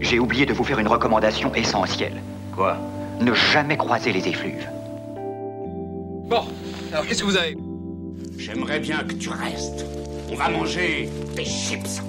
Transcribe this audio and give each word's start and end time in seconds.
J'ai 0.00 0.18
oublié 0.18 0.44
de 0.44 0.52
vous 0.52 0.64
faire 0.64 0.78
une 0.78 0.88
recommandation 0.88 1.54
essentielle. 1.54 2.20
Quoi? 2.54 2.76
Ne 3.20 3.32
jamais 3.32 3.78
croiser 3.78 4.12
les 4.12 4.28
effluves. 4.28 4.68
Bon, 6.28 6.42
alors 6.92 7.06
qu'est-ce 7.06 7.22
que 7.22 7.26
vous 7.26 7.36
avez? 7.36 7.56
J'aimerais 8.36 8.80
bien 8.80 8.98
que 9.04 9.14
tu 9.14 9.30
restes. 9.30 9.86
On 10.30 10.34
va 10.34 10.50
manger 10.50 11.08
des 11.34 11.44
chips. 11.44 12.02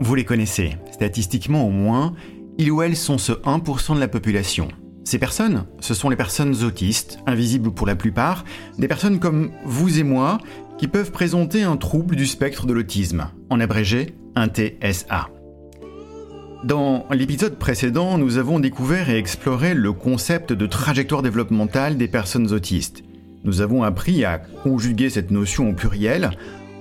Vous 0.00 0.14
les 0.14 0.24
connaissez. 0.24 0.76
Statistiquement 0.90 1.64
au 1.64 1.70
moins, 1.70 2.14
ils 2.58 2.72
ou 2.72 2.82
elles 2.82 2.96
sont 2.96 3.18
ce 3.18 3.32
1% 3.32 3.94
de 3.94 4.00
la 4.00 4.08
population. 4.08 4.68
Ces 5.04 5.18
personnes, 5.18 5.64
ce 5.80 5.94
sont 5.94 6.10
les 6.10 6.16
personnes 6.16 6.64
autistes, 6.64 7.20
invisibles 7.26 7.70
pour 7.72 7.86
la 7.86 7.96
plupart, 7.96 8.44
des 8.78 8.88
personnes 8.88 9.20
comme 9.20 9.52
vous 9.64 10.00
et 10.00 10.02
moi, 10.02 10.38
qui 10.76 10.88
peuvent 10.88 11.12
présenter 11.12 11.62
un 11.62 11.76
trouble 11.76 12.16
du 12.16 12.26
spectre 12.26 12.66
de 12.66 12.72
l'autisme, 12.72 13.30
en 13.48 13.60
abrégé 13.60 14.16
un 14.34 14.48
TSA. 14.48 15.28
Dans 16.64 17.06
l'épisode 17.12 17.56
précédent, 17.56 18.18
nous 18.18 18.36
avons 18.36 18.58
découvert 18.58 19.10
et 19.10 19.16
exploré 19.16 19.74
le 19.74 19.92
concept 19.92 20.52
de 20.52 20.66
trajectoire 20.66 21.22
développementale 21.22 21.96
des 21.96 22.08
personnes 22.08 22.52
autistes. 22.52 23.04
Nous 23.44 23.60
avons 23.60 23.84
appris 23.84 24.24
à 24.24 24.38
conjuguer 24.38 25.08
cette 25.08 25.30
notion 25.30 25.70
au 25.70 25.72
pluriel 25.72 26.32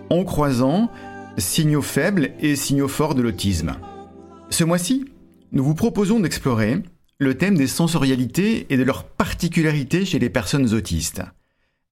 en 0.09 0.23
croisant 0.23 0.89
signaux 1.37 1.83
faibles 1.83 2.31
et 2.39 2.55
signaux 2.55 2.87
forts 2.87 3.13
de 3.13 3.21
l'autisme. 3.21 3.75
Ce 4.49 4.63
mois-ci, 4.63 5.05
nous 5.51 5.63
vous 5.63 5.75
proposons 5.75 6.19
d'explorer 6.19 6.81
le 7.19 7.35
thème 7.35 7.55
des 7.55 7.67
sensorialités 7.67 8.65
et 8.71 8.77
de 8.77 8.83
leurs 8.83 9.03
particularités 9.03 10.05
chez 10.05 10.17
les 10.17 10.31
personnes 10.31 10.73
autistes. 10.73 11.21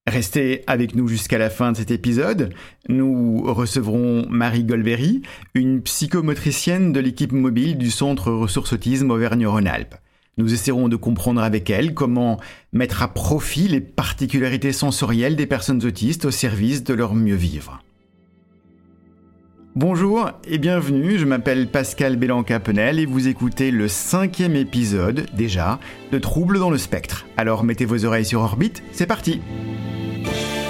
Restez 0.08 0.62
avec 0.68 0.94
nous 0.94 1.08
jusqu'à 1.08 1.36
la 1.36 1.50
fin 1.50 1.72
de 1.72 1.76
cet 1.76 1.90
épisode. 1.90 2.54
Nous 2.88 3.42
recevrons 3.52 4.24
Marie 4.30 4.62
Golbery, 4.62 5.22
une 5.54 5.82
psychomotricienne 5.82 6.92
de 6.92 7.00
l'équipe 7.00 7.32
mobile 7.32 7.76
du 7.76 7.90
Centre 7.90 8.30
Ressources 8.30 8.72
Autisme 8.72 9.10
Auvergne-Rhône-Alpes. 9.10 9.96
Nous 10.38 10.54
essaierons 10.54 10.88
de 10.88 10.94
comprendre 10.94 11.42
avec 11.42 11.70
elle 11.70 11.92
comment 11.92 12.38
mettre 12.72 13.02
à 13.02 13.12
profit 13.12 13.66
les 13.66 13.80
particularités 13.80 14.72
sensorielles 14.72 15.34
des 15.34 15.46
personnes 15.46 15.84
autistes 15.84 16.26
au 16.26 16.30
service 16.30 16.84
de 16.84 16.94
leur 16.94 17.14
mieux 17.14 17.34
vivre. 17.34 17.82
Bonjour 19.74 20.30
et 20.46 20.58
bienvenue, 20.58 21.18
je 21.18 21.26
m'appelle 21.26 21.68
Pascal 21.68 22.16
Bélanca-Penel 22.16 23.00
et 23.00 23.06
vous 23.06 23.28
écoutez 23.28 23.70
le 23.70 23.88
cinquième 23.88 24.56
épisode, 24.56 25.26
déjà, 25.34 25.80
de 26.12 26.18
Troubles 26.18 26.58
dans 26.58 26.70
le 26.70 26.78
spectre. 26.78 27.26
Alors 27.36 27.64
mettez 27.64 27.84
vos 27.84 28.04
oreilles 28.04 28.24
sur 28.24 28.40
orbite, 28.40 28.82
c'est 28.92 29.06
parti 29.06 29.40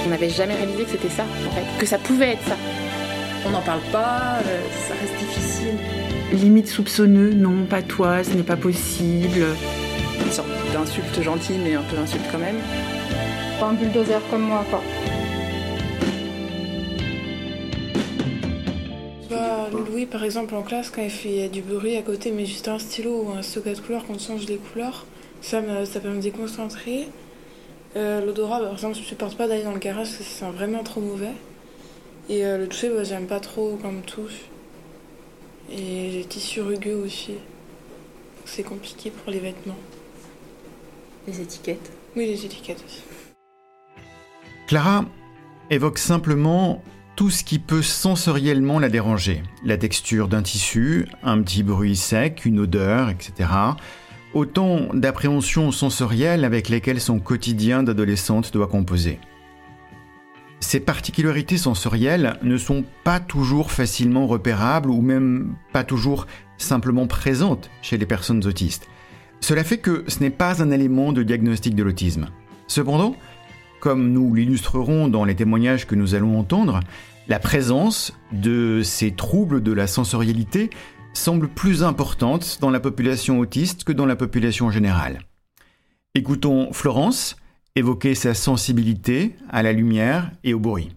on 0.07 0.11
n'avait 0.11 0.31
jamais 0.31 0.55
réalisé 0.55 0.85
que 0.85 0.91
c'était 0.91 1.09
ça, 1.09 1.25
en 1.25 1.51
fait, 1.51 1.65
que 1.79 1.87
ça 1.87 1.99
pouvait 1.99 2.33
être 2.35 2.45
ça. 2.45 2.57
On 3.45 3.51
n'en 3.51 3.61
parle 3.61 3.81
pas, 3.91 4.39
euh, 4.47 4.61
ça 4.89 4.95
reste 4.95 5.19
difficile. 5.19 5.75
Limite 6.33 6.69
soupçonneux, 6.69 7.33
non, 7.33 7.65
pas 7.65 7.83
toi, 7.83 8.23
ce 8.23 8.31
n'est 8.31 8.45
pas 8.45 8.57
possible. 8.57 9.45
Une 10.25 10.33
sorte 10.33 10.49
d'insulte 10.73 11.23
gentille, 11.23 11.59
mais 11.63 11.75
un 11.75 11.83
peu 11.83 11.97
d'insulte 11.97 12.25
quand 12.31 12.39
même. 12.39 12.57
Pas 13.59 13.67
un 13.67 13.73
bulldozer 13.73 14.21
comme 14.31 14.43
moi, 14.43 14.65
quoi. 14.71 14.83
Bah, 19.31 19.69
Louis, 19.73 20.07
par 20.07 20.23
exemple, 20.23 20.55
en 20.55 20.63
classe, 20.63 20.91
quand 20.91 21.03
il 21.03 21.11
fait 21.11 21.49
du 21.49 21.63
bruit 21.63 21.97
à 21.97 22.03
côté, 22.03 22.31
mais 22.31 22.47
juste 22.47 22.69
un 22.69 22.79
stylo 22.79 23.25
ou 23.25 23.37
un 23.37 23.43
stock 23.43 23.65
de 23.65 23.81
couleurs, 23.81 24.05
quand 24.07 24.15
on 24.15 24.19
change 24.19 24.47
les 24.47 24.57
couleurs, 24.57 25.05
ça, 25.41 25.61
me, 25.61 25.85
ça 25.85 25.99
peut 25.99 26.11
me 26.11 26.21
déconcentrer. 26.21 27.09
Euh, 27.97 28.25
l'odorat, 28.25 28.59
bah, 28.61 28.67
par 28.67 28.75
exemple, 28.75 28.95
je 28.95 29.01
ne 29.01 29.07
supporte 29.07 29.37
pas 29.39 29.49
d'aller 29.49 29.65
dans 29.65 29.73
le 29.73 29.79
garage 29.79 30.09
parce 30.09 30.19
que 30.19 30.25
ça 30.25 30.47
sent 30.47 30.53
vraiment 30.53 30.83
trop 30.83 31.01
mauvais. 31.01 31.33
Et 32.29 32.45
euh, 32.45 32.59
le 32.59 32.69
toucher, 32.69 32.91
bah, 32.91 33.05
j'aime 33.05 33.27
pas 33.27 33.41
trop 33.41 33.79
quand 33.81 33.89
on 33.89 33.93
me 33.93 34.03
touche. 34.03 34.43
Et 35.73 36.11
les 36.11 36.25
tissus 36.25 36.61
rugueux 36.61 36.95
aussi. 36.95 37.35
C'est 38.45 38.63
compliqué 38.63 39.11
pour 39.11 39.33
les 39.33 39.41
vêtements. 39.41 39.79
Les 41.27 41.41
étiquettes 41.41 41.91
Oui, 42.15 42.27
les 42.27 42.45
étiquettes 42.45 42.85
aussi. 42.87 43.03
Clara 44.69 45.05
évoque 45.71 45.99
simplement 45.99 46.83
tout 47.17 47.31
ce 47.31 47.43
qui 47.43 47.59
peut 47.59 47.83
sensoriellement 47.83 48.79
la 48.79 48.91
déranger. 48.91 49.43
La 49.65 49.79
texture 49.79 50.29
d'un 50.29 50.43
tissu, 50.43 51.09
un 51.23 51.41
petit 51.43 51.63
bruit 51.63 51.97
sec, 51.97 52.45
une 52.45 52.61
odeur, 52.61 53.09
etc 53.09 53.49
autant 54.37 54.93
d'appréhensions 54.93 55.73
sensorielles 55.73 56.45
avec 56.45 56.69
lesquelles 56.69 57.01
son 57.01 57.19
quotidien 57.19 57.83
d'adolescente 57.83 58.53
doit 58.53 58.67
composer. 58.67 59.19
Ces 60.61 60.79
particularités 60.79 61.57
sensorielles 61.57 62.39
ne 62.43 62.59
sont 62.59 62.85
pas 63.03 63.19
toujours 63.19 63.71
facilement 63.71 64.27
repérables 64.27 64.91
ou 64.91 65.01
même 65.01 65.55
pas 65.73 65.85
toujours 65.85 66.27
simplement 66.59 67.07
présentes 67.07 67.71
chez 67.81 67.97
les 67.97 68.05
personnes 68.05 68.47
autistes. 68.47 68.89
Cela 69.41 69.65
fait 69.65 69.79
que 69.79 70.05
ce 70.07 70.21
n'est 70.21 70.31
pas 70.31 70.63
un 70.63 70.71
élément 70.71 71.13
de 71.13 71.23
diagnostic 71.23 71.75
de 71.75 71.83
l'autisme. 71.83 72.27
Cependant, 72.67 73.17
comme 73.81 74.13
nous 74.13 74.35
l'illustrerons 74.35 75.09
dans 75.09 75.25
les 75.25 75.35
témoignages 75.35 75.87
que 75.87 75.95
nous 75.95 76.15
allons 76.15 76.39
entendre, 76.39 76.81
la 77.29 77.39
présence 77.39 78.13
de 78.33 78.83
ces 78.85 79.13
troubles 79.13 79.63
de 79.63 79.73
la 79.73 79.87
sensorialité 79.87 80.71
semble 81.17 81.49
plus 81.49 81.83
importante 81.83 82.59
dans 82.61 82.71
la 82.71 82.81
population 82.81 83.39
autiste 83.39 83.85
que 83.85 83.93
dans 83.93 84.07
la 84.07 84.17
population 84.17 84.71
générale. 84.71 85.21
Écoutons 86.15 86.73
Florence 86.73 87.37
évoquer 87.77 88.15
sa 88.15 88.35
sensibilité 88.35 89.37
à 89.51 89.63
la 89.63 89.73
lumière 89.73 90.31
et 90.45 90.55
au 90.55 90.59
bruit. 90.59 90.91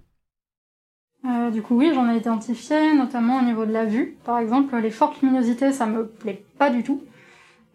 Euh, 1.25 1.51
du 1.51 1.61
coup, 1.61 1.77
oui, 1.77 1.91
j'en 1.93 2.09
ai 2.09 2.17
identifié, 2.17 2.93
notamment 2.93 3.39
au 3.39 3.41
niveau 3.41 3.65
de 3.65 3.73
la 3.73 3.83
vue. 3.83 4.17
Par 4.23 4.39
exemple, 4.39 4.75
les 4.77 4.89
fortes 4.89 5.21
luminosités, 5.21 5.73
ça 5.73 5.85
me 5.85 6.07
plaît 6.07 6.43
pas 6.57 6.69
du 6.69 6.83
tout. 6.83 7.03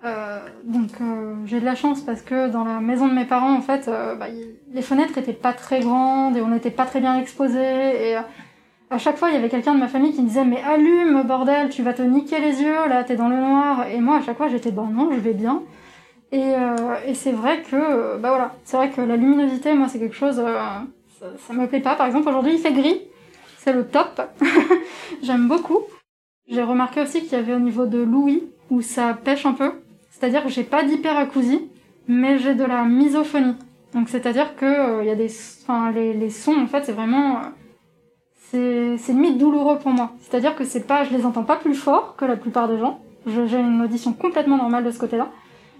Euh, 0.05 0.41
donc, 0.65 0.91
euh, 1.01 1.35
j'ai 1.45 1.61
de 1.61 1.65
la 1.65 1.75
chance 1.75 2.01
parce 2.01 2.23
que 2.23 2.49
dans 2.49 2.65
la 2.65 2.81
maison 2.81 3.07
de 3.07 3.13
mes 3.13 3.27
parents, 3.27 3.55
en 3.55 3.61
fait, 3.61 3.87
bah, 3.87 4.27
les 4.73 4.83
fenêtres 4.83 5.19
étaient 5.19 5.35
pas 5.35 5.53
très 5.53 5.81
grandes 5.81 6.37
et 6.37 6.41
on 6.41 6.49
n'était 6.49 6.71
pas 6.71 6.87
très 6.87 7.01
bien 7.01 7.19
exposés. 7.19 8.17
À 8.95 8.99
chaque 8.99 9.17
fois, 9.17 9.29
il 9.31 9.35
y 9.35 9.37
avait 9.37 9.49
quelqu'un 9.49 9.75
de 9.75 9.81
ma 9.81 9.89
famille 9.89 10.13
qui 10.13 10.23
me 10.23 10.29
disait 10.29 10.45
Mais 10.45 10.63
allume, 10.63 11.25
bordel, 11.25 11.69
tu 11.69 11.83
vas 11.83 11.95
te 11.95 12.03
niquer 12.03 12.39
les 12.39 12.63
yeux, 12.63 12.89
là, 12.89 13.03
t'es 13.03 13.17
dans 13.17 13.29
le 13.29 13.37
noir. 13.37 13.89
Et 13.89 14.01
moi, 14.01 14.19
à 14.19 14.23
chaque 14.23 14.37
fois, 14.37 14.47
j'étais 14.47 14.71
Ben 14.71 14.89
non, 14.93 15.11
je 15.13 15.19
vais 15.19 15.33
bien. 15.33 15.63
Et, 16.31 16.41
euh, 16.41 16.77
et 17.05 17.15
c'est 17.15 17.33
vrai 17.33 17.63
que, 17.63 18.17
bah 18.19 18.29
voilà, 18.29 18.55
c'est 18.65 18.77
vrai 18.77 18.91
que 18.91 19.01
la 19.01 19.17
luminosité, 19.17 19.75
moi, 19.75 19.89
c'est 19.89 19.99
quelque 19.99 20.15
chose, 20.15 20.39
euh, 20.39 20.59
ça, 21.19 21.27
ça, 21.37 21.53
me 21.53 21.67
plaît 21.67 21.81
pas. 21.81 21.97
Par 21.97 22.07
exemple, 22.07 22.29
aujourd'hui, 22.29 22.53
il 22.55 22.59
fait 22.61 22.73
gris, 22.73 23.01
c'est 23.59 23.73
le 23.73 23.85
top. 23.85 24.23
J'aime 25.23 25.49
beaucoup. 25.49 25.81
J'ai 26.49 26.63
remarqué 26.63 27.01
aussi 27.01 27.23
qu'il 27.23 27.33
y 27.33 27.37
avait 27.41 27.55
au 27.55 27.61
niveau 27.61 27.87
de 27.87 27.99
l'ouïe, 27.99 28.45
où 28.71 28.81
ça 28.81 29.15
pêche 29.15 29.45
un 29.45 29.55
peu. 29.55 29.73
C'est-à-dire 30.11 30.45
que 30.45 30.51
j'ai 30.51 30.65
pas 30.65 30.85
d'hyperacousie, 30.85 31.69
mais 32.07 32.39
j'ai 32.39 32.55
de 32.55 32.65
la 32.65 32.85
misophonie. 32.85 33.57
Donc, 33.93 34.09
c'est-à-dire 34.09 34.55
que 34.55 34.65
euh, 34.65 35.03
il 35.03 35.09
y 35.09 35.11
a 35.11 35.17
des, 35.17 35.33
enfin, 35.63 35.91
les, 35.91 36.15
les 36.15 36.31
sons, 36.31 36.57
en 36.57 36.69
fait, 36.69 36.85
c'est 36.85 36.93
vraiment 36.93 37.41
c'est 38.51 39.13
limite 39.13 39.39
douloureux 39.39 39.79
pour 39.79 39.91
moi. 39.91 40.13
C'est-à-dire 40.21 40.55
que 40.55 40.65
c'est 40.65 40.87
pas, 40.87 41.05
je 41.05 41.15
les 41.15 41.27
entends 41.27 41.45
pas 41.45 41.57
plus 41.57 41.75
fort 41.75 42.15
que 42.17 42.25
la 42.25 42.37
plupart 42.37 42.69
des 42.69 42.79
gens. 42.79 43.01
J'ai 43.27 43.59
une 43.59 43.83
audition 43.83 44.13
complètement 44.13 44.57
normale 44.57 44.85
de 44.85 44.91
ce 44.91 44.99
côté-là. 44.99 45.31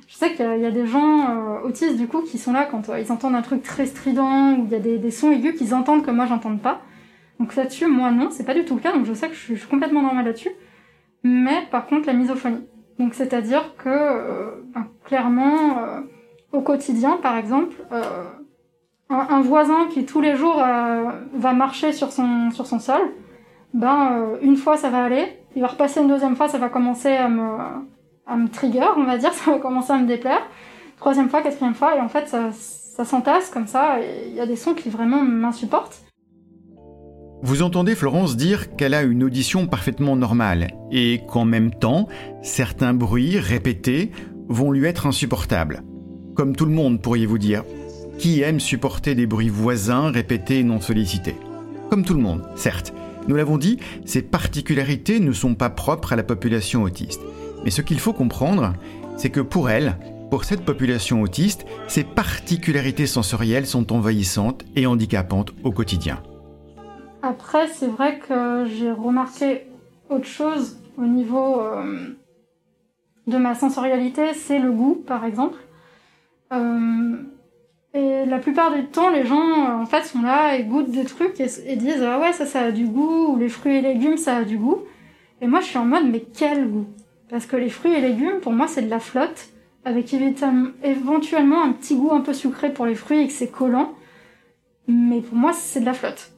Je 0.09 0.17
sais 0.17 0.33
qu'il 0.35 0.61
y 0.61 0.67
a 0.67 0.71
des 0.71 0.87
gens 0.87 1.31
euh, 1.31 1.67
autistes 1.67 1.97
du 1.97 2.07
coup 2.07 2.23
qui 2.23 2.37
sont 2.39 2.53
là 2.53 2.67
quand 2.71 2.89
euh, 2.89 3.01
ils 3.01 3.11
entendent 3.11 3.35
un 3.35 3.43
truc 3.43 3.63
très 3.63 3.87
strident 3.87 4.53
ou 4.59 4.65
il 4.67 4.73
y 4.73 4.75
a 4.75 4.79
des, 4.79 4.99
des 4.99 5.11
sons 5.11 5.31
aigus 5.31 5.57
qu'ils 5.57 5.75
entendent 5.75 6.05
que 6.05 6.11
moi 6.11 6.27
j'entende 6.27 6.61
pas. 6.61 6.83
Donc 7.41 7.57
là-dessus, 7.57 7.87
moi 7.87 8.11
non, 8.11 8.29
c'est 8.31 8.45
pas 8.45 8.55
du 8.55 8.65
tout 8.65 8.75
le 8.75 8.81
cas. 8.81 8.93
Donc 8.93 9.07
je 9.07 9.15
sais 9.15 9.29
que 9.29 9.35
je 9.35 9.55
suis, 9.55 9.69
complètement 9.69 10.03
normale 10.03 10.25
là-dessus. 10.27 10.51
Mais 11.23 11.67
par 11.71 11.87
contre, 11.87 12.07
la 12.07 12.13
misophonie. 12.13 12.67
Donc 12.99 13.15
c'est-à-dire 13.15 13.75
que 13.77 13.89
euh, 13.89 14.63
ben, 14.75 14.87
clairement, 15.05 15.79
euh, 15.79 16.01
au 16.53 16.61
quotidien, 16.61 17.19
par 17.23 17.37
exemple, 17.37 17.77
un, 19.15 19.41
voisin 19.41 19.87
qui 19.91 20.05
tous 20.05 20.21
les 20.21 20.37
jours 20.37 20.59
euh, 20.59 21.11
va 21.35 21.53
marcher 21.53 21.93
sur 21.93 22.13
son, 22.13 22.51
sur 22.51 22.67
son 22.67 22.79
sol, 22.79 23.01
ben 23.73 24.13
euh, 24.13 24.37
une 24.43 24.57
fois 24.57 24.77
ça 24.77 24.91
va 24.91 25.05
aller, 25.05 25.27
il 25.57 25.63
va 25.63 25.69
repasser 25.69 26.01
une 26.01 26.09
deuxième 26.09 26.37
fois, 26.37 26.49
ça 26.49 26.59
va 26.59 26.69
commencer 26.69 27.13
à 27.13 27.29
me, 27.29 27.59
à 28.27 28.37
me 28.37 28.49
trigger, 28.49 28.87
on 28.97 29.05
va 29.05 29.19
dire, 29.19 29.33
ça 29.33 29.51
va 29.51 29.59
commencer 29.59 29.93
à 29.93 29.99
me 29.99 30.07
déplaire. 30.07 30.43
Troisième 30.99 31.29
fois, 31.29 31.43
quatrième 31.43 31.75
fois, 31.75 31.97
et 31.97 32.01
en 32.01 32.09
fait 32.09 32.29
ça, 32.29 32.51
ça 32.53 33.05
s'entasse 33.05 33.51
comme 33.51 33.67
ça, 33.67 33.97
il 34.01 34.35
y 34.35 34.41
a 34.41 34.47
des 34.47 34.57
sons 34.57 34.75
qui 34.75 34.89
vraiment 34.89 35.23
m'insupportent. 35.23 36.05
Vous 37.43 37.61
entendez 37.61 37.95
Florence 37.95 38.37
dire 38.37 38.75
qu'elle 38.75 38.95
a 38.95 39.03
une 39.03 39.23
audition 39.23 39.67
parfaitement 39.67 40.17
normale 40.17 40.69
et 40.91 41.21
qu'en 41.29 41.45
même 41.45 41.73
temps, 41.75 42.09
certains 42.41 42.95
bruits 42.95 43.39
répétés 43.39 44.13
vont 44.49 44.73
lui 44.73 44.87
être 44.87 45.07
insupportables. 45.07 45.83
Comme 46.35 46.57
tout 46.57 46.65
le 46.65 46.73
monde, 46.73 47.03
pourriez-vous 47.03 47.37
dire, 47.37 47.65
qui 48.19 48.43
aime 48.43 48.61
supporter 48.61 49.15
des 49.15 49.27
bruits 49.27 49.49
voisins 49.49 50.11
répétés 50.11 50.61
et 50.61 50.65
non 50.65 50.81
sollicités. 50.81 51.37
Comme 51.91 52.05
tout 52.05 52.15
le 52.15 52.21
monde, 52.21 52.43
certes. 52.57 52.93
Nous 53.27 53.37
l'avons 53.37 53.59
dit, 53.59 53.79
ces 54.05 54.23
particularités 54.23 55.21
ne 55.21 55.33
sont 55.33 55.55
pas 55.55 55.71
propres 55.71 56.13
à 56.13 56.17
la 56.17 56.23
population 56.23 56.83
autiste. 56.83 57.21
Mais 57.65 57.71
ce 57.71 57.83
qu'il 57.83 57.99
faut 57.99 58.13
comprendre, 58.13 58.75
c'est 59.17 59.31
que 59.31 59.41
pour 59.41 59.71
elle, 59.71 59.97
pour 60.31 60.45
cette 60.45 60.65
population 60.65 61.23
autiste, 61.23 61.65
ces 61.89 62.05
particularités 62.05 63.07
sensorielles 63.07 63.67
sont 63.67 63.93
envahissantes 63.93 64.65
et 64.77 64.87
handicapantes 64.87 65.53
au 65.63 65.71
quotidien. 65.71 66.23
Après, 67.23 67.69
c'est 67.69 67.87
vrai 67.87 68.19
que 68.19 68.67
j'ai 68.67 68.91
remarqué 68.91 69.63
autre 70.11 70.27
chose 70.27 70.77
au 70.99 71.07
niveau 71.07 71.61
euh, 71.61 72.15
de 73.27 73.37
ma 73.39 73.55
sensorialité, 73.55 74.35
c'est 74.35 74.59
le 74.59 74.71
goût, 74.71 75.03
par 75.07 75.25
exemple. 75.25 75.59
Euh, 76.53 77.17
et 77.95 78.27
la 78.27 78.39
plupart 78.39 78.75
du 78.75 78.85
temps, 78.87 79.09
les 79.11 79.25
gens, 79.25 79.39
euh, 79.41 79.83
en 79.83 79.87
fait, 79.87 80.03
sont 80.03 80.23
là 80.23 80.57
et 80.57 80.65
goûtent 80.65 80.91
des 80.91 81.05
trucs 81.05 81.41
et, 81.41 81.47
et 81.67 81.77
disent 81.77 82.03
ah 82.03 82.19
ouais 82.19 82.33
ça 82.33 82.45
ça 82.45 82.63
a 82.63 82.71
du 82.73 82.87
goût 82.87 83.29
ou 83.29 83.37
les 83.39 83.49
fruits 83.49 83.77
et 83.77 83.81
légumes 83.81 84.17
ça 84.17 84.39
a 84.39 84.45
du 84.45 84.59
goût. 84.59 84.81
Et 85.41 85.47
moi 85.47 85.61
je 85.61 85.67
suis 85.67 85.79
en 85.79 85.85
mode 85.85 86.05
mais 86.11 86.25
quel 86.37 86.69
goût? 86.69 86.87
Parce 87.31 87.47
que 87.47 87.57
les 87.57 87.69
fruits 87.71 87.93
et 87.93 88.01
légumes 88.01 88.41
pour 88.41 88.53
moi 88.53 88.67
c'est 88.67 88.83
de 88.83 88.91
la 88.91 89.01
flotte 89.01 89.49
avec 89.85 90.13
éventuellement 90.15 91.63
un 91.63 91.73
petit 91.73 91.95
goût 91.95 92.13
un 92.13 92.21
peu 92.21 92.33
sucré 92.33 92.73
pour 92.73 92.87
les 92.87 92.95
fruits 92.95 93.21
et 93.21 93.27
que 93.27 93.33
c'est 93.33 93.51
collant. 93.51 93.93
Mais 94.89 95.21
pour 95.21 95.37
moi 95.37 95.53
c'est 95.53 95.81
de 95.81 95.87
la 95.87 95.95
flotte. 95.95 96.33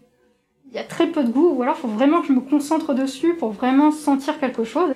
Il 0.69 0.75
y 0.75 0.79
a 0.79 0.85
très 0.85 1.07
peu 1.07 1.25
de 1.25 1.31
goût 1.31 1.55
ou 1.55 1.63
alors 1.63 1.77
faut 1.77 1.89
vraiment 1.89 2.21
que 2.21 2.27
je 2.27 2.33
me 2.33 2.41
concentre 2.41 2.93
dessus 2.93 3.35
pour 3.35 3.53
vraiment 3.53 3.93
sentir 3.93 4.39
quelque 4.41 4.65
chose. 4.65 4.93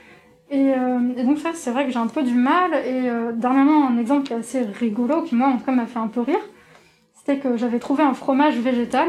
Et, 0.50 0.74
euh, 0.74 0.98
et, 1.16 1.22
donc 1.22 1.38
ça, 1.38 1.50
c'est 1.54 1.70
vrai 1.70 1.86
que 1.86 1.92
j'ai 1.92 1.98
un 1.98 2.08
peu 2.08 2.22
du 2.22 2.34
mal. 2.34 2.74
Et 2.74 3.08
euh, 3.08 3.32
dernièrement, 3.32 3.86
un 3.86 3.98
exemple 3.98 4.26
qui 4.26 4.32
est 4.32 4.36
assez 4.36 4.62
rigolo, 4.62 5.22
qui 5.22 5.36
moi 5.36 5.48
en 5.48 5.58
tout 5.58 5.64
cas 5.64 5.72
m'a 5.72 5.86
fait 5.86 5.98
un 5.98 6.08
peu 6.08 6.20
rire, 6.20 6.40
c'était 7.14 7.38
que 7.38 7.56
j'avais 7.56 7.78
trouvé 7.78 8.02
un 8.02 8.14
fromage 8.14 8.58
végétal. 8.58 9.08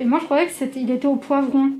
Et 0.00 0.04
moi, 0.04 0.18
je 0.18 0.24
croyais 0.24 0.46
que 0.46 0.52
c'était, 0.52 0.80
il 0.80 0.90
était 0.90 1.06
au 1.06 1.16
poivron. 1.16 1.72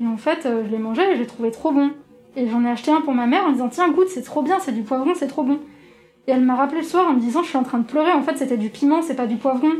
Et 0.00 0.06
en 0.06 0.16
fait, 0.16 0.46
euh, 0.46 0.64
je 0.64 0.70
l'ai 0.70 0.78
mangé 0.78 1.02
et 1.02 1.16
j'ai 1.16 1.26
trouvé 1.26 1.50
trop 1.50 1.70
bon. 1.72 1.90
Et 2.34 2.48
j'en 2.48 2.64
ai 2.64 2.70
acheté 2.70 2.90
un 2.90 3.00
pour 3.00 3.14
ma 3.14 3.26
mère 3.26 3.46
en 3.46 3.52
disant 3.52 3.68
tiens 3.68 3.88
goûte, 3.90 4.08
c'est 4.08 4.22
trop 4.22 4.42
bien, 4.42 4.58
c'est 4.58 4.72
du 4.72 4.82
poivron, 4.82 5.14
c'est 5.14 5.28
trop 5.28 5.42
bon. 5.42 5.58
Et 6.26 6.32
elle 6.32 6.42
m'a 6.42 6.56
rappelé 6.56 6.80
le 6.80 6.86
soir 6.86 7.08
en 7.08 7.14
me 7.14 7.20
disant 7.20 7.42
je 7.42 7.48
suis 7.48 7.56
en 7.56 7.62
train 7.62 7.78
de 7.78 7.86
pleurer. 7.86 8.10
En 8.12 8.22
fait, 8.22 8.36
c'était 8.36 8.56
du 8.56 8.68
piment, 8.68 9.00
c'est 9.00 9.14
pas 9.14 9.26
du 9.26 9.36
poivron. 9.36 9.70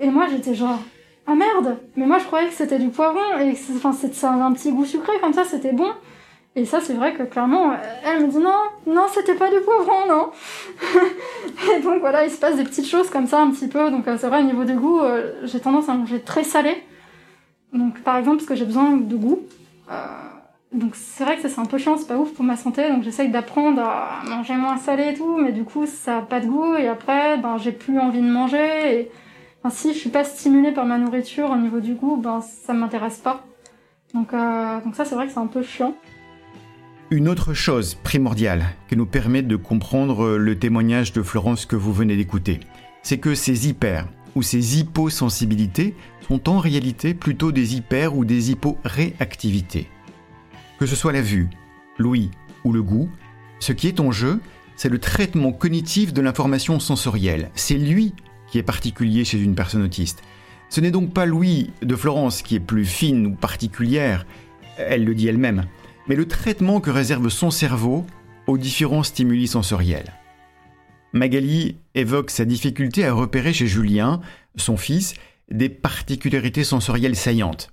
Et 0.00 0.10
moi, 0.10 0.26
j'étais 0.30 0.54
genre 0.54 0.78
ah 1.26 1.34
merde. 1.34 1.76
Mais 1.96 2.06
moi, 2.06 2.18
je 2.18 2.24
croyais 2.24 2.48
que 2.48 2.54
c'était 2.54 2.78
du 2.78 2.88
poivron 2.88 3.38
et 3.40 3.52
enfin, 3.76 3.92
c'est, 3.92 4.14
ça 4.14 4.32
un 4.32 4.52
petit 4.52 4.72
goût 4.72 4.84
sucré 4.84 5.12
comme 5.20 5.32
ça, 5.32 5.44
c'était 5.44 5.72
bon. 5.72 5.90
Et 6.58 6.64
ça, 6.64 6.80
c'est 6.80 6.94
vrai 6.94 7.14
que 7.14 7.22
clairement, 7.22 7.72
elle 8.04 8.26
me 8.26 8.28
dit 8.28 8.38
non, 8.38 8.64
non, 8.88 9.06
c'était 9.14 9.36
pas 9.36 9.48
du 9.48 9.60
poivron, 9.60 10.08
non. 10.08 10.30
et 11.72 11.80
donc 11.80 12.00
voilà, 12.00 12.24
il 12.24 12.32
se 12.32 12.38
passe 12.38 12.56
des 12.56 12.64
petites 12.64 12.88
choses 12.88 13.10
comme 13.10 13.28
ça 13.28 13.40
un 13.40 13.52
petit 13.52 13.68
peu. 13.68 13.92
Donc 13.92 14.08
euh, 14.08 14.16
c'est 14.18 14.26
vrai, 14.26 14.40
au 14.40 14.44
niveau 14.44 14.64
du 14.64 14.74
goût, 14.74 14.98
euh, 14.98 15.34
j'ai 15.44 15.60
tendance 15.60 15.88
à 15.88 15.94
manger 15.94 16.20
très 16.20 16.42
salé. 16.42 16.82
Donc 17.72 18.00
par 18.00 18.16
exemple, 18.16 18.38
parce 18.38 18.48
que 18.48 18.56
j'ai 18.56 18.64
besoin 18.64 18.96
de 18.96 19.14
goût. 19.14 19.38
Euh, 19.88 19.94
donc 20.72 20.96
c'est 20.96 21.22
vrai 21.22 21.36
que 21.36 21.48
c'est 21.48 21.60
un 21.60 21.64
peu 21.64 21.78
chiant, 21.78 21.96
c'est 21.96 22.08
pas 22.08 22.16
ouf 22.16 22.34
pour 22.34 22.44
ma 22.44 22.56
santé. 22.56 22.88
Donc 22.88 23.04
j'essaye 23.04 23.28
d'apprendre 23.28 23.80
à 23.80 24.22
manger 24.28 24.54
moins 24.54 24.78
salé 24.78 25.10
et 25.10 25.14
tout, 25.14 25.36
mais 25.36 25.52
du 25.52 25.62
coup, 25.62 25.86
ça 25.86 26.18
a 26.18 26.22
pas 26.22 26.40
de 26.40 26.46
goût. 26.46 26.74
Et 26.74 26.88
après, 26.88 27.36
ben, 27.38 27.56
j'ai 27.58 27.70
plus 27.70 28.00
envie 28.00 28.20
de 28.20 28.28
manger. 28.28 28.98
Et 28.98 29.10
si 29.70 29.92
je 29.92 29.98
suis 29.98 30.10
pas 30.10 30.24
stimulée 30.24 30.72
par 30.72 30.86
ma 30.86 30.98
nourriture 30.98 31.52
au 31.52 31.56
niveau 31.56 31.78
du 31.78 31.94
goût, 31.94 32.16
ben, 32.16 32.40
ça 32.40 32.72
m'intéresse 32.72 33.18
pas. 33.18 33.44
Donc, 34.12 34.32
donc 34.32 34.96
ça, 34.96 35.04
c'est 35.04 35.14
vrai 35.14 35.26
que 35.26 35.32
c'est 35.32 35.38
un 35.38 35.46
peu 35.46 35.62
chiant. 35.62 35.94
Une 37.10 37.28
autre 37.30 37.54
chose 37.54 37.94
primordiale 37.94 38.66
que 38.86 38.94
nous 38.94 39.06
permet 39.06 39.40
de 39.40 39.56
comprendre 39.56 40.36
le 40.36 40.58
témoignage 40.58 41.14
de 41.14 41.22
Florence 41.22 41.64
que 41.64 41.74
vous 41.74 41.94
venez 41.94 42.16
d'écouter, 42.16 42.60
c'est 43.02 43.16
que 43.16 43.34
ces 43.34 43.66
hyper 43.66 44.06
ou 44.34 44.42
ces 44.42 44.78
hyposensibilités 44.78 45.94
sont 46.28 46.50
en 46.50 46.58
réalité 46.58 47.14
plutôt 47.14 47.50
des 47.50 47.76
hyper 47.76 48.14
ou 48.14 48.26
des 48.26 48.50
hyporéactivités. 48.50 49.88
Que 50.78 50.84
ce 50.84 50.94
soit 50.94 51.14
la 51.14 51.22
vue, 51.22 51.48
l'ouïe 51.96 52.30
ou 52.62 52.74
le 52.74 52.82
goût, 52.82 53.08
ce 53.58 53.72
qui 53.72 53.88
est 53.88 54.00
en 54.00 54.12
jeu, 54.12 54.38
c'est 54.76 54.90
le 54.90 54.98
traitement 54.98 55.52
cognitif 55.52 56.12
de 56.12 56.20
l'information 56.20 56.78
sensorielle. 56.78 57.50
C'est 57.54 57.78
lui 57.78 58.12
qui 58.50 58.58
est 58.58 58.62
particulier 58.62 59.24
chez 59.24 59.42
une 59.42 59.54
personne 59.54 59.82
autiste. 59.82 60.22
Ce 60.68 60.82
n'est 60.82 60.90
donc 60.90 61.14
pas 61.14 61.24
l'ouïe 61.24 61.70
de 61.80 61.96
Florence 61.96 62.42
qui 62.42 62.54
est 62.54 62.60
plus 62.60 62.84
fine 62.84 63.28
ou 63.28 63.34
particulière, 63.34 64.26
elle 64.76 65.06
le 65.06 65.14
dit 65.14 65.26
elle-même, 65.26 65.64
mais 66.08 66.16
le 66.16 66.26
traitement 66.26 66.80
que 66.80 66.90
réserve 66.90 67.28
son 67.28 67.50
cerveau 67.50 68.04
aux 68.46 68.58
différents 68.58 69.02
stimuli 69.02 69.46
sensoriels. 69.46 70.12
Magali 71.12 71.76
évoque 71.94 72.30
sa 72.30 72.44
difficulté 72.44 73.04
à 73.04 73.12
repérer 73.12 73.52
chez 73.52 73.66
Julien, 73.66 74.20
son 74.56 74.76
fils, 74.76 75.14
des 75.50 75.68
particularités 75.68 76.64
sensorielles 76.64 77.16
saillantes. 77.16 77.70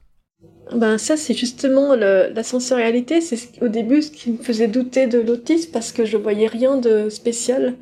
Ben 0.74 0.98
ça 0.98 1.16
c'est 1.16 1.36
justement 1.36 1.96
la 1.96 2.44
sensorialité, 2.44 3.22
c'est 3.22 3.62
au 3.62 3.68
début 3.68 4.02
ce 4.02 4.12
qui 4.12 4.32
me 4.32 4.38
faisait 4.38 4.68
douter 4.68 5.06
de 5.06 5.20
l'autisme 5.20 5.70
parce 5.72 5.92
que 5.92 6.06
je 6.06 6.18
voyais 6.18 6.48
rien 6.48 6.78
de 6.78 7.10
spécial. 7.10 7.76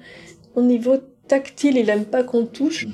Au 0.56 0.61
niveau 0.61 0.97
tactile, 1.27 1.77
il 1.77 1.89
aime 1.89 2.06
pas 2.06 2.23
qu'on 2.23 2.45
touche. 2.45 2.88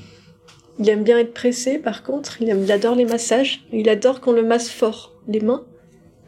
Il 0.77 0.87
aime 0.89 1.03
bien 1.03 1.17
être 1.17 1.33
pressé 1.33 1.79
par 1.79 2.03
contre, 2.03 2.41
il, 2.41 2.49
il 2.49 2.71
adore 2.71 2.95
les 2.95 3.05
massages, 3.05 3.65
il 3.73 3.89
adore 3.89 4.21
qu'on 4.21 4.31
le 4.31 4.43
masse 4.43 4.69
fort, 4.69 5.13
les 5.27 5.39
mains, 5.41 5.65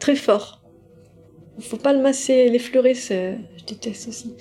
très 0.00 0.16
fort. 0.16 0.61
Faut 1.60 1.76
pas 1.76 1.92
le 1.92 2.00
masser, 2.00 2.48
l'effleurer, 2.48 2.94
je 2.94 3.64
déteste 3.66 4.08
aussi. 4.08 4.34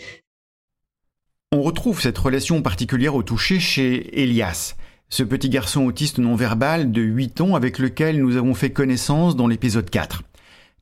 On 1.52 1.62
retrouve 1.62 2.02
cette 2.02 2.18
relation 2.18 2.62
particulière 2.62 3.16
au 3.16 3.24
toucher 3.24 3.60
chez 3.60 4.22
Elias, 4.22 4.76
ce 5.10 5.24
petit 5.24 5.50
garçon 5.50 5.84
autiste 5.86 6.18
non-verbal 6.18 6.92
de 6.92 7.02
8 7.02 7.42
ans 7.42 7.56
avec 7.56 7.78
lequel 7.78 8.22
nous 8.22 8.38
avons 8.38 8.54
fait 8.54 8.72
connaissance 8.72 9.36
dans 9.36 9.48
l'épisode 9.48 9.90
4. 9.90 10.24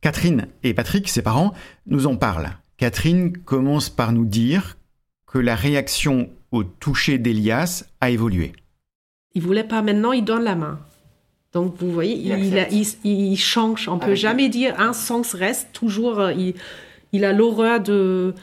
Catherine 0.01 0.47
et 0.63 0.75
Patrick, 0.75 1.09
ses 1.09 1.23
parents, 1.23 1.53
nous 1.87 2.05
en 2.05 2.15
parlent. 2.15 2.51
Catherine 2.77 3.35
commence 3.35 3.89
par 3.89 4.11
nous 4.13 4.25
dire 4.25 4.77
que 5.25 5.39
la 5.39 5.55
réaction 5.55 6.29
au 6.51 6.63
toucher 6.63 7.17
d'Elias 7.17 7.85
a 7.99 8.11
évolué. 8.11 8.53
Il 9.33 9.41
voulait 9.41 9.63
pas 9.63 9.81
maintenant, 9.81 10.11
il 10.11 10.23
donne 10.23 10.43
la 10.43 10.55
main. 10.55 10.79
Donc 11.53 11.75
vous 11.79 11.91
voyez, 11.91 12.15
il, 12.15 12.85
il, 13.03 13.37
change. 13.37 13.89
On 13.89 13.95
ne 13.95 13.99
peut 13.99 14.15
jamais 14.15 14.49
dire 14.49 14.79
un 14.79 14.93
sens 14.93 15.33
reste 15.33 15.69
toujours. 15.73 16.19
Euh, 16.19 16.33
il, 17.11 17.25
a 17.25 17.33
l'horreur 17.33 17.79
de, 17.79 18.35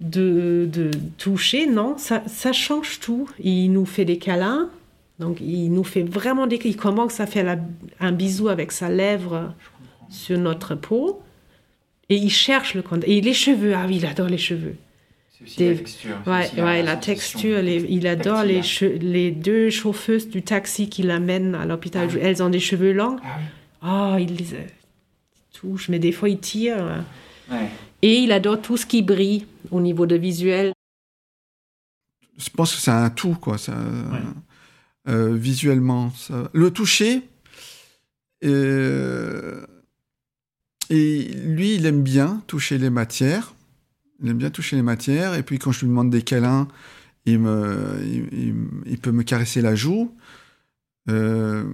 de, 0.00 0.68
de, 0.70 0.90
toucher. 1.16 1.66
Non, 1.66 1.96
ça, 1.96 2.22
ça, 2.26 2.52
change 2.52 2.98
tout. 2.98 3.28
Il 3.38 3.72
nous 3.72 3.86
fait 3.86 4.04
des 4.04 4.18
câlins. 4.18 4.68
Donc 5.20 5.40
il 5.40 5.68
nous 5.68 5.84
fait 5.84 6.02
vraiment 6.02 6.48
des. 6.48 6.58
Il 6.64 6.76
commence 6.76 7.20
à 7.20 7.26
faire 7.26 7.56
un 8.00 8.12
bisou 8.12 8.48
avec 8.48 8.72
sa 8.72 8.88
lèvre 8.88 9.54
sur 10.08 10.38
notre 10.38 10.74
peau. 10.74 11.22
Et 12.08 12.16
il 12.16 12.30
cherche 12.30 12.74
le 12.74 12.82
contact. 12.82 13.08
Et 13.08 13.20
les 13.20 13.32
cheveux, 13.32 13.74
ah 13.76 13.84
oui, 13.86 13.96
il 13.96 14.06
adore 14.06 14.28
les 14.28 14.38
cheveux 14.38 14.76
la 15.58 15.74
texture. 15.74 16.16
Ouais, 16.26 16.82
la, 16.82 16.96
texture. 16.96 17.60
il 17.60 18.06
adore 18.06 18.42
les, 18.42 18.60
les 19.00 19.30
deux 19.30 19.70
chauffeuses 19.70 20.28
du 20.28 20.42
taxi 20.42 20.88
qui 20.88 21.02
l'amènent 21.02 21.54
à 21.54 21.66
l'hôpital. 21.66 22.08
Ah 22.12 22.18
elles 22.20 22.42
ont 22.42 22.50
des 22.50 22.60
cheveux 22.60 22.92
longs. 22.92 23.16
Ah 23.82 24.14
oh, 24.14 24.18
il 24.18 24.34
les 24.36 24.46
touche, 25.52 25.88
mais 25.88 25.98
des 25.98 26.12
fois 26.12 26.28
il 26.28 26.38
tire. 26.38 27.04
Et 28.02 28.18
il 28.18 28.32
adore 28.32 28.60
tout 28.60 28.76
ce 28.76 28.86
qui 28.86 29.02
brille 29.02 29.46
au 29.70 29.80
niveau 29.80 30.06
de 30.06 30.16
visuel. 30.16 30.72
Je 32.36 32.50
pense 32.50 32.74
que 32.74 32.80
c'est 32.80 32.90
un 32.90 33.10
tout, 33.10 33.36
quoi. 33.40 33.58
Ça, 33.58 33.74
euh, 35.08 35.34
visuellement. 35.34 36.12
Le 36.52 36.70
toucher. 36.70 37.22
Euh, 38.44 39.64
et 40.90 41.22
lui, 41.44 41.76
il 41.76 41.86
aime 41.86 42.02
bien 42.02 42.42
toucher 42.46 42.78
les 42.78 42.90
matières. 42.90 43.53
Il 44.24 44.30
aime 44.30 44.38
bien 44.38 44.50
toucher 44.50 44.74
les 44.74 44.82
matières. 44.82 45.34
Et 45.34 45.42
puis 45.42 45.58
quand 45.58 45.70
je 45.70 45.80
lui 45.80 45.88
demande 45.88 46.08
des 46.08 46.22
câlins, 46.22 46.66
il, 47.26 47.38
me, 47.38 48.00
il, 48.86 48.98
peut 48.98 49.12
me 49.12 49.22
caresser 49.22 49.60
la 49.60 49.74
joue. 49.74 50.10
Euh, 51.10 51.64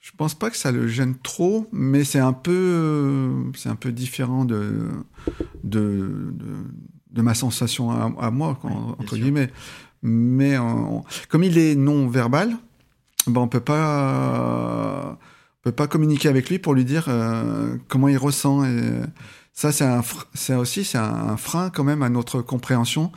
je 0.00 0.10
pense 0.16 0.34
pas 0.34 0.50
que 0.50 0.56
ça 0.56 0.72
le 0.72 0.88
gêne 0.88 1.14
trop, 1.22 1.68
mais 1.72 2.02
c'est 2.02 2.18
un 2.18 2.32
peu, 2.32 3.30
c'est 3.56 3.68
un 3.68 3.76
peu 3.76 3.92
différent 3.92 4.44
de, 4.44 4.88
de, 5.62 6.34
de, 7.10 7.22
ma 7.22 7.34
sensation 7.34 7.90
à, 7.90 8.30
moi, 8.32 8.58
entre 8.98 9.16
guillemets. 9.16 9.50
Mais 10.02 10.56
comme 11.28 11.44
il 11.44 11.56
est 11.58 11.76
non 11.76 12.08
verbal, 12.08 12.56
ben 13.28 13.40
on 13.40 13.48
peut 13.48 13.60
pas, 13.60 15.18
peut 15.62 15.72
pas 15.72 15.86
communiquer 15.86 16.28
avec 16.28 16.50
lui 16.50 16.58
pour 16.58 16.74
lui 16.74 16.84
dire 16.84 17.06
euh, 17.08 17.76
comment 17.88 18.08
il 18.08 18.18
ressent 18.18 18.64
et 18.64 19.00
ça, 19.54 19.70
c'est 20.34 20.54
aussi 20.54 20.84
c'est 20.84 20.98
un 20.98 21.36
frein 21.36 21.70
quand 21.70 21.84
même 21.84 22.02
à 22.02 22.08
notre 22.08 22.42
compréhension 22.42 23.12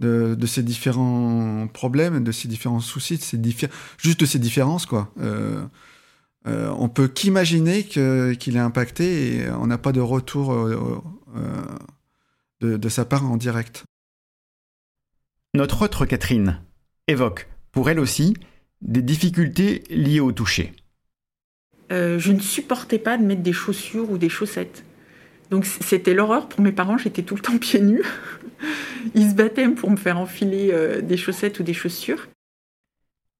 de, 0.00 0.46
ces 0.46 0.62
différents 0.62 1.68
problèmes, 1.72 2.24
de 2.24 2.32
ces 2.32 2.48
différents 2.48 2.80
soucis, 2.80 3.18
de 3.18 3.22
ces 3.22 3.40
juste 3.98 4.20
de 4.20 4.26
ces 4.26 4.38
différences, 4.38 4.86
quoi. 4.86 5.12
Euh, 5.20 5.64
euh, 6.48 6.74
on 6.76 6.88
peut 6.88 7.06
qu'imaginer 7.06 7.84
qu'il 7.84 8.56
est 8.56 8.58
impacté 8.58 9.36
et 9.36 9.50
on 9.50 9.68
n'a 9.68 9.78
pas 9.78 9.92
de 9.92 10.00
retour 10.00 10.52
euh, 10.52 11.00
de, 12.60 12.76
de, 12.76 12.88
sa 12.88 13.04
part 13.04 13.30
en 13.30 13.36
direct. 13.36 13.84
Notre 15.54 15.82
autre 15.82 16.04
Catherine 16.04 16.58
évoque, 17.06 17.48
pour 17.70 17.90
elle 17.90 18.00
aussi, 18.00 18.34
des 18.80 19.02
difficultés 19.02 19.84
liées 19.90 20.18
au 20.18 20.32
toucher. 20.32 20.72
je 21.90 22.32
ne 22.32 22.40
supportais 22.40 22.98
pas 22.98 23.18
de 23.18 23.22
mettre 23.22 23.42
des 23.42 23.52
chaussures 23.52 24.10
ou 24.10 24.18
des 24.18 24.30
chaussettes. 24.30 24.82
Donc 25.52 25.66
c'était 25.66 26.14
l'horreur 26.14 26.48
pour 26.48 26.62
mes 26.62 26.72
parents, 26.72 26.96
j'étais 26.96 27.22
tout 27.22 27.34
le 27.34 27.42
temps 27.42 27.58
pieds 27.58 27.82
nus. 27.82 28.02
Ils 29.14 29.28
se 29.28 29.34
battaient 29.34 29.68
pour 29.68 29.90
me 29.90 29.96
faire 29.96 30.18
enfiler 30.18 30.70
euh, 30.72 31.02
des 31.02 31.18
chaussettes 31.18 31.60
ou 31.60 31.62
des 31.62 31.74
chaussures. 31.74 32.26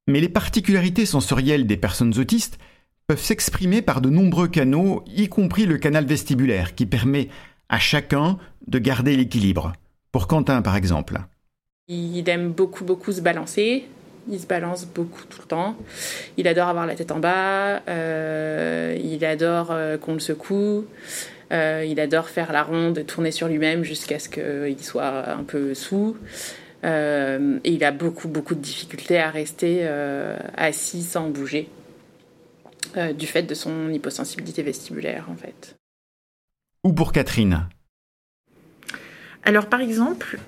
Mais 0.07 0.21
les 0.21 0.29
particularités 0.29 1.07
sensorielles 1.07 1.67
des 1.67 1.79
personnes 1.79 2.19
autistes 2.19 2.59
peuvent 3.07 3.23
s'exprimer 3.23 3.81
par 3.81 4.03
de 4.03 4.11
nombreux 4.11 4.49
canaux, 4.49 5.03
y 5.07 5.31
compris 5.31 5.65
le 5.65 5.79
canal 5.79 6.05
vestibulaire, 6.05 6.75
qui 6.75 6.85
permet 6.85 7.31
à 7.71 7.79
chacun 7.79 8.37
de 8.67 8.79
garder 8.79 9.17
l'équilibre. 9.17 9.73
Pour 10.13 10.27
Quentin, 10.27 10.61
par 10.61 10.77
exemple. 10.77 11.19
Il 11.89 12.29
aime 12.29 12.53
beaucoup, 12.53 12.85
beaucoup 12.85 13.13
se 13.13 13.23
balancer. 13.23 13.87
Il 14.31 14.39
se 14.39 14.47
balance 14.47 14.85
beaucoup 14.85 15.23
tout 15.29 15.41
le 15.41 15.49
temps. 15.49 15.77
Il 16.37 16.47
adore 16.47 16.69
avoir 16.69 16.87
la 16.87 16.95
tête 16.95 17.11
en 17.11 17.19
bas. 17.19 17.81
Euh, 17.89 18.97
il 19.03 19.25
adore 19.25 19.69
euh, 19.71 19.97
qu'on 19.97 20.13
le 20.13 20.21
secoue. 20.21 20.85
Euh, 21.53 21.85
il 21.87 22.01
adore 22.01 22.29
faire 22.29 22.53
la 22.53 22.63
ronde, 22.63 23.05
tourner 23.07 23.31
sur 23.31 23.49
lui-même 23.49 23.85
jusqu'à 23.85 24.19
ce 24.19 24.29
qu'il 24.29 24.83
soit 24.85 25.31
un 25.31 25.45
peu 25.45 25.75
sous. 25.75 26.17
et 26.85 27.61
il 27.65 27.85
a 27.85 27.93
beaucoup, 27.93 28.29
beaucoup 28.29 28.55
de 28.55 28.61
difficultés 28.61 29.19
à 29.19 29.31
rester 29.31 29.87
assis 30.57 31.03
sans 31.03 31.29
bouger. 31.29 31.69
du 32.97 33.27
fait 33.27 33.43
de 33.43 33.55
son 33.55 33.91
hyposensibilité 33.91 34.63
vestibulaire, 34.63 35.27
en 35.31 35.37
fait. 35.37 35.77
Ou 36.85 36.93
pour 36.93 37.13
Catherine 37.13 37.69
Alors, 39.45 39.67
par 39.67 39.81
exemple, 39.81 40.39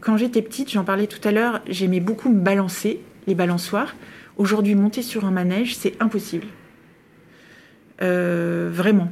quand 0.00 0.16
j'étais 0.16 0.42
petite, 0.42 0.70
j'en 0.70 0.84
parlais 0.84 1.06
tout 1.06 1.26
à 1.26 1.32
l'heure, 1.32 1.62
j'aimais 1.68 2.00
beaucoup 2.00 2.28
me 2.28 2.40
balancer, 2.40 3.00
les 3.26 3.34
balançoires. 3.34 3.94
Aujourd'hui, 4.36 4.74
monter 4.74 5.02
sur 5.02 5.24
un 5.24 5.30
manège, 5.30 5.76
c'est 5.76 5.94
impossible. 6.00 6.46
Euh, 8.02 8.70
vraiment. 8.72 9.10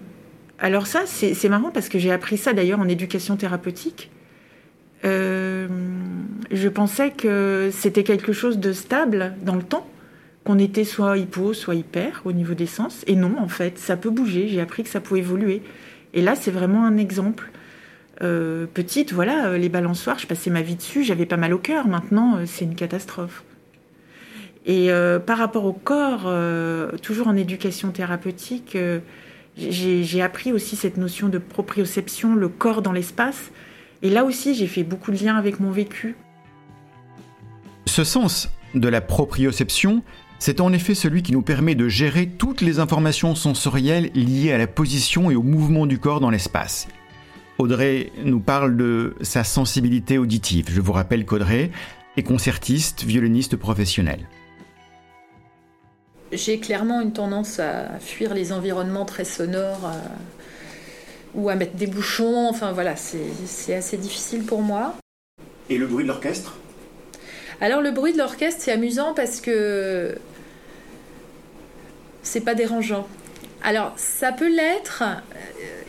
Alors 0.62 0.87
ça, 0.87 1.02
c'est 1.07 1.49
marrant 1.49 1.73
parce 1.73 1.88
que 1.88 1.99
j'ai 1.99 2.12
appris 2.12 2.38
ça 2.38 2.52
d'ailleurs 2.52 2.78
en 2.78 2.87
éducation 2.87 3.37
thérapeutique. 3.37 4.12
Euh, 5.04 5.66
je 6.52 6.69
pensais 6.69 7.11
que 7.11 7.71
c'était 7.73 8.04
quelque 8.04 8.33
chose 8.33 8.61
de 8.61 8.73
stable 8.73 9.35
dans 9.42 9.57
le 9.57 9.64
temps, 9.64 9.85
qu'on 10.45 10.61
était 10.61 10.85
soit 10.85 11.19
hypo, 11.19 11.52
soit 11.52 11.75
hyper 11.75 12.23
au 12.25 12.31
niveau 12.31 12.54
des 12.54 12.66
sens. 12.66 13.02
Et 13.09 13.16
non, 13.16 13.35
en 13.40 13.49
fait, 13.49 13.76
ça 13.76 13.97
peut 13.97 14.11
bouger. 14.11 14.47
J'ai 14.47 14.61
appris 14.61 14.85
que 14.85 14.88
ça 14.88 15.00
pouvait 15.00 15.19
évoluer. 15.19 15.62
Et 16.14 16.23
là, 16.23 16.37
c'est 16.37 16.52
vraiment 16.52 16.85
un 16.85 16.97
exemple. 16.97 17.50
Euh, 18.23 18.66
petite, 18.73 19.12
voilà, 19.12 19.49
euh, 19.49 19.59
les 19.59 19.69
balançoires, 19.69 20.21
je 20.21 20.28
passais 20.28 20.50
ma 20.50 20.62
vie 20.62 20.76
dessus, 20.76 21.02
j'avais 21.02 21.26
pas 21.26 21.37
mal 21.37 21.54
au 21.54 21.59
cœur. 21.59 21.88
Maintenant, 21.88 22.38
c'est 22.47 22.64
une 22.64 22.76
catastrophe. 22.76 23.42
Et 24.64 24.90
par 25.26 25.38
rapport 25.38 25.64
au 25.64 25.73
corps, 25.73 26.33
toujours 27.02 27.26
en 27.26 27.35
éducation 27.35 27.90
thérapeutique, 27.90 28.78
j'ai 29.57 30.23
appris 30.23 30.53
aussi 30.53 30.77
cette 30.77 30.97
notion 30.97 31.29
de 31.29 31.39
proprioception, 31.39 32.35
le 32.35 32.49
corps 32.49 32.83
dans 32.83 32.93
l'espace. 32.93 33.51
Et 34.03 34.11
là 34.11 34.25
aussi, 34.25 34.55
j'ai 34.55 34.67
fait 34.67 34.83
beaucoup 34.83 35.11
de 35.13 35.23
liens 35.23 35.37
avec 35.37 35.61
mon 35.61 35.71
vécu. 35.71 36.17
Ce 37.87 38.05
sens 38.05 38.51
de 38.75 38.89
la 38.89 39.01
proprioception, 39.01 40.03
c'est 40.39 40.61
en 40.61 40.73
effet 40.73 40.95
celui 40.95 41.23
qui 41.23 41.33
nous 41.33 41.43
permet 41.43 41.75
de 41.75 41.89
gérer 41.89 42.27
toutes 42.27 42.63
les 42.63 42.81
informations 42.81 43.35
sensorielles 43.35 44.11
liées 44.15 44.53
à 44.53 44.59
la 44.59 44.67
position 44.67 45.31
et 45.31 45.37
au 45.37 45.43
mouvement 45.43 45.87
du 45.87 45.99
corps 45.99 46.21
dans 46.21 46.31
l'espace. 46.31 46.89
Audrey 47.59 48.11
nous 48.25 48.41
parle 48.41 48.77
de 48.77 49.15
sa 49.21 49.45
sensibilité 49.45 50.19
auditive. 50.19 50.67
Je 50.71 50.81
vous 50.81 50.93
rappelle 50.93 51.25
qu'Audrey 51.27 51.71
est 52.17 52.23
concertiste, 52.23 53.05
violoniste 53.05 53.57
professionnelle. 53.57 54.27
J'ai 56.33 56.59
clairement 56.59 57.01
une 57.01 57.12
tendance 57.12 57.59
à 57.59 57.99
fuir 58.01 58.33
les 58.33 58.53
environnements 58.53 59.05
très 59.05 59.25
sonores 59.25 59.85
euh, 59.85 59.99
ou 61.35 61.49
à 61.51 61.55
mettre 61.55 61.77
des 61.77 61.87
bouchons. 61.87 62.49
Enfin 62.49 62.73
voilà, 62.73 62.95
c'est 62.97 63.75
assez 63.75 63.99
difficile 63.99 64.45
pour 64.45 64.62
moi. 64.62 64.95
Et 65.69 65.77
le 65.77 65.87
bruit 65.87 66.05
de 66.05 66.09
l'orchestre? 66.09 66.57
Alors 67.61 67.81
le 67.81 67.91
bruit 67.91 68.12
de 68.12 68.19
l'orchestre, 68.19 68.62
c'est 68.62 68.73
amusant 68.73 69.15
parce 69.15 69.41
que 69.41 70.17
c'est 72.23 72.41
pas 72.41 72.55
dérangeant. 72.55 73.07
Alors, 73.65 73.93
ça 73.97 74.33
peut 74.33 74.49
l'être. 74.49 75.05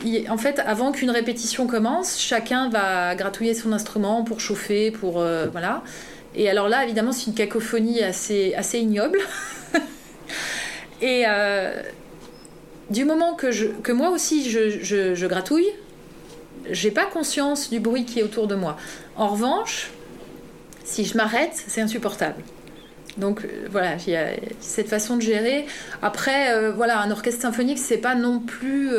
Euh, 0.05 0.23
en 0.29 0.37
fait, 0.37 0.59
avant 0.59 0.91
qu'une 0.91 1.09
répétition 1.09 1.65
commence, 1.65 2.19
chacun 2.19 2.69
va 2.69 3.15
gratouiller 3.15 3.53
son 3.53 3.71
instrument 3.71 4.23
pour 4.23 4.39
chauffer, 4.39 4.91
pour 4.91 5.19
euh, 5.19 5.47
voilà. 5.51 5.83
Et 6.35 6.49
alors 6.49 6.69
là, 6.69 6.83
évidemment, 6.83 7.11
c'est 7.11 7.27
une 7.27 7.33
cacophonie 7.33 8.03
assez, 8.03 8.53
assez 8.55 8.79
ignoble. 8.79 9.19
Et 11.03 11.25
euh, 11.27 11.73
du 12.89 13.03
moment 13.03 13.33
que, 13.35 13.51
je, 13.51 13.65
que 13.65 13.91
moi 13.91 14.09
aussi 14.09 14.49
je, 14.49 14.81
je, 14.81 15.15
je 15.15 15.27
gratouille, 15.27 15.69
j'ai 16.69 16.91
pas 16.91 17.05
conscience 17.05 17.69
du 17.69 17.81
bruit 17.81 18.05
qui 18.05 18.19
est 18.19 18.23
autour 18.23 18.47
de 18.47 18.55
moi. 18.55 18.77
En 19.17 19.27
revanche, 19.27 19.91
si 20.85 21.03
je 21.03 21.17
m'arrête, 21.17 21.51
c'est 21.67 21.81
insupportable. 21.81 22.41
Donc 23.17 23.43
euh, 23.43 23.67
voilà, 23.69 23.97
il 24.07 24.13
y 24.13 24.15
a 24.15 24.29
cette 24.61 24.87
façon 24.87 25.17
de 25.17 25.21
gérer. 25.21 25.65
Après, 26.01 26.53
euh, 26.53 26.71
voilà, 26.71 27.01
un 27.01 27.11
orchestre 27.11 27.41
symphonique, 27.41 27.79
c'est 27.79 27.97
pas 27.97 28.15
non 28.15 28.39
plus 28.39 28.91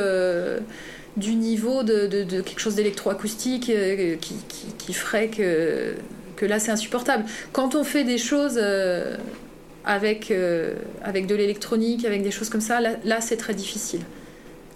du 1.16 1.36
niveau 1.36 1.84
de, 1.84 2.24
quelque 2.42 2.60
chose 2.60 2.74
d'électroacoustique 2.74 3.72
qui, 4.20 4.34
qui, 4.76 4.92
ferait 4.92 5.28
que, 5.28 5.94
que 6.36 6.44
là 6.44 6.58
c'est 6.58 6.72
insupportable. 6.72 7.24
Quand 7.52 7.76
on 7.76 7.84
fait 7.84 8.04
des 8.04 8.18
choses 8.18 8.60
avec, 9.84 10.32
avec 11.02 11.26
de 11.26 11.34
l'électronique, 11.34 12.04
avec 12.04 12.22
des 12.22 12.30
choses 12.30 12.48
comme 12.48 12.60
ça, 12.60 12.80
là 12.80 13.20
c'est 13.20 13.36
très 13.36 13.54
difficile 13.54 14.00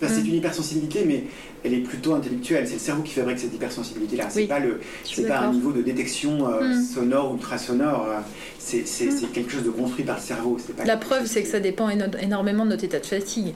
c'est 0.07 0.21
une 0.21 0.35
hypersensibilité, 0.35 1.05
mais 1.05 1.25
elle 1.65 1.75
est 1.75 1.81
plutôt 1.81 2.15
intellectuelle. 2.15 2.67
C'est 2.67 2.75
le 2.75 2.79
cerveau 2.79 3.03
qui 3.03 3.13
fabrique 3.15 3.39
cette 3.39 3.55
hypersensibilité-là. 3.55 4.27
C'est 4.29 4.47
pas 4.47 4.61
le, 4.61 4.81
c'est 5.05 5.27
pas 5.27 5.41
un 5.41 5.53
niveau 5.53 5.73
de 5.73 5.83
détection 5.83 6.49
euh, 6.49 6.69
mm. 6.69 6.83
sonore 6.83 7.33
ou 7.33 7.35
ultrasonore. 7.35 8.07
Euh, 8.09 8.21
c'est, 8.59 8.83
mm. 8.83 9.29
quelque 9.33 9.51
chose 9.51 9.65
de 9.65 9.71
construit 9.71 10.05
par 10.05 10.17
le 10.17 10.23
cerveau. 10.23 10.59
Pas 10.77 10.85
La 10.85 10.97
preuve, 10.97 11.27
c'est 11.27 11.43
que 11.43 11.49
ça 11.49 11.61
dépend 11.61 11.89
énormément 11.89 12.65
de 12.65 12.71
notre 12.71 12.85
état 12.85 13.01
de 13.01 13.07
fatigue. 13.07 13.55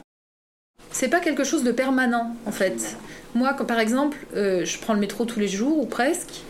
C'est 0.91 1.07
pas 1.07 1.21
quelque 1.21 1.43
chose 1.43 1.63
de 1.63 1.71
permanent, 1.71 2.35
en 2.45 2.51
fait. 2.51 2.97
Moi, 3.33 3.53
quand, 3.57 3.65
par 3.65 3.79
exemple, 3.79 4.17
euh, 4.35 4.65
je 4.65 4.77
prends 4.79 4.93
le 4.93 4.99
métro 4.99 5.25
tous 5.25 5.39
les 5.39 5.47
jours 5.47 5.79
ou 5.79 5.85
presque. 5.85 6.41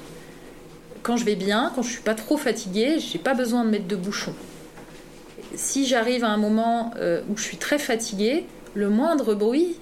Quand 1.02 1.18
je 1.18 1.26
vais 1.26 1.36
bien, 1.36 1.72
quand 1.76 1.82
je 1.82 1.92
suis 1.92 2.02
pas 2.02 2.16
trop 2.16 2.38
fatiguée, 2.38 2.98
j'ai 3.00 3.20
pas 3.20 3.34
besoin 3.34 3.66
de 3.66 3.70
mettre 3.70 3.88
de 3.88 3.96
bouchon. 3.96 4.34
Si 5.56 5.86
j'arrive 5.86 6.24
à 6.24 6.30
un 6.30 6.38
moment 6.38 6.94
où 7.30 7.38
je 7.38 7.44
suis 7.44 7.58
très 7.58 7.80
fatiguée, 7.80 8.46
le 8.74 8.90
moindre 8.90 9.36
bruit 9.36 9.76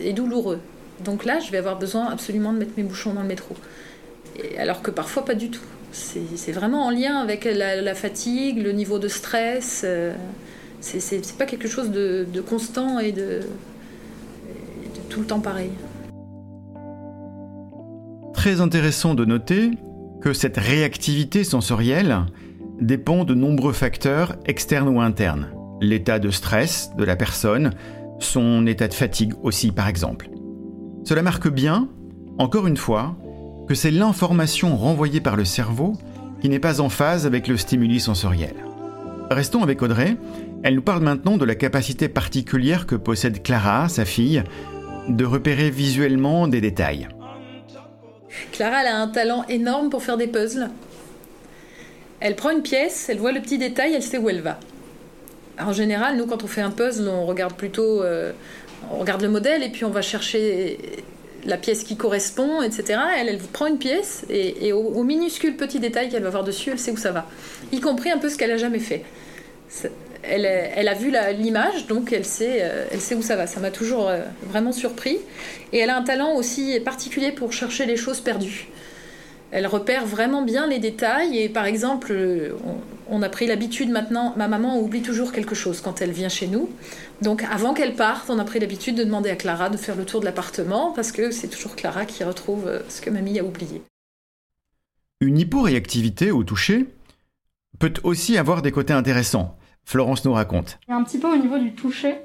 est 0.00 0.12
douloureux. 0.12 0.60
Donc 1.04 1.24
là, 1.24 1.40
je 1.40 1.50
vais 1.50 1.58
avoir 1.58 1.78
besoin 1.78 2.06
absolument 2.06 2.52
de 2.52 2.58
mettre 2.58 2.72
mes 2.76 2.82
bouchons 2.82 3.14
dans 3.14 3.22
le 3.22 3.28
métro. 3.28 3.54
alors 4.58 4.82
que 4.82 4.90
parfois, 4.90 5.24
pas 5.24 5.34
du 5.34 5.50
tout. 5.50 5.62
C'est 5.92 6.52
vraiment 6.52 6.86
en 6.86 6.90
lien 6.90 7.18
avec 7.18 7.44
la, 7.44 7.94
fatigue, 7.94 8.62
le 8.62 8.72
niveau 8.72 8.98
de 8.98 9.08
stress. 9.08 9.82
Euh, 9.84 10.12
c'est 10.80 11.36
pas 11.36 11.46
quelque 11.46 11.68
chose 11.68 11.90
de, 11.90 12.26
constant 12.40 12.98
et 12.98 13.12
de, 13.12 13.40
tout 15.08 15.20
le 15.20 15.26
temps 15.26 15.40
pareil. 15.40 15.70
Très 18.34 18.60
intéressant 18.60 19.14
de 19.14 19.24
noter 19.24 19.70
que 20.20 20.32
cette 20.32 20.56
réactivité 20.56 21.44
sensorielle 21.44 22.22
dépend 22.80 23.24
de 23.24 23.34
nombreux 23.34 23.72
facteurs 23.72 24.36
externes 24.46 24.88
ou 24.88 25.00
internes. 25.00 25.48
L'état 25.80 26.18
de 26.18 26.30
stress 26.30 26.90
de 26.96 27.04
la 27.04 27.16
personne, 27.16 27.70
son 28.18 28.66
état 28.66 28.88
de 28.88 28.94
fatigue 28.94 29.34
aussi 29.42 29.72
par 29.72 29.88
exemple. 29.88 30.28
Cela 31.04 31.22
marque 31.22 31.48
bien, 31.48 31.88
encore 32.38 32.66
une 32.66 32.76
fois, 32.76 33.16
que 33.68 33.74
c'est 33.74 33.90
l'information 33.90 34.76
renvoyée 34.76 35.20
par 35.20 35.36
le 35.36 35.44
cerveau 35.44 35.94
qui 36.40 36.48
n'est 36.48 36.58
pas 36.58 36.80
en 36.80 36.88
phase 36.88 37.26
avec 37.26 37.48
le 37.48 37.56
stimuli 37.56 38.00
sensoriel. 38.00 38.54
Restons 39.30 39.62
avec 39.62 39.80
Audrey, 39.82 40.16
elle 40.62 40.74
nous 40.74 40.82
parle 40.82 41.02
maintenant 41.02 41.36
de 41.36 41.44
la 41.44 41.54
capacité 41.54 42.08
particulière 42.08 42.86
que 42.86 42.94
possède 42.94 43.42
Clara, 43.42 43.88
sa 43.88 44.04
fille, 44.04 44.42
de 45.08 45.24
repérer 45.24 45.70
visuellement 45.70 46.46
des 46.48 46.60
détails. 46.60 47.08
Clara 48.52 48.82
elle 48.82 48.88
a 48.88 49.00
un 49.00 49.08
talent 49.08 49.44
énorme 49.48 49.90
pour 49.90 50.02
faire 50.02 50.16
des 50.16 50.26
puzzles. 50.26 50.68
Elle 52.24 52.34
prend 52.34 52.50
une 52.50 52.62
pièce, 52.62 53.08
elle 53.08 53.18
voit 53.18 53.30
le 53.30 53.40
petit 53.40 53.58
détail, 53.58 53.92
elle 53.94 54.02
sait 54.02 54.18
où 54.18 54.28
elle 54.28 54.40
va 54.40 54.58
en 55.58 55.72
général, 55.72 56.16
nous, 56.16 56.26
quand 56.26 56.42
on 56.42 56.46
fait 56.46 56.60
un 56.60 56.70
puzzle, 56.70 57.08
on 57.08 57.26
regarde 57.26 57.54
plutôt, 57.54 58.02
euh, 58.02 58.32
on 58.90 58.98
regarde 58.98 59.22
le 59.22 59.28
modèle 59.28 59.62
et 59.62 59.68
puis 59.68 59.84
on 59.84 59.90
va 59.90 60.02
chercher 60.02 60.78
la 61.44 61.56
pièce 61.56 61.84
qui 61.84 61.96
correspond, 61.96 62.62
etc. 62.62 62.98
Elle, 63.18 63.38
prend 63.38 63.66
une 63.66 63.78
pièce 63.78 64.24
et, 64.30 64.72
au, 64.72 65.02
minuscule 65.02 65.56
petit 65.56 65.78
détail 65.78 66.08
qu'elle 66.08 66.22
va 66.22 66.30
voir 66.30 66.44
dessus, 66.44 66.70
elle 66.70 66.78
sait 66.78 66.90
où 66.90 66.96
ça 66.96 67.12
va, 67.12 67.26
y 67.70 67.80
compris 67.80 68.10
un 68.10 68.18
peu 68.18 68.28
ce 68.28 68.36
qu'elle 68.36 68.50
a 68.50 68.56
jamais 68.56 68.78
fait. 68.78 69.04
Elle, 70.22 70.88
a 70.88 70.94
vu 70.94 71.12
l'image, 71.38 71.86
donc 71.86 72.12
elle 72.12 72.24
sait, 72.24 72.60
euh, 72.60 72.86
elle 72.90 73.00
sait 73.00 73.14
où 73.14 73.22
ça 73.22 73.36
va. 73.36 73.46
Ça 73.46 73.60
m'a 73.60 73.70
toujours 73.70 74.08
euh, 74.08 74.20
vraiment 74.48 74.72
surpris. 74.72 75.18
Et 75.72 75.78
elle 75.78 75.90
a 75.90 75.96
un 75.98 76.02
talent 76.02 76.34
aussi 76.34 76.80
particulier 76.80 77.30
pour 77.30 77.52
chercher 77.52 77.84
les 77.84 77.96
choses 77.96 78.20
perdues 78.20 78.68
elle 79.50 79.66
repère 79.66 80.04
vraiment 80.04 80.42
bien 80.42 80.66
les 80.66 80.78
détails. 80.78 81.38
Et 81.38 81.48
par 81.48 81.64
exemple, 81.66 82.12
on, 83.08 83.22
a 83.22 83.28
pris 83.28 83.46
l'habitude 83.46 83.90
maintenant, 83.90 84.34
ma 84.36 84.48
maman 84.48 84.80
oublie 84.80 85.02
toujours 85.02 85.32
quelque 85.32 85.54
chose 85.54 85.80
quand 85.80 86.02
elle 86.02 86.10
vient 86.10 86.28
chez 86.28 86.48
nous. 86.48 86.68
Donc 87.22 87.44
avant 87.44 87.72
qu'elle 87.74 87.94
parte, 87.94 88.30
on 88.30 88.38
a 88.38 88.44
pris 88.44 88.58
l'habitude 88.58 88.96
de 88.96 89.04
demander 89.04 89.30
à 89.30 89.36
Clara 89.36 89.70
de 89.70 89.76
faire 89.76 89.96
le 89.96 90.04
tour 90.04 90.20
de 90.20 90.24
l'appartement 90.24 90.92
parce 90.92 91.12
que 91.12 91.30
c'est 91.30 91.48
toujours 91.48 91.76
Clara 91.76 92.04
qui 92.04 92.24
retrouve 92.24 92.66
euh, 92.66 92.80
ce 92.88 93.00
que 93.00 93.10
mamie 93.10 93.38
a 93.38 93.44
oublié. 93.44 93.82
Une 95.20 95.38
hyporéactivité 95.38 96.30
au 96.32 96.42
toucher 96.42 96.86
peut 97.78 97.94
aussi 98.02 98.36
avoir 98.36 98.62
des 98.62 98.72
côtés 98.72 98.92
intéressants. 98.92 99.56
Florence 99.84 100.24
nous 100.24 100.32
raconte. 100.32 100.78
un 100.88 101.04
petit 101.04 101.18
peu 101.18 101.32
au 101.32 101.36
niveau 101.36 101.58
du 101.58 101.74
toucher. 101.74 102.16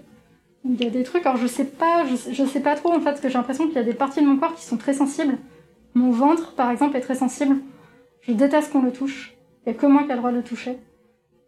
il 0.65 0.81
y 0.81 0.87
a 0.87 0.89
des 0.89 1.03
trucs. 1.03 1.25
Alors 1.25 1.37
je 1.37 1.47
sais 1.47 1.65
pas, 1.65 2.05
je, 2.07 2.33
je 2.33 2.45
sais 2.45 2.61
pas 2.61 2.75
trop 2.75 2.91
en 2.91 2.99
fait, 2.99 3.11
parce 3.11 3.21
que 3.21 3.27
j'ai 3.27 3.35
l'impression 3.35 3.67
qu'il 3.67 3.75
y 3.75 3.79
a 3.79 3.83
des 3.83 3.93
parties 3.93 4.21
de 4.21 4.25
mon 4.25 4.37
corps 4.37 4.55
qui 4.55 4.65
sont 4.65 4.77
très 4.77 4.93
sensibles. 4.93 5.37
Mon 5.99 6.11
ventre, 6.11 6.53
par 6.53 6.71
exemple, 6.71 6.95
est 6.95 7.01
très 7.01 7.15
sensible. 7.15 7.57
Je 8.21 8.31
déteste 8.31 8.71
qu'on 8.71 8.81
le 8.81 8.93
touche. 8.93 9.35
Il 9.65 9.69
n'y 9.69 9.77
a 9.77 9.81
que 9.81 9.85
moi 9.85 10.03
qui 10.03 10.11
a 10.11 10.15
le 10.15 10.19
droit 10.19 10.31
de 10.31 10.37
le 10.37 10.43
toucher. 10.43 10.77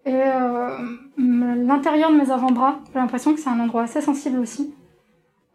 Et 0.06 0.14
euh, 0.14 0.78
l'intérieur 1.18 2.12
de 2.12 2.18
mes 2.18 2.32
avant-bras, 2.32 2.80
j'ai 2.92 3.00
l'impression 3.00 3.34
que 3.34 3.40
c'est 3.40 3.50
un 3.50 3.62
endroit 3.62 3.84
assez 3.84 4.02
sensible 4.02 4.40
aussi. 4.40 4.74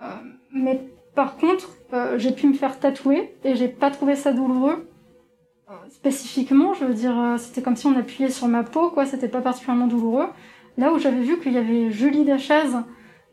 Euh, 0.00 0.06
mais 0.50 0.80
par 1.14 1.36
contre, 1.36 1.68
euh, 1.92 2.18
j'ai 2.18 2.32
pu 2.32 2.46
me 2.46 2.54
faire 2.54 2.80
tatouer 2.80 3.36
et 3.44 3.54
j'ai 3.54 3.68
pas 3.68 3.90
trouvé 3.90 4.16
ça 4.16 4.32
douloureux. 4.32 4.88
Spécifiquement, 5.90 6.72
je 6.72 6.84
veux 6.86 6.94
dire, 6.94 7.34
c'était 7.38 7.60
comme 7.60 7.76
si 7.76 7.86
on 7.86 7.98
appuyait 7.98 8.30
sur 8.30 8.46
ma 8.46 8.62
peau, 8.62 8.88
quoi, 8.90 9.04
c'était 9.04 9.28
pas 9.28 9.42
particulièrement 9.42 9.88
douloureux. 9.88 10.28
Là 10.78 10.92
où 10.92 10.98
j'avais 10.98 11.20
vu 11.20 11.38
qu'il 11.40 11.52
y 11.52 11.58
avait 11.58 11.90
Julie 11.90 12.24
Dachaise, 12.24 12.76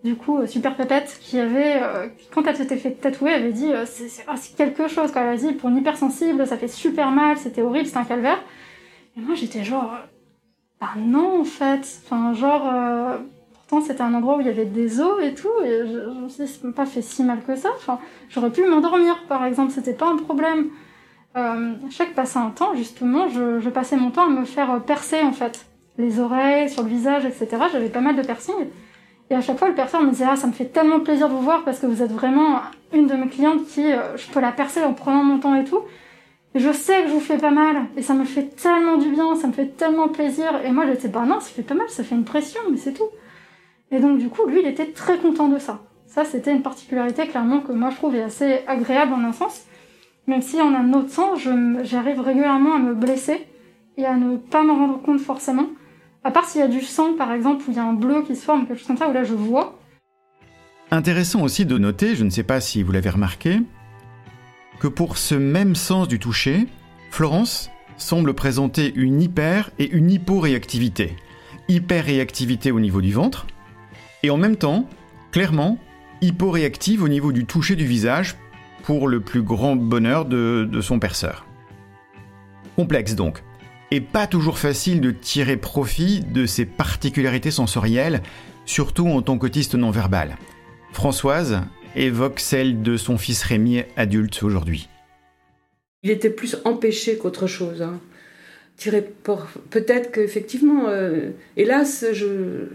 du 0.04 0.16
coup, 0.16 0.38
euh, 0.38 0.48
super 0.48 0.76
pépette, 0.76 1.18
qui 1.22 1.40
avait, 1.40 1.82
euh, 1.82 2.08
quand 2.34 2.46
elle 2.46 2.58
s'était 2.58 2.76
fait 2.76 2.92
tatouer, 2.92 3.34
avait 3.34 3.54
dit 3.54 3.72
euh, 3.72 3.86
c'est 3.86 4.10
ah, 4.28 4.36
c'est 4.36 4.56
quelque 4.56 4.88
chose, 4.90 5.12
quoi. 5.12 5.22
Elle 5.22 5.30
a 5.30 5.38
dit 5.38 5.54
pour 5.54 5.70
une 5.70 5.78
hypersensible, 5.78 6.46
ça 6.46 6.58
fait 6.58 6.68
super 6.68 7.12
mal, 7.12 7.38
c'était 7.38 7.62
horrible, 7.62 7.86
c'était 7.86 8.00
un 8.00 8.04
calvaire. 8.04 8.40
Et 9.16 9.22
moi, 9.22 9.34
j'étais 9.36 9.64
genre, 9.64 9.94
bah 10.82 10.90
non, 10.98 11.42
en 11.42 11.44
fait. 11.46 12.02
Enfin, 12.04 12.34
genre, 12.34 12.70
pourtant, 13.54 13.82
c'était 13.86 14.02
un 14.02 14.14
endroit 14.14 14.38
où 14.38 14.42
il 14.42 14.48
y 14.48 14.50
avait 14.50 14.66
des 14.66 15.00
os 15.00 15.24
et 15.24 15.34
tout, 15.34 15.62
et 15.64 15.88
je, 15.88 16.14
je 16.14 16.20
me 16.20 16.28
suis 16.28 16.44
dit, 16.46 16.72
pas 16.76 16.86
fait 16.86 17.02
si 17.02 17.24
mal 17.24 17.40
que 17.46 17.56
ça. 17.56 17.70
Enfin, 17.76 18.00
j'aurais 18.30 18.52
pu 18.52 18.66
m'endormir, 18.66 19.24
par 19.30 19.46
exemple, 19.46 19.72
c'était 19.72 19.94
pas 19.94 20.08
un 20.08 20.18
problème. 20.18 20.70
Chaque 21.90 22.14
passé 22.14 22.38
un 22.40 22.50
temps, 22.50 22.76
justement, 22.76 23.30
je, 23.30 23.60
je 23.60 23.70
passais 23.70 23.96
mon 23.96 24.12
temps 24.12 24.26
à 24.26 24.30
me 24.30 24.46
faire 24.46 24.82
percer, 24.84 25.22
en 25.22 25.32
fait. 25.32 25.66
Les 25.98 26.20
oreilles, 26.20 26.70
sur 26.70 26.84
le 26.84 26.90
visage, 26.90 27.26
etc. 27.26 27.48
J'avais 27.72 27.90
pas 27.90 28.02
mal 28.02 28.16
de 28.16 28.22
piercings. 28.22 28.68
Et 29.30 29.36
à 29.36 29.42
chaque 29.42 29.58
fois, 29.58 29.70
le 29.70 29.76
perceur 29.76 30.02
me 30.04 30.10
disait 30.12 30.26
Ah, 30.30 30.36
ça 30.36 30.48
me 30.48 30.52
fait 30.52 30.66
tellement 30.66 31.00
plaisir 31.00 31.30
de 31.30 31.34
vous 31.34 31.42
voir 31.42 31.64
parce 31.64 31.80
que 31.80 31.86
vous 31.86 32.02
êtes 32.02 32.12
vraiment 32.12 32.62
une 32.94 33.08
de 33.08 33.14
mes 33.16 33.28
clientes 33.28 33.66
qui, 33.68 33.92
euh, 33.92 34.16
je 34.18 34.30
peux 34.32 34.40
la 34.40 34.52
percer 34.52 34.84
en 34.84 34.94
prenant 34.94 35.24
mon 35.24 35.40
temps 35.40 35.56
et 35.56 35.64
tout. 35.64 35.82
Et 36.56 36.60
je 36.60 36.72
sais 36.72 37.04
que 37.04 37.10
je 37.10 37.14
vous 37.14 37.20
fais 37.20 37.38
pas 37.38 37.50
mal. 37.52 37.86
Et 37.98 38.02
ça 38.02 38.14
me 38.14 38.26
fait 38.26 38.56
tellement 38.56 38.98
du 38.98 39.10
bien, 39.10 39.36
ça 39.36 39.48
me 39.48 39.54
fait 39.54 39.76
tellement 39.76 40.08
plaisir. 40.08 40.62
Et 40.64 40.72
moi, 40.72 40.86
j'étais 40.86 41.08
Bah 41.08 41.26
non, 41.26 41.40
ça 41.40 41.50
fait 41.50 41.64
pas 41.64 41.74
mal, 41.74 41.90
ça 41.90 42.04
fait 42.04 42.16
une 42.16 42.26
pression, 42.26 42.62
mais 42.70 42.78
c'est 42.78 42.94
tout. 42.94 43.10
Et 43.92 44.00
donc, 44.00 44.18
du 44.20 44.30
coup, 44.30 44.46
lui, 44.48 44.62
il 44.62 44.68
était 44.68 44.88
très 44.88 45.18
content 45.18 45.48
de 45.48 45.58
ça. 45.58 45.82
Ça, 46.06 46.26
c'était 46.26 46.52
une 46.52 46.62
particularité, 46.62 47.28
clairement, 47.28 47.62
que 47.62 47.72
moi, 47.72 47.90
je 47.90 47.96
trouve 47.96 48.16
est 48.16 48.22
assez 48.22 48.60
agréable 48.68 49.14
en 49.14 49.24
un 49.24 49.34
sens. 49.34 49.64
Même 50.28 50.42
si, 50.42 50.62
en 50.62 50.74
un 50.74 50.94
autre 50.94 51.10
sens, 51.10 51.40
j'arrive 51.84 52.22
régulièrement 52.22 52.76
à 52.76 52.80
me 52.80 52.94
blesser 52.94 53.48
et 53.98 54.06
à 54.06 54.16
ne 54.16 54.38
pas 54.38 54.64
m'en 54.64 54.76
rendre 54.76 55.02
compte 55.02 55.20
forcément. 55.20 55.68
À 56.26 56.32
part 56.32 56.46
s'il 56.46 56.62
y 56.62 56.64
a 56.64 56.70
du 56.70 56.82
sang, 56.82 57.16
par 57.18 57.34
exemple, 57.34 57.66
où 57.68 57.72
il 57.72 57.76
y 57.76 57.80
a 57.80 57.84
un 57.84 57.94
bleu 57.94 58.24
qui 58.24 58.36
se 58.36 58.46
forme, 58.46 58.66
quelque 58.66 58.78
chose 58.78 58.88
comme 58.88 58.98
ça, 58.98 59.10
où 59.10 59.14
là, 59.14 59.26
je 59.26 59.34
vois. 59.34 59.78
Intéressant 60.90 61.42
aussi 61.42 61.66
de 61.66 61.78
noter, 61.78 62.16
je 62.16 62.24
ne 62.24 62.30
sais 62.30 62.44
pas 62.44 62.62
si 62.62 62.82
vous 62.82 62.94
l'avez 62.94 63.10
remarqué, 63.10 63.62
que 64.80 64.88
pour 64.88 65.18
ce 65.18 65.36
même 65.36 65.76
sens 65.76 66.08
du 66.08 66.20
toucher, 66.20 66.68
Florence 67.12 67.72
semble 67.98 68.34
présenter 68.34 68.94
une 68.96 69.22
hyper 69.22 69.72
et 69.80 69.90
une 69.90 70.12
hyporéactivité. 70.12 71.18
Hyperréactivité 71.68 72.72
au 72.72 72.80
niveau 72.80 73.02
du 73.02 73.12
ventre, 73.12 73.46
et 74.24 74.30
en 74.30 74.38
même 74.38 74.56
temps, 74.56 74.88
clairement, 75.32 75.78
hyporéactive 76.22 77.04
au 77.04 77.10
niveau 77.10 77.34
du 77.34 77.46
toucher 77.46 77.76
du 77.76 77.86
visage 77.86 78.38
pour 78.84 79.10
le 79.10 79.20
plus 79.20 79.42
grand 79.42 79.76
bonheur 79.76 80.26
de, 80.26 80.68
de 80.72 80.82
son 80.82 81.00
perceur. 81.00 81.46
Complexe 82.78 83.16
donc, 83.16 83.44
et 83.94 84.02
pas 84.02 84.26
toujours 84.26 84.58
facile 84.58 85.02
de 85.02 85.12
tirer 85.12 85.56
profit 85.56 86.22
de 86.22 86.48
ces 86.48 86.66
particularités 86.66 87.52
sensorielles, 87.52 88.24
surtout 88.66 89.08
en 89.08 89.22
tant 89.22 89.38
qu'autiste 89.38 89.76
non 89.76 89.92
verbal. 89.92 90.36
Françoise 90.94 91.62
évoque 91.96 92.40
celle 92.40 92.82
de 92.82 92.98
son 92.98 93.20
fils 93.20 93.44
Rémi 93.44 93.84
adulte 93.96 94.42
aujourd'hui. 94.42 94.90
Il 96.02 96.10
était 96.10 96.32
plus 96.32 96.58
empêché 96.66 97.20
qu'autre 97.20 97.46
chose. 97.46 97.84
hein. 97.84 98.00
Peut-être 99.70 100.12
qu'effectivement, 100.12 100.86
euh, 100.88 101.30
hélas, 101.56 102.04
je 102.14 102.66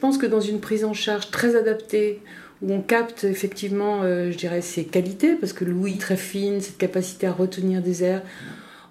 pense 0.00 0.18
que 0.18 0.26
dans 0.26 0.40
une 0.40 0.58
prise 0.58 0.84
en 0.84 0.92
charge 0.92 1.30
très 1.30 1.54
adaptée, 1.54 2.20
où 2.62 2.72
on 2.72 2.80
capte 2.80 3.22
effectivement, 3.22 4.02
euh, 4.02 4.32
je 4.32 4.36
dirais, 4.36 4.60
ses 4.60 4.84
qualités, 4.84 5.34
parce 5.36 5.52
que 5.52 5.64
l'ouïe 5.64 5.98
très 5.98 6.16
fine, 6.16 6.60
cette 6.60 6.78
capacité 6.78 7.28
à 7.28 7.32
retenir 7.32 7.80
des 7.80 8.02
airs, 8.02 8.22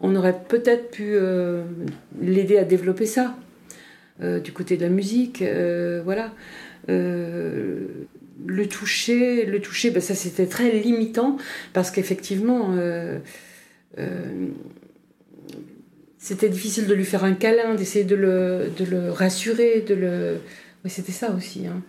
on 0.02 0.16
aurait 0.16 0.40
peut-être 0.48 0.92
pu 0.92 1.14
euh, 1.16 1.64
l'aider 2.22 2.58
à 2.58 2.64
développer 2.64 3.06
ça. 3.06 3.36
Euh, 4.22 4.40
du 4.40 4.54
côté 4.54 4.78
de 4.78 4.84
la 4.84 4.90
musique, 4.90 5.42
euh, 5.42 6.02
voilà. 6.04 6.32
Le 6.88 8.68
toucher, 8.70 9.46
le 9.46 9.60
toucher, 9.60 9.90
ben 9.92 10.02
ça 10.02 10.14
c'était 10.14 10.46
très 10.46 10.72
limitant 10.72 11.38
parce 11.74 11.90
qu'effectivement, 11.90 12.76
c'était 16.20 16.50
difficile 16.50 16.86
de 16.86 16.94
lui 16.94 17.06
faire 17.06 17.24
un 17.24 17.34
câlin, 17.34 17.74
d'essayer 17.74 18.06
de 18.06 18.16
le, 18.16 19.12
rassurer, 19.12 19.82
de 19.82 19.96
le. 19.96 20.38
C'était 20.86 21.12
ça 21.12 21.32
aussi. 21.32 21.66
hein. 21.66 21.82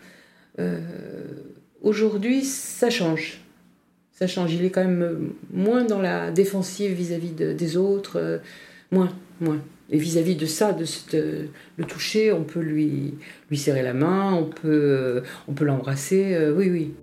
Aujourd'hui, 1.83 2.43
ça 2.43 2.89
change. 2.89 3.46
Ça 4.19 4.27
change. 4.27 4.55
Il 4.55 4.65
est 4.65 4.71
quand 4.71 4.83
même 4.83 5.33
moins 5.53 5.85
dans 5.85 6.01
la 6.01 6.31
défensive 6.31 6.91
vis-à-vis 6.93 7.33
de- 7.33 7.53
des 7.53 7.77
autres, 7.77 8.17
euh, 8.19 8.39
moins, 8.91 9.11
moins. 9.43 9.59
Et 9.91 9.99
vis-à-vis 9.99 10.37
de 10.37 10.47
ça, 10.47 10.73
de 10.73 10.85
euh, 11.15 11.45
le 11.77 11.85
toucher, 11.85 12.33
on 12.33 12.43
peut 12.43 12.61
lui, 12.61 13.13
lui 13.51 13.59
serrer 13.59 13.83
la 13.83 13.93
main, 13.93 14.33
on 14.33 14.45
peut, 14.47 14.69
euh, 14.73 15.21
on 15.49 15.53
peut 15.53 15.67
l'embrasser. 15.67 16.35
euh, 16.35 16.55
oui, 16.57 16.71
oui. 16.71 16.95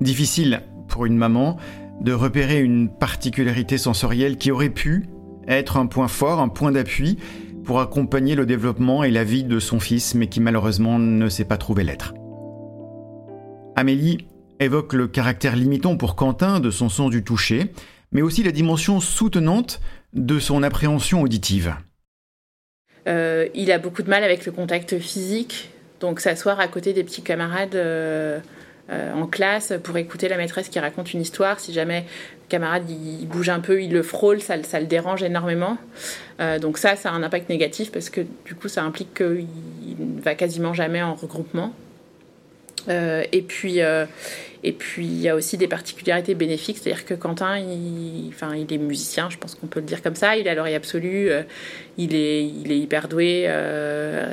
Difficile 0.00 0.62
pour 0.88 1.04
une 1.04 1.18
maman 1.18 1.58
de 2.00 2.12
repérer 2.12 2.60
une 2.60 2.88
particularité 2.88 3.76
sensorielle 3.76 4.38
qui 4.38 4.50
aurait 4.50 4.70
pu 4.70 5.04
être 5.48 5.76
un 5.76 5.86
point 5.86 6.08
fort, 6.08 6.40
un 6.40 6.48
point 6.48 6.72
d'appui 6.72 7.18
pour 7.64 7.80
accompagner 7.80 8.34
le 8.36 8.46
développement 8.46 9.04
et 9.04 9.10
la 9.10 9.22
vie 9.24 9.44
de 9.44 9.58
son 9.58 9.80
fils, 9.80 10.14
mais 10.14 10.28
qui 10.28 10.40
malheureusement 10.40 10.98
ne 10.98 11.28
s'est 11.28 11.44
pas 11.44 11.58
trouvé 11.58 11.84
l'être. 11.84 12.14
Amélie 13.76 14.26
évoque 14.60 14.92
le 14.92 15.08
caractère 15.08 15.56
limitant 15.56 15.96
pour 15.96 16.16
Quentin 16.16 16.60
de 16.60 16.70
son 16.70 16.88
sens 16.88 17.10
du 17.10 17.22
toucher, 17.22 17.72
mais 18.12 18.22
aussi 18.22 18.42
la 18.42 18.52
dimension 18.52 19.00
soutenante 19.00 19.80
de 20.12 20.38
son 20.38 20.62
appréhension 20.62 21.22
auditive. 21.22 21.74
Euh, 23.06 23.48
il 23.54 23.70
a 23.70 23.78
beaucoup 23.78 24.02
de 24.02 24.10
mal 24.10 24.24
avec 24.24 24.44
le 24.46 24.52
contact 24.52 24.98
physique, 24.98 25.70
donc 26.00 26.20
s'asseoir 26.20 26.60
à 26.60 26.68
côté 26.68 26.92
des 26.92 27.04
petits 27.04 27.22
camarades 27.22 27.74
euh, 27.74 28.38
euh, 28.90 29.12
en 29.14 29.26
classe 29.26 29.72
pour 29.82 29.96
écouter 29.96 30.28
la 30.28 30.36
maîtresse 30.36 30.68
qui 30.68 30.78
raconte 30.78 31.12
une 31.12 31.20
histoire. 31.20 31.60
Si 31.60 31.72
jamais 31.72 32.00
le 32.00 32.48
camarade 32.48 32.88
il, 32.88 33.26
bouge 33.26 33.48
un 33.48 33.60
peu, 33.60 33.82
il 33.82 33.92
le 33.92 34.02
frôle, 34.02 34.40
ça, 34.40 34.56
le- 34.56 34.62
ça 34.62 34.80
le 34.80 34.86
dérange 34.86 35.22
énormément. 35.22 35.78
Donc 36.60 36.78
ça, 36.78 36.94
ça 36.94 37.10
a 37.10 37.12
un 37.12 37.22
impact 37.24 37.48
négatif 37.48 37.90
parce 37.90 38.10
que 38.10 38.20
du 38.44 38.54
coup, 38.54 38.68
ça 38.68 38.84
implique 38.84 39.12
qu'il 39.14 39.46
ne 39.98 40.20
va 40.20 40.34
quasiment 40.36 40.72
jamais 40.72 41.02
en 41.02 41.14
regroupement. 41.16 41.72
Euh, 42.88 43.24
et 43.32 43.42
puis, 43.42 43.82
euh, 43.82 44.06
et 44.62 44.72
puis 44.72 45.06
il 45.06 45.20
y 45.20 45.28
a 45.28 45.34
aussi 45.34 45.56
des 45.56 45.68
particularités 45.68 46.34
bénéfiques, 46.34 46.78
c'est-à-dire 46.78 47.04
que 47.04 47.14
Quentin, 47.14 47.58
il, 47.58 48.30
enfin, 48.30 48.54
il 48.56 48.72
est 48.72 48.78
musicien, 48.78 49.30
je 49.30 49.38
pense 49.38 49.54
qu'on 49.54 49.66
peut 49.66 49.80
le 49.80 49.86
dire 49.86 50.02
comme 50.02 50.14
ça. 50.14 50.36
Il 50.36 50.48
a 50.48 50.54
l'oreille 50.54 50.74
absolue, 50.74 51.30
euh, 51.30 51.42
il 51.96 52.14
est, 52.14 52.44
il 52.44 52.72
est 52.72 52.78
hyper 52.78 53.08
doué, 53.08 53.48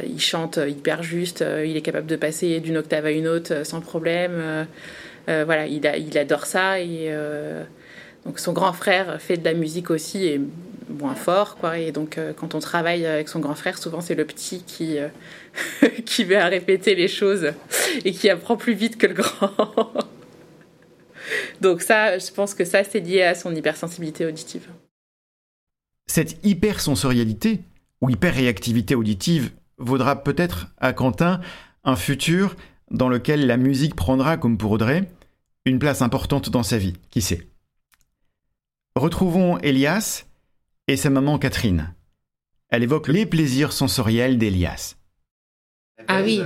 il 0.07 0.19
chante 0.19 0.59
hyper 0.67 1.03
juste, 1.03 1.43
il 1.65 1.77
est 1.77 1.81
capable 1.81 2.07
de 2.07 2.15
passer 2.15 2.59
d'une 2.59 2.77
octave 2.77 3.05
à 3.05 3.11
une 3.11 3.27
autre 3.27 3.65
sans 3.65 3.81
problème. 3.81 4.67
voilà, 5.27 5.67
il, 5.67 6.17
adore 6.17 6.45
ça 6.45 6.79
et 6.79 7.11
donc 8.25 8.39
son 8.39 8.53
grand 8.53 8.73
frère 8.73 9.21
fait 9.21 9.37
de 9.37 9.45
la 9.45 9.53
musique 9.53 9.89
aussi 9.89 10.39
moins 10.89 11.15
fort 11.15 11.55
quoi. 11.57 11.79
Et 11.79 11.91
donc 11.91 12.17
euh, 12.17 12.33
quand 12.33 12.55
on 12.55 12.59
travaille 12.59 13.05
avec 13.05 13.29
son 13.29 13.39
grand 13.39 13.55
frère, 13.55 13.77
souvent 13.77 14.01
c'est 14.01 14.15
le 14.15 14.25
petit 14.25 14.63
qui 14.63 14.97
euh, 14.97 15.09
qui 16.05 16.23
va 16.23 16.45
répéter 16.45 16.95
les 16.95 17.07
choses 17.07 17.53
et 18.03 18.11
qui 18.11 18.29
apprend 18.29 18.57
plus 18.57 18.73
vite 18.73 18.97
que 18.97 19.07
le 19.07 19.13
grand. 19.13 19.93
donc 21.61 21.81
ça, 21.81 22.17
je 22.17 22.31
pense 22.31 22.53
que 22.53 22.65
ça 22.65 22.83
c'est 22.83 22.99
lié 22.99 23.23
à 23.23 23.35
son 23.35 23.53
hypersensibilité 23.55 24.25
auditive. 24.25 24.67
Cette 26.07 26.45
hypersensorialité 26.45 27.61
ou 28.01 28.09
hyperréactivité 28.09 28.95
auditive 28.95 29.51
vaudra 29.77 30.23
peut-être 30.23 30.67
à 30.77 30.93
Quentin 30.93 31.41
un 31.83 31.95
futur 31.95 32.55
dans 32.91 33.09
lequel 33.09 33.47
la 33.47 33.57
musique 33.57 33.95
prendra, 33.95 34.37
comme 34.37 34.57
pour 34.57 34.71
Audrey, 34.71 35.09
une 35.65 35.79
place 35.79 36.01
importante 36.01 36.49
dans 36.49 36.63
sa 36.63 36.77
vie, 36.77 36.93
qui 37.09 37.21
sait? 37.21 37.47
Retrouvons 38.95 39.57
Elias 39.57 40.25
et 40.87 40.97
sa 40.97 41.09
maman 41.09 41.39
Catherine. 41.39 41.93
Elle 42.69 42.83
évoque 42.83 43.07
les 43.07 43.25
plaisirs 43.25 43.73
sensoriels 43.73 44.37
d'Elias. 44.37 44.95
Ah 46.07 46.21
oui, 46.21 46.41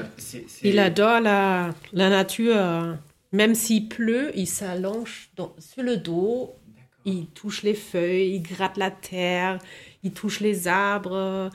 il 0.63 0.80
adore 0.80 1.21
la, 1.21 1.73
la 1.91 2.10
nature. 2.10 2.97
Même 3.32 3.56
s'il 3.56 3.89
pleut, 3.89 4.32
il 4.36 4.47
s'allonge 4.47 5.32
sur 5.58 5.84
le 5.84 5.97
dos, 5.97 6.56
il 7.06 7.28
touche 7.28 7.63
les 7.63 7.73
feuilles, 7.73 8.36
il 8.36 8.41
gratte 8.41 8.78
la 8.78 8.91
terre, 8.91 9.60
il 10.04 10.12
touche 10.12 10.39
les 10.39 10.67
arbres, 10.67 11.49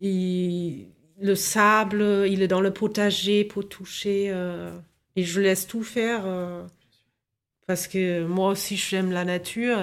il, 0.00 0.86
le 1.20 1.34
sable, 1.34 2.26
il 2.28 2.42
est 2.42 2.48
dans 2.48 2.60
le 2.60 2.72
potager 2.72 3.44
pour 3.44 3.68
toucher. 3.68 4.28
et 5.16 5.22
je 5.22 5.40
laisse 5.40 5.66
tout 5.66 5.82
faire. 5.82 6.24
parce 7.66 7.86
que 7.86 8.24
moi 8.26 8.50
aussi, 8.50 8.76
j'aime 8.76 9.12
la 9.12 9.24
nature. 9.24 9.78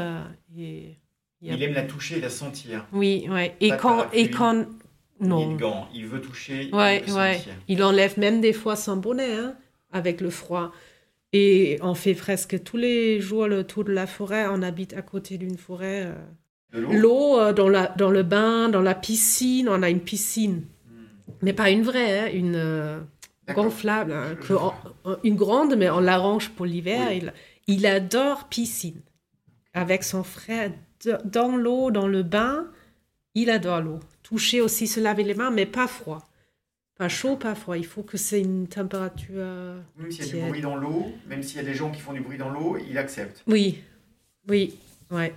et 0.57 0.95
il 1.41 1.63
aime 1.63 1.73
la 1.73 1.83
toucher 1.83 2.17
et 2.17 2.21
la 2.21 2.29
sentir. 2.29 2.85
Oui, 2.93 3.27
ouais. 3.29 3.55
Et 3.59 3.69
quand, 3.69 4.11
et 4.11 4.29
quand, 4.29 4.65
non. 5.21 5.87
Il 5.93 6.07
veut 6.07 6.19
toucher. 6.19 6.69
Ouais, 6.73 7.03
il 7.07 7.13
ouais. 7.13 7.41
Il 7.67 7.83
enlève 7.83 8.19
même 8.19 8.41
des 8.41 8.53
fois 8.53 8.75
son 8.75 8.97
bonnet 8.97 9.33
hein, 9.33 9.55
avec 9.91 10.19
le 10.19 10.29
froid. 10.29 10.71
Et 11.33 11.79
on 11.81 11.93
fait 11.93 12.15
presque 12.15 12.61
tous 12.63 12.77
les 12.77 13.21
jours 13.21 13.47
le 13.47 13.63
tour 13.63 13.83
de 13.85 13.93
la 13.93 14.07
forêt. 14.07 14.47
On 14.49 14.61
habite 14.61 14.93
à 14.93 15.01
côté 15.01 15.37
d'une 15.37 15.57
forêt. 15.57 16.07
Euh. 16.07 16.87
L'eau 16.91 17.39
euh, 17.39 17.53
dans, 17.53 17.69
la, 17.69 17.87
dans 17.87 18.09
le 18.09 18.23
bain, 18.23 18.67
dans 18.67 18.81
la 18.81 18.95
piscine. 18.95 19.69
On 19.69 19.83
a 19.83 19.89
une 19.89 20.01
piscine. 20.01 20.65
Hmm. 20.89 21.05
Mais 21.43 21.53
pas 21.53 21.69
une 21.69 21.83
vraie, 21.83 22.19
hein, 22.19 22.29
une 22.33 22.55
euh, 22.55 22.99
gonflable. 23.53 24.13
Hein, 24.13 24.35
une 25.23 25.35
grande, 25.35 25.77
mais 25.77 25.89
on 25.89 25.99
l'arrange 25.99 26.49
pour 26.49 26.65
l'hiver. 26.65 27.11
Il, 27.11 27.31
il 27.67 27.85
adore 27.85 28.49
piscine. 28.49 29.01
Avec 29.73 30.03
son 30.03 30.23
frère 30.23 30.71
dans 31.25 31.55
l'eau, 31.55 31.91
dans 31.91 32.07
le 32.07 32.23
bain, 32.23 32.67
il 33.35 33.49
adore 33.49 33.81
l'eau. 33.81 33.99
Toucher 34.23 34.61
aussi, 34.61 34.87
se 34.87 34.99
laver 34.99 35.23
les 35.23 35.33
mains, 35.33 35.51
mais 35.51 35.65
pas 35.65 35.87
froid. 35.87 36.27
Pas 36.97 37.09
chaud, 37.09 37.35
pas 37.35 37.55
froid. 37.55 37.77
Il 37.77 37.85
faut 37.85 38.03
que 38.03 38.17
c'est 38.17 38.41
une 38.41 38.67
température. 38.67 39.45
Même 39.97 40.11
s'il 40.11 40.25
y 40.25 40.41
a 40.41 40.43
du 40.43 40.49
bruit 40.49 40.61
dans 40.61 40.75
l'eau, 40.75 41.11
même 41.27 41.41
s'il 41.41 41.57
y 41.57 41.59
a 41.59 41.63
des 41.63 41.73
gens 41.73 41.91
qui 41.91 42.01
font 42.01 42.13
du 42.13 42.21
bruit 42.21 42.37
dans 42.37 42.49
l'eau, 42.49 42.77
il 42.77 42.97
accepte. 42.97 43.43
Oui, 43.47 43.81
oui, 44.47 44.77
ouais. 45.09 45.33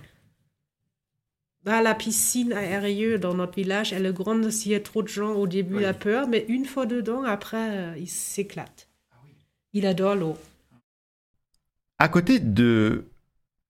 Bah, 1.63 1.81
la 1.81 1.95
piscine 1.95 2.53
à 2.53 3.17
dans 3.17 3.33
notre 3.33 3.55
village, 3.55 3.91
elle 3.91 4.05
est 4.05 4.13
grande. 4.13 4.51
S'il 4.51 4.71
y 4.71 4.75
a 4.75 4.79
trop 4.79 5.01
de 5.01 5.07
gens, 5.07 5.33
au 5.33 5.47
début, 5.47 5.77
il 5.77 5.85
a 5.85 5.95
peur, 5.95 6.27
mais 6.27 6.45
une 6.47 6.65
fois 6.65 6.85
dedans, 6.85 7.23
après, 7.23 7.77
euh, 7.77 7.97
il 7.97 8.07
s'éclate. 8.07 8.87
Ah 9.11 9.15
il 9.73 9.87
adore 9.87 10.15
l'eau. 10.15 10.37
À 11.97 12.07
côté 12.07 12.39
de 12.39 13.05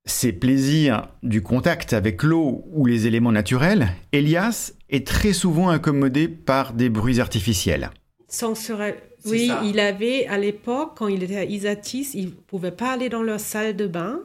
ces 0.06 0.32
plaisirs 0.32 1.08
du 1.24 1.42
contact 1.42 1.94
avec 1.94 2.22
l'eau 2.24 2.64
ou 2.72 2.86
les 2.86 3.08
éléments 3.08 3.32
naturels, 3.32 3.90
Elias 4.12 4.74
est 4.90 5.06
très 5.06 5.34
souvent 5.34 5.70
incommodé 5.70 6.28
par 6.28 6.74
des 6.74 6.90
bruits 6.90 7.20
artificiels. 7.20 7.90
Oui, 9.26 9.50
il 9.64 9.80
avait 9.80 10.28
à 10.28 10.38
l'époque, 10.38 10.94
quand 10.98 11.08
il 11.08 11.24
était 11.24 11.38
à 11.38 11.46
Isatis, 11.46 12.14
il 12.14 12.26
ne 12.26 12.32
pouvait 12.32 12.72
pas 12.72 12.92
aller 12.92 13.10
dans 13.10 13.24
leur 13.24 13.40
salle 13.40 13.76
de 13.76 13.88
bain. 13.88 14.22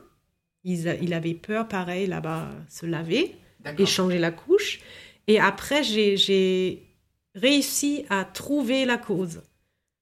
Il, 0.62 1.14
avait 1.14 1.32
peur, 1.34 1.66
pareil, 1.68 2.06
là-bas, 2.06 2.50
se 2.68 2.84
laver 2.84 3.34
et 3.78 3.86
changer 3.86 4.18
la 4.18 4.30
couche. 4.30 4.80
Et 5.26 5.40
après, 5.40 5.82
j'ai 5.82 6.82
réussi 7.34 8.04
à 8.10 8.24
trouver 8.24 8.84
la 8.84 8.98
cause. 8.98 9.40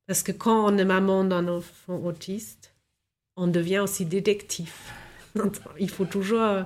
Parce 0.08 0.24
que 0.24 0.32
quand 0.32 0.72
on 0.72 0.76
est 0.78 0.84
maman 0.84 1.22
d'un 1.22 1.46
enfant 1.46 2.00
autiste, 2.04 2.74
on 3.36 3.46
devient 3.46 3.80
aussi 3.80 4.04
détective. 4.04 4.72
Il 5.80 5.90
faut 5.90 6.04
toujours 6.04 6.40
euh, 6.40 6.62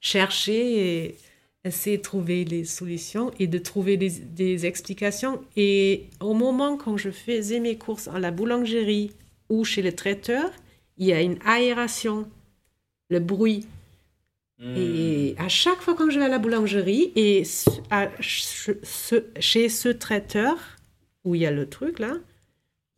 chercher 0.00 1.04
et 1.04 1.16
essayer 1.64 1.98
de 1.98 2.02
trouver 2.02 2.44
les 2.44 2.64
solutions 2.64 3.30
et 3.38 3.46
de 3.46 3.58
trouver 3.58 3.96
des, 3.96 4.66
explications. 4.66 5.42
Et 5.56 6.08
au 6.20 6.34
moment 6.34 6.76
quand 6.76 6.96
je 6.96 7.10
faisais 7.10 7.60
mes 7.60 7.76
courses 7.76 8.08
à 8.08 8.18
la 8.18 8.30
boulangerie 8.30 9.12
ou 9.48 9.64
chez 9.64 9.82
le 9.82 9.92
traiteur, 9.92 10.50
il 10.98 11.06
y 11.06 11.12
a 11.12 11.22
une 11.22 11.38
aération, 11.44 12.28
le 13.10 13.20
bruit. 13.20 13.66
Hmm. 14.58 14.74
Et 14.76 15.34
à 15.38 15.48
chaque 15.48 15.80
fois 15.80 15.94
quand 15.94 16.10
je 16.10 16.18
vais 16.18 16.24
à 16.24 16.28
la 16.28 16.38
boulangerie 16.38 17.12
et 17.14 17.44
chez 18.20 19.68
ce 19.68 19.88
traiteur, 19.88 20.56
où 21.24 21.36
il 21.36 21.42
y 21.42 21.46
a 21.46 21.52
le 21.52 21.68
truc 21.68 22.00
là, 22.00 22.14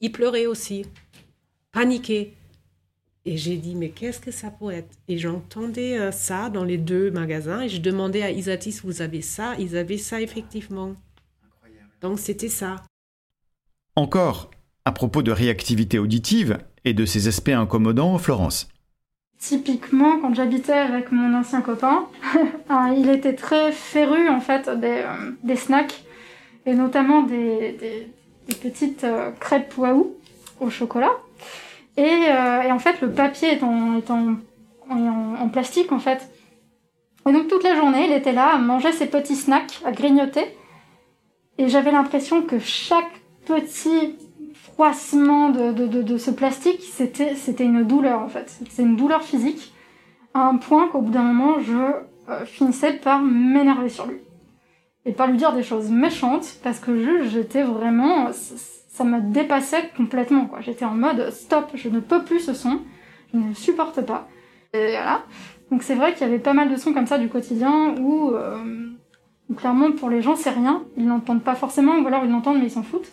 il 0.01 0.11
pleurait 0.11 0.47
aussi, 0.47 0.87
paniqué. 1.73 2.33
Et 3.27 3.37
j'ai 3.39 3.57
dit, 3.57 3.75
mais 3.75 3.89
qu'est-ce 3.89 4.21
que 4.21 4.31
ça 4.31 4.51
pourrait 4.51 4.79
être? 4.79 4.95
Et 5.09 5.17
j'entendais 5.17 5.99
euh, 5.99 6.13
ça 6.13 6.51
dans 6.51 6.65
les 6.65 6.77
deux 6.77 7.11
magasins 7.11 7.63
et 7.63 7.69
je 7.69 7.81
demandais 7.81 8.23
à 8.23 8.31
Isatis, 8.31 8.83
vous 8.85 9.01
avez 9.01 9.23
ça? 9.23 9.55
Ils 9.59 9.77
avaient 9.77 9.99
ça 9.99 10.21
effectivement. 10.21 10.95
Donc 12.03 12.19
c'était 12.19 12.51
ça. 12.51 12.77
Encore, 13.97 14.51
à 14.85 14.93
propos 14.93 15.23
de 15.23 15.33
réactivité 15.33 15.99
auditive 15.99 16.59
et 16.85 16.93
de 16.93 17.07
ces 17.07 17.29
aspects 17.29 17.49
incommodants, 17.49 18.19
Florence. 18.19 18.69
Typiquement, 19.39 20.21
quand 20.21 20.35
j'habitais 20.35 20.73
avec 20.73 21.13
mon 21.13 21.35
ancien 21.35 21.63
copain, 21.63 22.07
hein, 22.69 22.95
il 22.97 23.09
était 23.09 23.35
très 23.35 23.73
féru 23.73 24.29
en 24.29 24.41
fait 24.41 24.69
des, 24.69 25.03
euh, 25.03 25.31
des 25.43 25.57
snacks 25.57 26.05
et 26.67 26.75
notamment 26.75 27.23
des, 27.23 27.77
des, 27.79 28.55
petites 28.63 29.05
euh, 29.05 29.31
crêpes 29.41 29.77
waouh 29.77 30.15
au 30.61 30.71
chocolat. 30.71 31.13
Euh, 31.99 32.63
et, 32.63 32.73
en 32.73 32.79
fait, 32.79 33.01
le 33.01 33.13
papier 33.13 33.53
est 33.53 33.63
en, 33.63 34.01
en, 34.91 35.49
plastique, 35.49 35.93
en 35.93 35.99
fait. 35.99 36.29
Et 37.29 37.33
donc, 37.33 37.49
toute 37.49 37.63
la 37.63 37.75
journée, 37.77 38.07
il 38.07 38.13
était 38.13 38.33
là 38.33 38.55
à 38.55 38.59
manger 38.59 38.93
ses 38.93 39.07
petits 39.07 39.37
snacks, 39.37 39.81
à 39.85 39.93
grignoter. 39.93 40.45
Et 41.59 41.69
j'avais 41.69 41.93
l'impression 41.93 42.43
que 42.43 42.59
chaque 42.59 43.21
petit 43.47 44.17
froissement 44.55 45.51
de, 45.51 45.73
de, 45.73 46.19
ce 46.19 46.31
plastique, 46.31 46.83
c'était, 46.83 47.37
c'était 47.37 47.65
une 47.65 47.85
douleur, 47.85 48.21
en 48.21 48.29
fait. 48.29 48.51
C'était 48.67 48.83
une 48.83 48.97
douleur 48.97 49.23
physique, 49.23 49.73
à 50.35 50.49
un 50.49 50.57
point 50.57 50.89
qu'au 50.89 51.01
bout 51.01 51.13
d'un 51.13 51.23
moment, 51.23 51.61
je 51.61 51.77
euh, 52.29 52.45
finissais 52.45 52.95
par 52.95 53.23
m'énerver 53.23 53.89
sur 53.89 54.07
lui. 54.07 54.19
Et 55.07 55.13
par 55.13 55.29
lui 55.29 55.37
dire 55.37 55.53
des 55.53 55.63
choses 55.63 55.91
méchantes, 55.91 56.57
parce 56.65 56.81
que 56.81 57.23
j'étais 57.25 57.63
vraiment 57.63 58.31
ça 58.95 59.03
me 59.03 59.21
dépassait 59.21 59.91
complètement. 59.97 60.47
Quoi. 60.47 60.61
J'étais 60.61 60.85
en 60.85 60.95
mode 60.95 61.31
stop, 61.31 61.73
je 61.75 61.89
ne 61.89 61.99
peux 61.99 62.23
plus 62.23 62.39
ce 62.39 62.55
son, 62.55 62.79
je 63.33 63.39
ne 63.39 63.53
supporte 63.53 64.01
pas. 64.03 64.29
Et 64.73 64.93
voilà. 64.93 65.23
Donc 65.73 65.83
c'est 65.83 65.97
vrai 65.97 66.13
qu'il 66.13 66.23
y 66.23 66.31
avait 66.31 66.39
pas 66.39 66.53
mal 66.53 66.71
de 66.71 66.77
sons 66.77 66.93
comme 66.93 67.09
ça 67.09 67.19
du 67.19 67.29
quotidien 67.29 67.97
où, 68.01 68.31
euh, 68.31 68.87
clairement 69.57 69.91
pour 69.91 70.11
les 70.11 70.23
gens 70.23 70.37
c'est 70.37 70.51
rien, 70.51 70.85
ils 70.97 71.07
n'entendent 71.07 71.43
pas 71.43 71.57
forcément, 71.57 71.99
ou 71.99 72.07
alors 72.07 72.25
ils 72.25 72.31
l'entendent 72.31 72.59
mais 72.59 72.67
ils 72.67 72.71
s'en 72.71 72.85
foutent. 72.85 73.11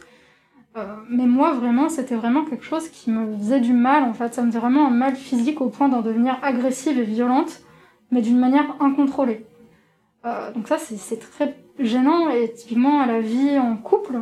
Euh, 0.78 0.86
mais 1.10 1.26
moi 1.26 1.52
vraiment 1.54 1.90
c'était 1.90 2.16
vraiment 2.16 2.46
quelque 2.46 2.64
chose 2.64 2.88
qui 2.90 3.10
me 3.10 3.36
faisait 3.38 3.60
du 3.60 3.74
mal 3.74 4.04
en 4.04 4.14
fait, 4.14 4.36
ça 4.36 4.44
me 4.44 4.50
faisait 4.50 4.60
vraiment 4.60 4.86
un 4.86 4.92
mal 4.92 5.16
physique 5.16 5.62
au 5.62 5.70
point 5.70 5.90
d'en 5.90 6.02
devenir 6.02 6.38
agressive 6.44 7.00
et 7.00 7.04
violente, 7.06 7.62
mais 8.12 8.22
d'une 8.22 8.38
manière 8.38 8.76
incontrôlée. 8.80 9.48
Euh, 10.28 10.52
donc 10.52 10.68
ça 10.68 10.78
c'est 10.78 11.20
très 11.20 11.58
gênant 11.80 12.30
et 12.30 12.54
typiquement 12.54 13.00
à 13.02 13.08
la 13.08 13.20
vie 13.20 13.58
en 13.58 13.76
couple, 13.78 14.22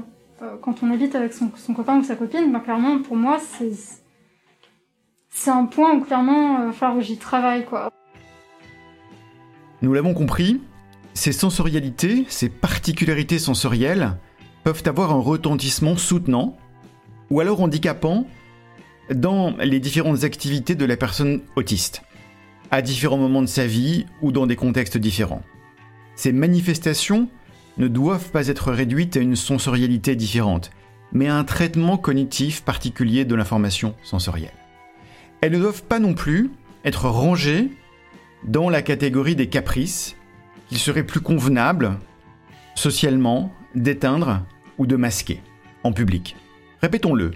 quand 0.62 0.84
on 0.84 0.92
habite 0.92 1.16
avec 1.16 1.34
son, 1.34 1.50
copain 1.74 2.00
ou 2.00 2.04
sa 2.04 2.16
copine, 2.16 2.52
ben, 2.52 2.60
clairement, 2.60 3.00
pour 3.00 3.16
moi, 3.16 3.40
c'est, 5.30 5.50
un 5.50 5.66
point 5.66 5.96
où 5.96 6.02
clairement, 6.02 6.72
que 6.72 7.02
j'y 7.02 7.18
travaille, 7.18 7.66
quoi. 7.66 7.92
Nous 9.82 9.94
l'avons 9.94 10.14
compris, 10.14 10.62
ces 11.14 11.32
sensorialités, 11.32 12.26
ces 12.28 12.50
particularités 12.50 13.40
sensorielles 13.40 14.18
peuvent 14.64 14.84
avoir 14.86 15.12
un 15.12 15.20
retentissement 15.20 15.96
soutenant 15.96 16.58
ou 17.30 17.40
alors 17.40 17.62
handicapant 17.62 18.28
dans 19.14 19.56
les 19.58 19.80
différentes 19.80 20.24
activités 20.24 20.76
de 20.76 20.86
la 20.86 20.98
personne 20.98 21.42
autiste, 21.56 22.04
à 22.72 22.82
différents 22.82 23.18
moments 23.18 23.42
de 23.42 23.48
sa 23.48 23.66
vie 23.66 24.06
ou 24.22 24.32
dans 24.32 24.48
des 24.48 24.56
contextes 24.56 24.98
différents. 24.98 25.42
Ces 26.16 26.32
manifestations 26.32 27.30
ne 27.80 27.88
doivent 27.88 28.30
pas 28.30 28.48
être 28.48 28.72
réduites 28.72 29.18
à 29.18 29.22
une 29.22 29.38
sensorialité 29.38 30.16
différente, 30.16 30.70
mais 31.12 31.28
à 31.28 31.36
un 31.36 31.44
traitement 31.44 31.98
cognitif 31.98 32.62
particulier 32.62 33.26
de 33.26 33.36
l'information 33.36 33.96
sensorielle. 34.04 34.54
Elles 35.42 35.54
ne 35.54 35.60
doivent 35.60 35.84
pas 35.84 36.00
non 36.00 36.14
plus 36.14 36.52
être 36.84 37.10
rangées 37.10 37.70
dans 38.44 38.70
la 38.70 38.82
catégorie 38.82 39.36
des 39.36 39.48
caprices 39.48 40.16
qu'il 40.68 40.78
serait 40.78 41.06
plus 41.06 41.22
convenable, 41.22 41.98
socialement, 42.76 43.52
d'éteindre 43.76 44.46
ou 44.78 44.86
de 44.86 44.96
masquer 44.96 45.42
en 45.84 45.94
public. 45.94 46.36
Répétons-le, 46.82 47.32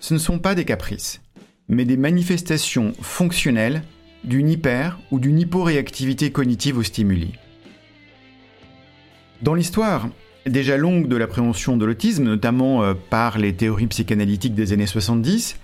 ce 0.00 0.14
ne 0.14 0.18
sont 0.18 0.38
pas 0.38 0.54
des 0.54 0.64
caprices, 0.64 1.20
mais 1.68 1.84
des 1.84 1.96
manifestations 1.96 2.92
fonctionnelles 3.00 3.82
d'une 4.24 4.48
hyper 4.48 4.98
ou 5.10 5.18
d'une 5.18 5.40
hyporéactivité 5.40 6.30
cognitive 6.30 6.78
aux 6.78 6.82
stimuli. 6.82 7.32
Dans 9.42 9.54
l'histoire 9.54 10.08
déjà 10.46 10.76
longue 10.76 11.06
de 11.06 11.16
l'appréhension 11.16 11.76
de 11.76 11.84
l'autisme, 11.84 12.24
notamment 12.24 12.82
euh, 12.82 12.94
par 12.94 13.38
les 13.38 13.52
théories 13.52 13.86
psychanalytiques 13.86 14.54
des 14.54 14.72
années 14.72 14.86
70, 14.86 15.58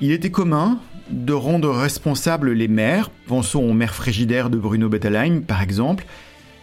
il 0.00 0.10
était 0.10 0.30
commun 0.30 0.80
de 1.10 1.32
rendre 1.32 1.70
responsables 1.70 2.52
les 2.52 2.66
mères, 2.66 3.10
pensons 3.28 3.62
aux 3.62 3.72
mères 3.72 3.94
frigidaires 3.94 4.50
de 4.50 4.58
Bruno 4.58 4.88
Bettelheim 4.88 5.42
par 5.42 5.62
exemple, 5.62 6.06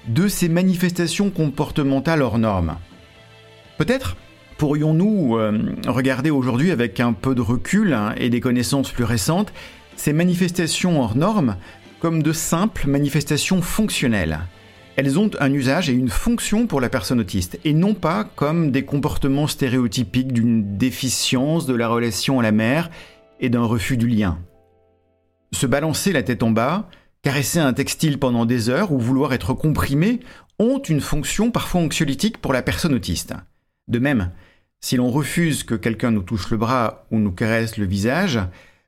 de 0.07 0.27
ces 0.27 0.49
manifestations 0.49 1.29
comportementales 1.29 2.21
hors 2.21 2.37
normes. 2.37 2.75
Peut-être 3.77 4.17
pourrions-nous 4.57 5.37
euh, 5.37 5.75
regarder 5.87 6.31
aujourd'hui 6.31 6.71
avec 6.71 6.99
un 6.99 7.13
peu 7.13 7.33
de 7.33 7.41
recul 7.41 7.93
hein, 7.93 8.13
et 8.17 8.29
des 8.29 8.41
connaissances 8.41 8.91
plus 8.91 9.05
récentes 9.05 9.53
ces 9.95 10.13
manifestations 10.13 11.01
hors 11.01 11.15
normes 11.15 11.55
comme 12.01 12.23
de 12.23 12.33
simples 12.33 12.87
manifestations 12.87 13.61
fonctionnelles 13.61 14.39
elles 14.95 15.17
ont 15.19 15.31
un 15.39 15.53
usage 15.53 15.89
et 15.89 15.93
une 15.93 16.09
fonction 16.09 16.67
pour 16.67 16.81
la 16.81 16.89
personne 16.89 17.19
autiste, 17.19 17.59
et 17.63 17.73
non 17.73 17.93
pas 17.93 18.23
comme 18.35 18.71
des 18.71 18.85
comportements 18.85 19.47
stéréotypiques 19.47 20.33
d'une 20.33 20.77
déficience 20.77 21.65
de 21.65 21.75
la 21.75 21.87
relation 21.87 22.39
à 22.39 22.43
la 22.43 22.51
mère 22.51 22.89
et 23.39 23.49
d'un 23.49 23.63
refus 23.63 23.97
du 23.97 24.07
lien. 24.07 24.39
Se 25.53 25.65
balancer 25.65 26.13
la 26.13 26.23
tête 26.23 26.43
en 26.43 26.51
bas, 26.51 26.89
caresser 27.21 27.59
un 27.59 27.73
textile 27.73 28.19
pendant 28.19 28.45
des 28.45 28.69
heures 28.69 28.91
ou 28.91 28.99
vouloir 28.99 29.33
être 29.33 29.53
comprimé 29.53 30.19
ont 30.59 30.79
une 30.79 31.01
fonction 31.01 31.51
parfois 31.51 31.81
anxiolytique 31.81 32.37
pour 32.37 32.53
la 32.53 32.61
personne 32.61 32.93
autiste. 32.93 33.33
De 33.87 33.99
même, 33.99 34.31
si 34.79 34.95
l'on 34.95 35.09
refuse 35.09 35.63
que 35.63 35.75
quelqu'un 35.75 36.11
nous 36.11 36.23
touche 36.23 36.49
le 36.49 36.57
bras 36.57 37.05
ou 37.11 37.19
nous 37.19 37.31
caresse 37.31 37.77
le 37.77 37.85
visage, 37.85 38.39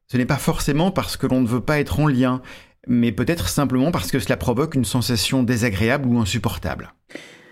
ce 0.08 0.18
n'est 0.18 0.26
pas 0.26 0.38
forcément 0.38 0.92
parce 0.92 1.18
que 1.18 1.28
l'on 1.28 1.42
ne 1.42 1.48
veut 1.48 1.62
pas 1.62 1.80
être 1.80 2.00
en 2.00 2.08
lien, 2.08 2.42
mais 2.88 3.12
peut-être 3.12 3.50
simplement 3.50 3.92
parce 3.92 4.12
que 4.12 4.20
cela 4.20 4.38
provoque 4.38 4.76
une 4.76 4.86
sensation 4.86 5.44
désagréable 5.44 6.08
ou 6.08 6.20
insupportable. 6.20 6.94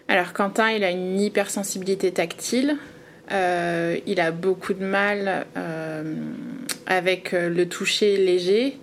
Alors 0.07 0.33
Quentin, 0.33 0.71
il 0.71 0.83
a 0.83 0.91
une 0.91 1.19
hypersensibilité 1.19 2.11
tactile. 2.11 2.77
Euh, 3.31 3.97
il 4.05 4.19
a 4.19 4.31
beaucoup 4.31 4.73
de 4.73 4.83
mal 4.83 5.45
euh, 5.55 6.15
avec 6.85 7.33
euh, 7.33 7.49
le 7.49 7.67
toucher 7.69 8.17
léger. 8.17 8.77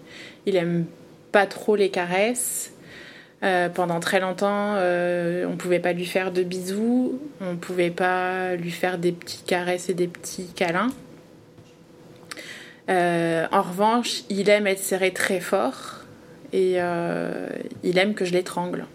Il 0.47 0.57
aime 0.57 0.87
pas 1.33 1.47
trop 1.47 1.77
les 1.77 1.91
caresses. 1.91 2.73
pendant 3.75 4.01
très 4.01 4.19
longtemps, 4.19 4.73
on 4.73 5.51
ne 5.51 5.57
pouvait 5.57 5.79
pas 5.79 5.93
lui 5.93 6.07
faire 6.07 6.33
de 6.33 6.43
bisous, 6.43 7.21
on 7.41 7.53
ne 7.53 7.57
pouvait 7.57 7.91
pas 7.91 8.57
lui 8.57 8.71
faire 8.71 8.99
des 8.99 9.13
petites 9.13 9.45
caresses 9.45 9.91
et 9.91 9.95
des 9.95 10.09
petits 10.09 10.49
câlins. 10.57 10.91
en 12.89 13.63
revanche, 13.63 14.23
il 14.31 14.49
aime 14.49 14.67
être 14.67 14.81
serré 14.81 15.13
très 15.13 15.41
fort 15.41 15.98
et 16.53 16.75
euh, 16.77 17.49
il 17.83 17.99
aime 17.99 18.15
que 18.15 18.25
je 18.25 18.33
l'étrangle. 18.33 18.87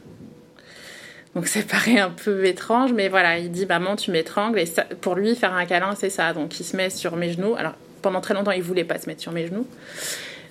Donc 1.36 1.48
ça 1.48 1.62
paraît 1.70 2.00
un 2.00 2.10
peu 2.10 2.46
étrange, 2.46 2.94
mais 2.94 3.10
voilà, 3.10 3.38
il 3.38 3.52
dit 3.52 3.66
maman 3.66 3.96
tu 3.96 4.12
m'étrangles 4.12 4.60
et 4.60 4.66
pour 5.02 5.16
lui 5.16 5.36
faire 5.36 5.54
un 5.54 5.66
câlin 5.66 5.96
c'est 5.96 6.10
ça. 6.10 6.34
Donc 6.34 6.60
il 6.60 6.63
se 6.63 6.76
met 6.76 6.89
sur 6.89 7.16
mes 7.16 7.32
genoux. 7.32 7.56
Alors 7.56 7.74
pendant 8.02 8.22
très 8.22 8.34
longtemps 8.34 8.52
il 8.52 8.62
voulait 8.63 8.84
pas 8.84 9.00
se 9.00 9.08
mettre 9.08 9.22
sur 9.22 9.32
mes 9.32 9.48
genoux, 9.48 9.66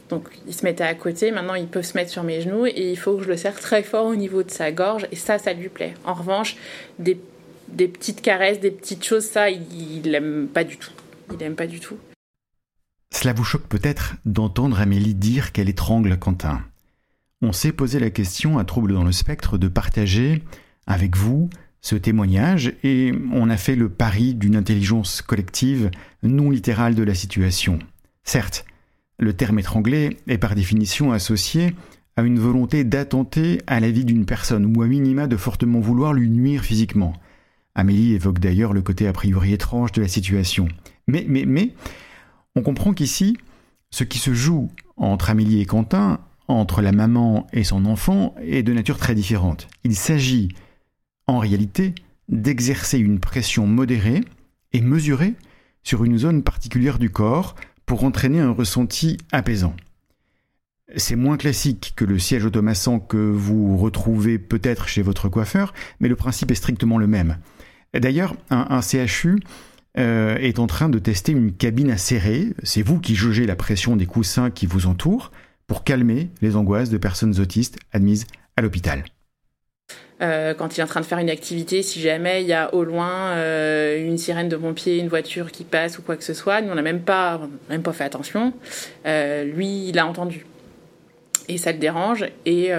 donc 0.08 0.28
il 0.46 0.54
se 0.54 0.64
mettait 0.64 0.84
à 0.84 0.94
côté. 0.94 1.30
Maintenant 1.30 1.54
il 1.54 1.66
peut 1.66 1.82
se 1.82 1.96
mettre 1.96 2.10
sur 2.10 2.22
mes 2.22 2.40
genoux 2.40 2.66
et 2.66 2.90
il 2.90 2.98
faut 2.98 3.16
que 3.16 3.24
je 3.24 3.28
le 3.28 3.36
serre 3.36 3.58
très 3.58 3.82
fort 3.82 4.06
au 4.06 4.14
niveau 4.14 4.42
de 4.42 4.50
sa 4.50 4.72
gorge 4.72 5.06
et 5.12 5.16
ça 5.16 5.38
ça 5.38 5.52
lui 5.52 5.68
plaît. 5.68 5.94
En 6.04 6.14
revanche 6.14 6.56
des, 6.98 7.18
des 7.68 7.88
petites 7.88 8.22
caresses, 8.22 8.60
des 8.60 8.70
petites 8.70 9.04
choses 9.04 9.24
ça 9.24 9.50
il, 9.50 9.62
il 10.04 10.14
aime 10.14 10.48
pas 10.52 10.64
du 10.64 10.76
tout. 10.76 10.92
Il 11.32 11.42
aime 11.42 11.54
pas 11.54 11.66
du 11.66 11.80
tout. 11.80 11.96
Cela 13.10 13.34
vous 13.34 13.44
choque 13.44 13.68
peut-être 13.68 14.14
d'entendre 14.24 14.80
Amélie 14.80 15.14
dire 15.14 15.52
qu'elle 15.52 15.68
étrangle 15.68 16.18
Quentin 16.18 16.62
on 17.42 17.52
s'est 17.52 17.72
posé 17.72 17.98
la 17.98 18.10
question 18.10 18.58
à 18.58 18.64
Trouble 18.64 18.94
dans 18.94 19.02
le 19.02 19.12
spectre 19.12 19.58
de 19.58 19.66
partager 19.66 20.42
avec 20.86 21.16
vous 21.16 21.50
ce 21.80 21.96
témoignage 21.96 22.74
et 22.84 23.12
on 23.32 23.50
a 23.50 23.56
fait 23.56 23.74
le 23.74 23.88
pari 23.88 24.34
d'une 24.34 24.54
intelligence 24.54 25.20
collective 25.20 25.90
non 26.22 26.50
littérale 26.50 26.94
de 26.94 27.02
la 27.02 27.14
situation. 27.14 27.80
Certes, 28.22 28.64
le 29.18 29.32
terme 29.32 29.58
étranglé 29.58 30.16
est 30.28 30.38
par 30.38 30.54
définition 30.54 31.10
associé 31.10 31.74
à 32.16 32.22
une 32.22 32.38
volonté 32.38 32.84
d'attenter 32.84 33.60
à 33.66 33.80
la 33.80 33.90
vie 33.90 34.04
d'une 34.04 34.24
personne 34.24 34.76
ou 34.76 34.82
à 34.82 34.86
minima 34.86 35.26
de 35.26 35.36
fortement 35.36 35.80
vouloir 35.80 36.12
lui 36.12 36.30
nuire 36.30 36.62
physiquement. 36.62 37.14
Amélie 37.74 38.14
évoque 38.14 38.38
d'ailleurs 38.38 38.72
le 38.72 38.82
côté 38.82 39.08
a 39.08 39.12
priori 39.12 39.52
étrange 39.52 39.90
de 39.92 40.02
la 40.02 40.08
situation. 40.08 40.68
Mais, 41.08 41.24
mais, 41.26 41.44
mais, 41.46 41.74
on 42.54 42.62
comprend 42.62 42.92
qu'ici, 42.92 43.36
ce 43.90 44.04
qui 44.04 44.18
se 44.18 44.34
joue 44.34 44.70
entre 44.96 45.30
Amélie 45.30 45.60
et 45.60 45.66
Quentin 45.66 46.20
entre 46.48 46.82
la 46.82 46.92
maman 46.92 47.46
et 47.52 47.64
son 47.64 47.86
enfant 47.86 48.34
est 48.42 48.62
de 48.62 48.72
nature 48.72 48.98
très 48.98 49.14
différente. 49.14 49.68
Il 49.84 49.96
s'agit, 49.96 50.48
en 51.26 51.38
réalité, 51.38 51.94
d'exercer 52.28 52.98
une 52.98 53.20
pression 53.20 53.66
modérée 53.66 54.22
et 54.72 54.80
mesurée 54.80 55.34
sur 55.82 56.04
une 56.04 56.18
zone 56.18 56.42
particulière 56.42 56.98
du 56.98 57.10
corps 57.10 57.54
pour 57.86 58.04
entraîner 58.04 58.40
un 58.40 58.50
ressenti 58.50 59.18
apaisant. 59.32 59.74
C'est 60.96 61.16
moins 61.16 61.36
classique 61.36 61.94
que 61.96 62.04
le 62.04 62.18
siège 62.18 62.44
automassant 62.44 63.00
que 63.00 63.16
vous 63.16 63.76
retrouvez 63.76 64.38
peut-être 64.38 64.88
chez 64.88 65.02
votre 65.02 65.28
coiffeur, 65.28 65.72
mais 66.00 66.08
le 66.08 66.16
principe 66.16 66.50
est 66.50 66.56
strictement 66.56 66.98
le 66.98 67.06
même. 67.06 67.38
D'ailleurs, 67.94 68.34
un, 68.50 68.80
CHU 68.80 69.40
euh, 69.98 70.36
est 70.36 70.58
en 70.58 70.66
train 70.66 70.88
de 70.88 70.98
tester 70.98 71.32
une 71.32 71.52
cabine 71.52 71.90
à 71.90 71.96
serrer. 71.96 72.54
C'est 72.62 72.82
vous 72.82 73.00
qui 73.00 73.14
jaugez 73.14 73.46
la 73.46 73.56
pression 73.56 73.96
des 73.96 74.06
coussins 74.06 74.50
qui 74.50 74.66
vous 74.66 74.86
entourent 74.86 75.30
pour 75.72 75.84
calmer 75.84 76.28
les 76.42 76.56
angoisses 76.56 76.90
de 76.90 76.98
personnes 76.98 77.40
autistes 77.40 77.78
admises 77.94 78.26
à 78.58 78.60
l'hôpital. 78.60 79.04
Euh, 80.20 80.52
quand 80.52 80.76
il 80.76 80.80
est 80.80 80.82
en 80.82 80.86
train 80.86 81.00
de 81.00 81.06
faire 81.06 81.16
une 81.16 81.30
activité, 81.30 81.82
si 81.82 81.98
jamais 81.98 82.42
il 82.42 82.46
y 82.46 82.52
a 82.52 82.74
au 82.74 82.84
loin 82.84 83.30
euh, 83.36 84.06
une 84.06 84.18
sirène 84.18 84.50
de 84.50 84.56
pompier, 84.56 84.98
une 84.98 85.08
voiture 85.08 85.50
qui 85.50 85.64
passe 85.64 85.98
ou 85.98 86.02
quoi 86.02 86.18
que 86.18 86.24
ce 86.24 86.34
soit, 86.34 86.60
nous 86.60 86.70
on 86.70 86.74
n'a 86.74 86.82
même 86.82 87.00
pas, 87.00 87.40
même 87.70 87.80
pas 87.80 87.94
fait 87.94 88.04
attention. 88.04 88.52
Euh, 89.06 89.44
lui, 89.44 89.88
il 89.88 89.98
a 89.98 90.06
entendu 90.06 90.44
et 91.48 91.56
ça 91.56 91.72
le 91.72 91.78
dérange 91.78 92.26
et, 92.44 92.70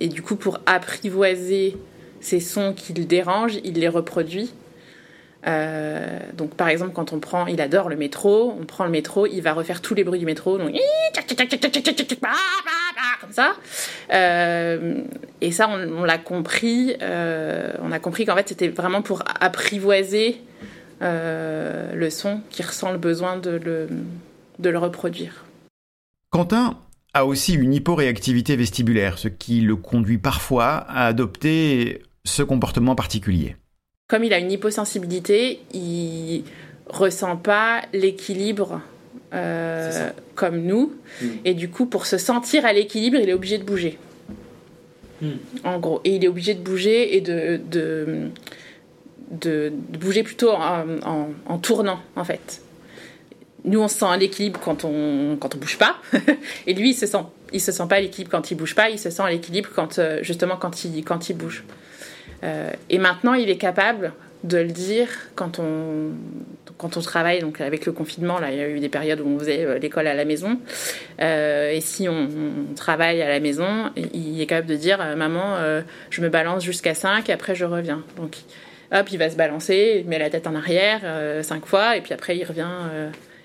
et 0.00 0.08
du 0.08 0.22
coup 0.22 0.36
pour 0.36 0.60
apprivoiser 0.64 1.76
ces 2.20 2.40
sons 2.40 2.72
qui 2.72 2.94
le 2.94 3.04
dérangent, 3.04 3.58
il 3.64 3.74
les 3.74 3.88
reproduit 3.88 4.54
euh, 5.46 6.18
donc 6.34 6.54
par 6.54 6.68
exemple 6.68 6.92
quand 6.92 7.12
on 7.12 7.18
prend, 7.18 7.46
il 7.46 7.60
adore 7.60 7.88
le 7.88 7.96
métro, 7.96 8.54
on 8.60 8.64
prend 8.64 8.84
le 8.84 8.90
métro, 8.90 9.26
il 9.26 9.40
va 9.40 9.52
refaire 9.52 9.80
tous 9.80 9.94
les 9.94 10.04
bruits 10.04 10.18
du 10.18 10.26
métro, 10.26 10.58
donc 10.58 10.74
comme 13.20 13.32
ça. 13.32 13.54
Euh, 14.12 15.02
et 15.40 15.52
ça, 15.52 15.68
on, 15.68 16.04
l'a 16.04 16.18
compris. 16.18 16.96
Euh, 17.02 17.72
on 17.82 17.92
a 17.92 17.98
compris 17.98 18.26
qu'en 18.26 18.34
fait 18.36 18.48
c'était 18.48 18.68
vraiment 18.68 19.02
pour 19.02 19.22
apprivoiser 19.40 20.40
le 21.00 22.08
son 22.10 22.40
qui 22.50 22.62
ressent 22.62 22.92
le 22.92 22.98
besoin 22.98 23.36
de 23.38 23.88
le 24.58 24.78
reproduire. 24.78 25.44
Quentin 26.30 26.78
a 27.12 27.26
aussi 27.26 27.54
une 27.54 27.74
hyporéactivité 27.74 28.54
vestibulaire, 28.54 29.18
ce 29.18 29.28
qui 29.28 29.62
le 29.62 29.74
conduit 29.76 30.18
parfois 30.18 30.74
à 30.88 31.06
adopter 31.06 32.02
ce 32.24 32.42
comportement 32.42 32.94
particulier 32.94 33.56
comme 34.10 34.24
il 34.24 34.34
a 34.34 34.40
une 34.40 34.50
hyposensibilité, 34.50 35.60
il 35.72 36.42
ressent 36.88 37.36
pas 37.36 37.82
l'équilibre 37.92 38.80
euh, 39.32 40.10
comme 40.34 40.62
nous. 40.62 40.92
Hmm. 41.22 41.28
Et 41.44 41.54
du 41.54 41.70
coup, 41.70 41.86
pour 41.86 42.06
se 42.06 42.18
sentir 42.18 42.66
à 42.66 42.72
l'équilibre, 42.72 43.18
il 43.22 43.28
est 43.28 43.32
obligé 43.32 43.56
de 43.56 43.62
bouger. 43.62 43.98
Hmm. 45.22 45.34
En 45.62 45.78
gros. 45.78 46.00
Et 46.02 46.16
il 46.16 46.24
est 46.24 46.28
obligé 46.28 46.54
de 46.54 46.60
bouger 46.60 47.16
et 47.16 47.20
de, 47.20 47.60
de, 49.30 49.72
bouger 49.96 50.24
plutôt 50.24 50.50
en, 50.50 51.58
tournant, 51.58 52.00
en 52.16 52.24
fait. 52.24 52.62
Nous, 53.64 53.78
on 53.78 53.86
se 53.86 53.98
sent 53.98 54.06
à 54.06 54.16
l'équilibre 54.16 54.58
quand 54.58 54.84
on 54.84 55.36
quand 55.38 55.54
on 55.54 55.58
bouge 55.58 55.78
pas, 55.78 55.98
et 56.66 56.74
lui, 56.74 56.90
il 56.90 56.94
se 56.94 57.06
sent 57.06 57.22
il 57.52 57.60
se 57.60 57.72
sent 57.72 57.84
pas 57.88 57.96
à 57.96 58.00
l'équilibre 58.00 58.30
quand 58.30 58.50
il 58.50 58.56
bouge 58.56 58.74
pas. 58.74 58.90
Il 58.90 58.98
se 58.98 59.10
sent 59.10 59.22
à 59.22 59.30
l'équilibre 59.30 59.70
quand 59.74 59.98
euh, 59.98 60.18
justement 60.22 60.56
quand 60.56 60.84
il 60.84 61.04
quand 61.04 61.28
il 61.28 61.36
bouge. 61.36 61.64
Euh, 62.42 62.70
et 62.88 62.98
maintenant, 62.98 63.34
il 63.34 63.50
est 63.50 63.58
capable 63.58 64.12
de 64.44 64.56
le 64.56 64.70
dire 64.70 65.08
quand 65.34 65.58
on, 65.58 66.12
quand 66.78 66.96
on 66.96 67.00
travaille. 67.00 67.40
Donc, 67.40 67.60
avec 67.60 67.84
le 67.84 67.92
confinement, 67.92 68.38
là, 68.38 68.50
il 68.50 68.56
y 68.56 68.62
a 68.62 68.68
eu 68.68 68.80
des 68.80 68.88
périodes 68.88 69.20
où 69.20 69.28
on 69.28 69.38
faisait 69.38 69.66
euh, 69.66 69.78
l'école 69.78 70.06
à 70.06 70.14
la 70.14 70.24
maison. 70.24 70.58
Et 71.18 71.80
si 71.82 72.08
on, 72.08 72.28
travaille 72.74 73.20
à 73.20 73.28
la 73.28 73.40
maison, 73.40 73.90
il 74.14 74.40
est 74.40 74.46
capable 74.46 74.68
de 74.68 74.76
dire 74.76 74.98
Maman, 75.16 75.56
je 76.08 76.20
me 76.22 76.30
balance 76.30 76.64
jusqu'à 76.64 76.94
5 76.94 77.28
et 77.28 77.32
après 77.32 77.54
je 77.54 77.66
reviens. 77.66 78.02
Donc, 78.16 78.36
hop, 78.92 79.12
il 79.12 79.18
va 79.18 79.28
se 79.28 79.36
balancer, 79.36 80.00
il 80.00 80.08
met 80.08 80.18
la 80.18 80.30
tête 80.30 80.46
en 80.46 80.54
arrière 80.54 81.02
5 81.44 81.66
fois 81.66 81.98
et 81.98 82.00
puis 82.00 82.14
après 82.14 82.38
il 82.38 82.44
revient 82.44 82.70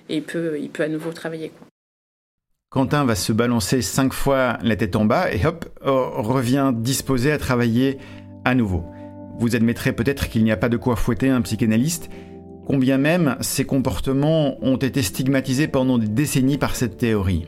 et 0.07 0.17
il 0.17 0.23
peut, 0.23 0.57
il 0.57 0.69
peut 0.69 0.83
à 0.83 0.87
nouveau 0.87 1.11
travailler. 1.11 1.51
Quentin 2.75 3.05
va 3.05 3.15
se 3.15 3.31
balancer 3.31 3.81
5 3.81 4.11
fois 4.11 4.57
la 4.61 4.75
tête 4.75 4.97
en 4.97 5.05
bas 5.05 5.31
et 5.31 5.45
hop, 5.45 5.63
revient 5.81 6.73
disposé 6.75 7.31
à 7.31 7.37
travailler 7.37 7.99
à 8.43 8.53
nouveau. 8.53 8.83
Vous 9.39 9.55
admettrez 9.55 9.93
peut-être 9.93 10.27
qu'il 10.27 10.43
n'y 10.43 10.51
a 10.51 10.57
pas 10.57 10.67
de 10.67 10.75
quoi 10.75 10.97
fouetter 10.97 11.29
un 11.29 11.39
psychanalyste, 11.39 12.09
combien 12.67 12.97
même 12.97 13.37
ces 13.39 13.63
comportements 13.63 14.61
ont 14.61 14.75
été 14.75 15.01
stigmatisés 15.03 15.69
pendant 15.69 15.97
des 15.97 16.09
décennies 16.09 16.57
par 16.57 16.75
cette 16.75 16.97
théorie. 16.97 17.47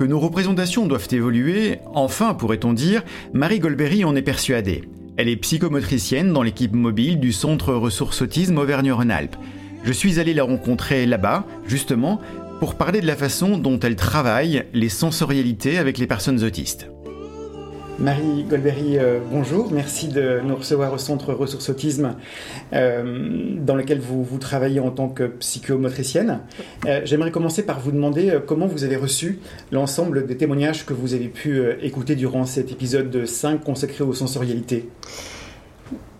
Que 0.00 0.04
nos 0.04 0.18
représentations 0.18 0.88
doivent 0.88 1.06
évoluer, 1.12 1.78
enfin 1.94 2.34
pourrait-on 2.34 2.72
dire, 2.72 3.04
Marie 3.32 3.60
Golbery 3.60 4.04
en 4.04 4.16
est 4.16 4.22
persuadée. 4.22 4.88
Elle 5.16 5.28
est 5.28 5.36
psychomotricienne 5.36 6.32
dans 6.32 6.42
l'équipe 6.42 6.74
mobile 6.74 7.20
du 7.20 7.30
Centre 7.30 7.72
Ressources 7.72 8.22
Autisme 8.22 8.58
Auvergne-Rhône-Alpes. 8.58 9.36
Je 9.84 9.92
suis 9.92 10.18
allé 10.18 10.34
la 10.34 10.42
rencontrer 10.42 11.06
là-bas, 11.06 11.44
justement, 11.66 12.20
pour 12.64 12.76
parler 12.76 13.02
de 13.02 13.06
la 13.06 13.14
façon 13.14 13.58
dont 13.58 13.78
elle 13.80 13.94
travaille 13.94 14.64
les 14.72 14.88
sensorialités 14.88 15.76
avec 15.76 15.98
les 15.98 16.06
personnes 16.06 16.42
autistes. 16.42 16.88
Marie 17.98 18.44
Golbery, 18.48 18.96
euh, 18.96 19.18
bonjour. 19.30 19.70
Merci 19.70 20.08
de 20.08 20.40
nous 20.42 20.56
recevoir 20.56 20.90
au 20.94 20.96
Centre 20.96 21.34
Ressources 21.34 21.68
Autisme, 21.68 22.16
euh, 22.72 23.54
dans 23.58 23.74
lequel 23.74 24.00
vous, 24.00 24.24
vous, 24.24 24.38
travaillez 24.38 24.80
en 24.80 24.90
tant 24.90 25.10
que 25.10 25.24
psychomotricienne. 25.24 26.40
Euh, 26.86 27.02
j'aimerais 27.04 27.30
commencer 27.30 27.66
par 27.66 27.80
vous 27.80 27.92
demander 27.92 28.38
comment 28.46 28.66
vous 28.66 28.82
avez 28.82 28.96
reçu 28.96 29.40
l'ensemble 29.70 30.26
des 30.26 30.38
témoignages 30.38 30.86
que 30.86 30.94
vous 30.94 31.12
avez 31.12 31.28
pu 31.28 31.62
écouter 31.82 32.16
durant 32.16 32.46
cet 32.46 32.72
épisode 32.72 33.26
5 33.26 33.62
consacré 33.62 34.04
aux 34.04 34.14
sensorialités. 34.14 34.88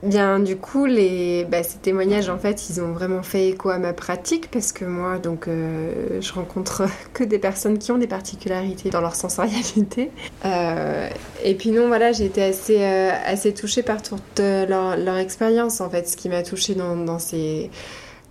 Bien, 0.05 0.39
du 0.39 0.57
coup, 0.57 0.85
les, 0.85 1.47
bah, 1.47 1.63
ces 1.63 1.79
témoignages, 1.79 2.29
en 2.29 2.39
fait, 2.39 2.69
ils 2.69 2.83
ont 2.83 2.93
vraiment 2.93 3.23
fait 3.23 3.49
écho 3.49 3.71
à 3.71 3.79
ma 3.79 3.95
pratique 3.95 4.51
parce 4.51 4.71
que 4.71 4.85
moi, 4.85 5.19
donc, 5.19 5.49
euh, 5.49 6.21
je 6.21 6.33
rencontre 6.35 6.83
que 7.15 7.25
des 7.25 7.39
personnes 7.39 7.79
qui 7.79 7.91
ont 7.91 7.97
des 7.97 8.07
particularités 8.07 8.91
dans 8.91 9.01
leur 9.01 9.15
sensorialité. 9.15 10.11
Euh, 10.45 11.09
et 11.43 11.55
puis 11.55 11.71
non, 11.71 11.89
voilà, 11.89 12.13
j'ai 12.13 12.27
été 12.27 12.43
assez, 12.43 12.83
euh, 12.83 13.13
assez 13.25 13.55
touchée 13.55 13.83
par 13.83 14.03
toute 14.03 14.41
leur, 14.41 14.99
leur 14.99 15.17
expérience, 15.17 15.81
en 15.81 15.89
fait. 15.89 16.07
Ce 16.07 16.19
qui 16.19 16.29
m'a 16.29 16.43
touchée 16.43 16.75
dans, 16.75 17.19
ces, 17.19 17.71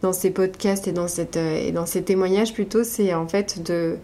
dans 0.04 0.14
ces 0.14 0.30
podcasts 0.30 0.88
et 0.88 0.92
dans, 0.92 1.08
et 1.08 1.72
dans 1.72 1.88
ces 1.88 2.04
témoignages, 2.04 2.54
plutôt, 2.54 2.84
c'est 2.84 3.16
en 3.16 3.28
fait 3.28 3.64
de 3.64 3.98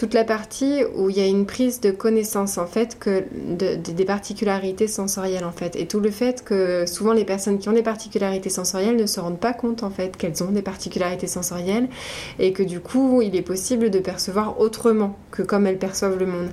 toute 0.00 0.14
la 0.14 0.24
partie 0.24 0.82
où 0.96 1.10
il 1.10 1.18
y 1.18 1.20
a 1.20 1.26
une 1.26 1.44
prise 1.44 1.78
de 1.82 1.90
connaissance 1.90 2.56
en 2.56 2.66
fait 2.66 2.98
que 2.98 3.22
des 3.34 4.04
particularités 4.06 4.88
sensorielles 4.88 5.44
en 5.44 5.52
fait. 5.52 5.76
Et 5.76 5.86
tout 5.86 6.00
le 6.00 6.10
fait 6.10 6.42
que 6.42 6.86
souvent 6.86 7.12
les 7.12 7.26
personnes 7.26 7.58
qui 7.58 7.68
ont 7.68 7.74
des 7.74 7.82
particularités 7.82 8.48
sensorielles 8.48 8.96
ne 8.96 9.04
se 9.04 9.20
rendent 9.20 9.38
pas 9.38 9.52
compte 9.52 9.82
en 9.82 9.90
fait 9.90 10.16
qu'elles 10.16 10.42
ont 10.42 10.52
des 10.52 10.62
particularités 10.62 11.26
sensorielles 11.26 11.90
et 12.38 12.54
que 12.54 12.62
du 12.62 12.80
coup 12.80 13.20
il 13.20 13.36
est 13.36 13.42
possible 13.42 13.90
de 13.90 13.98
percevoir 13.98 14.58
autrement 14.58 15.18
que 15.32 15.42
comme 15.42 15.66
elles 15.66 15.76
perçoivent 15.76 16.18
le 16.18 16.24
monde. 16.24 16.48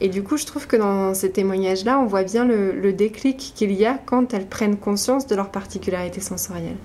Et 0.00 0.08
du 0.08 0.22
coup 0.22 0.36
je 0.36 0.46
trouve 0.46 0.68
que 0.68 0.76
dans 0.76 1.12
ces 1.12 1.32
témoignages 1.32 1.84
là 1.84 1.98
on 1.98 2.06
voit 2.06 2.22
bien 2.22 2.44
le, 2.44 2.70
le 2.70 2.92
déclic 2.92 3.52
qu'il 3.56 3.72
y 3.72 3.84
a 3.84 3.98
quand 4.06 4.32
elles 4.32 4.46
prennent 4.46 4.76
conscience 4.76 5.26
de 5.26 5.34
leurs 5.34 5.50
particularités 5.50 6.20
sensorielles 6.20 6.76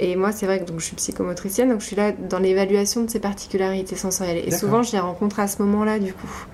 et 0.00 0.16
moi, 0.16 0.32
c'est 0.32 0.46
vrai 0.46 0.60
que 0.60 0.64
donc, 0.64 0.80
je 0.80 0.86
suis 0.86 0.96
psychomotricienne, 0.96 1.68
donc 1.68 1.80
je 1.80 1.86
suis 1.86 1.96
là 1.96 2.12
dans 2.12 2.38
l'évaluation 2.38 3.04
de 3.04 3.10
ces 3.10 3.20
particularités 3.20 3.96
sensorielles. 3.96 4.42
Et 4.46 4.50
souvent, 4.50 4.82
je 4.82 4.92
les 4.92 4.98
rencontre 4.98 5.40
à 5.40 5.46
ce 5.46 5.62
moment-là, 5.62 5.98
du 5.98 6.14
coup. 6.14 6.46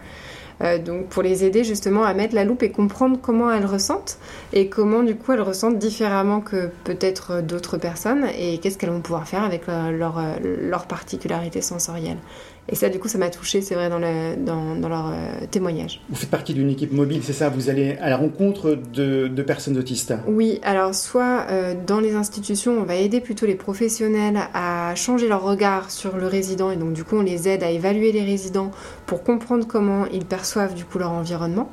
Euh, 0.63 0.79
donc 0.79 1.09
pour 1.09 1.23
les 1.23 1.45
aider 1.45 1.65
justement 1.65 2.05
à 2.05 2.15
mettre 2.15 2.35
la 2.35 2.45
loupe 2.45 2.63
et 2.63 2.71
comprendre 2.71 3.19
comment 3.21 3.53
elles 3.53 3.67
ressentent 3.67 4.17
et 4.55 4.71
comment 4.71 5.03
du 5.03 5.15
coup 5.15 5.33
elles 5.33 5.43
ressentent 5.43 5.79
différemment 5.79 6.41
que 6.41 6.71
peut-être 6.85 7.43
d'autres 7.43 7.77
personnes 7.77 8.27
et 8.39 8.57
qu'est-ce 8.57 8.79
qu'elles 8.79 8.89
vont 8.89 9.03
pouvoir 9.03 9.29
faire 9.29 9.45
avec 9.45 9.67
leur, 9.67 9.93
leur, 9.93 10.23
leur 10.43 10.87
particularité 10.87 11.61
sensorielle. 11.61 12.17
Et 12.69 12.75
ça, 12.75 12.89
du 12.89 12.99
coup, 12.99 13.09
ça 13.09 13.19
m'a 13.19 13.31
touché, 13.31 13.61
c'est 13.61 13.77
vrai, 13.77 13.89
dans, 13.89 13.99
le, 14.01 14.37
dans, 14.37 14.75
dans 14.75 14.89
leur 14.89 15.07
euh, 15.09 15.47
témoignage. 15.51 16.01
Vous 16.09 16.17
faites 16.17 16.31
partie 16.31 16.53
d'une 16.53 16.69
équipe 16.69 16.93
mobile, 16.93 17.21
c'est 17.23 17.33
ça? 17.33 17.49
Vous 17.49 17.71
allez 17.71 17.97
à 18.01 18.11
la 18.11 18.17
rencontre 18.17 18.77
de, 18.93 19.29
de 19.29 19.43
personnes 19.43 19.79
autistes? 19.79 20.15
Oui, 20.27 20.59
alors 20.65 20.95
soit 20.95 21.47
euh, 21.51 21.75
dans 21.87 22.01
les 22.01 22.15
institutions, 22.15 22.73
on 22.81 22.85
va 22.85 22.97
aider 22.97 23.21
plutôt 23.21 23.47
les 23.47 23.55
professionnels 23.55 24.39
à 24.53 24.76
changer 24.95 25.29
leur 25.29 25.43
regard 25.43 25.91
sur 25.91 26.17
le 26.17 26.27
résident, 26.27 26.71
et 26.71 26.77
donc 26.77 26.93
du 26.93 27.05
coup, 27.05 27.17
on 27.17 27.23
les 27.23 27.49
aide 27.49 27.63
à 27.63 27.71
évaluer 27.71 28.13
les 28.13 28.25
résidents 28.25 28.71
pour 29.07 29.23
comprendre 29.23 29.67
comment 29.67 30.07
ils 30.07 30.25
perçoivent 30.25 30.75
du 30.75 30.85
coup 30.85 30.99
leur 30.99 31.11
environnement, 31.11 31.71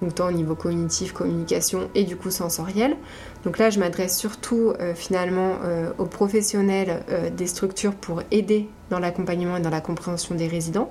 donc 0.00 0.14
tant 0.14 0.28
au 0.28 0.32
niveau 0.32 0.54
cognitif, 0.54 1.12
communication 1.12 1.88
et 1.94 2.04
du 2.04 2.16
coup 2.16 2.30
sensoriel. 2.30 2.96
Donc 3.44 3.58
là, 3.58 3.70
je 3.70 3.78
m'adresse 3.80 4.16
surtout 4.16 4.72
euh, 4.80 4.94
finalement 4.94 5.56
euh, 5.64 5.90
aux 5.98 6.06
professionnels 6.06 7.04
euh, 7.10 7.30
des 7.30 7.46
structures 7.46 7.94
pour 7.94 8.22
aider 8.30 8.68
dans 8.90 8.98
l'accompagnement 8.98 9.56
et 9.56 9.60
dans 9.60 9.70
la 9.70 9.80
compréhension 9.80 10.34
des 10.34 10.46
résidents. 10.46 10.90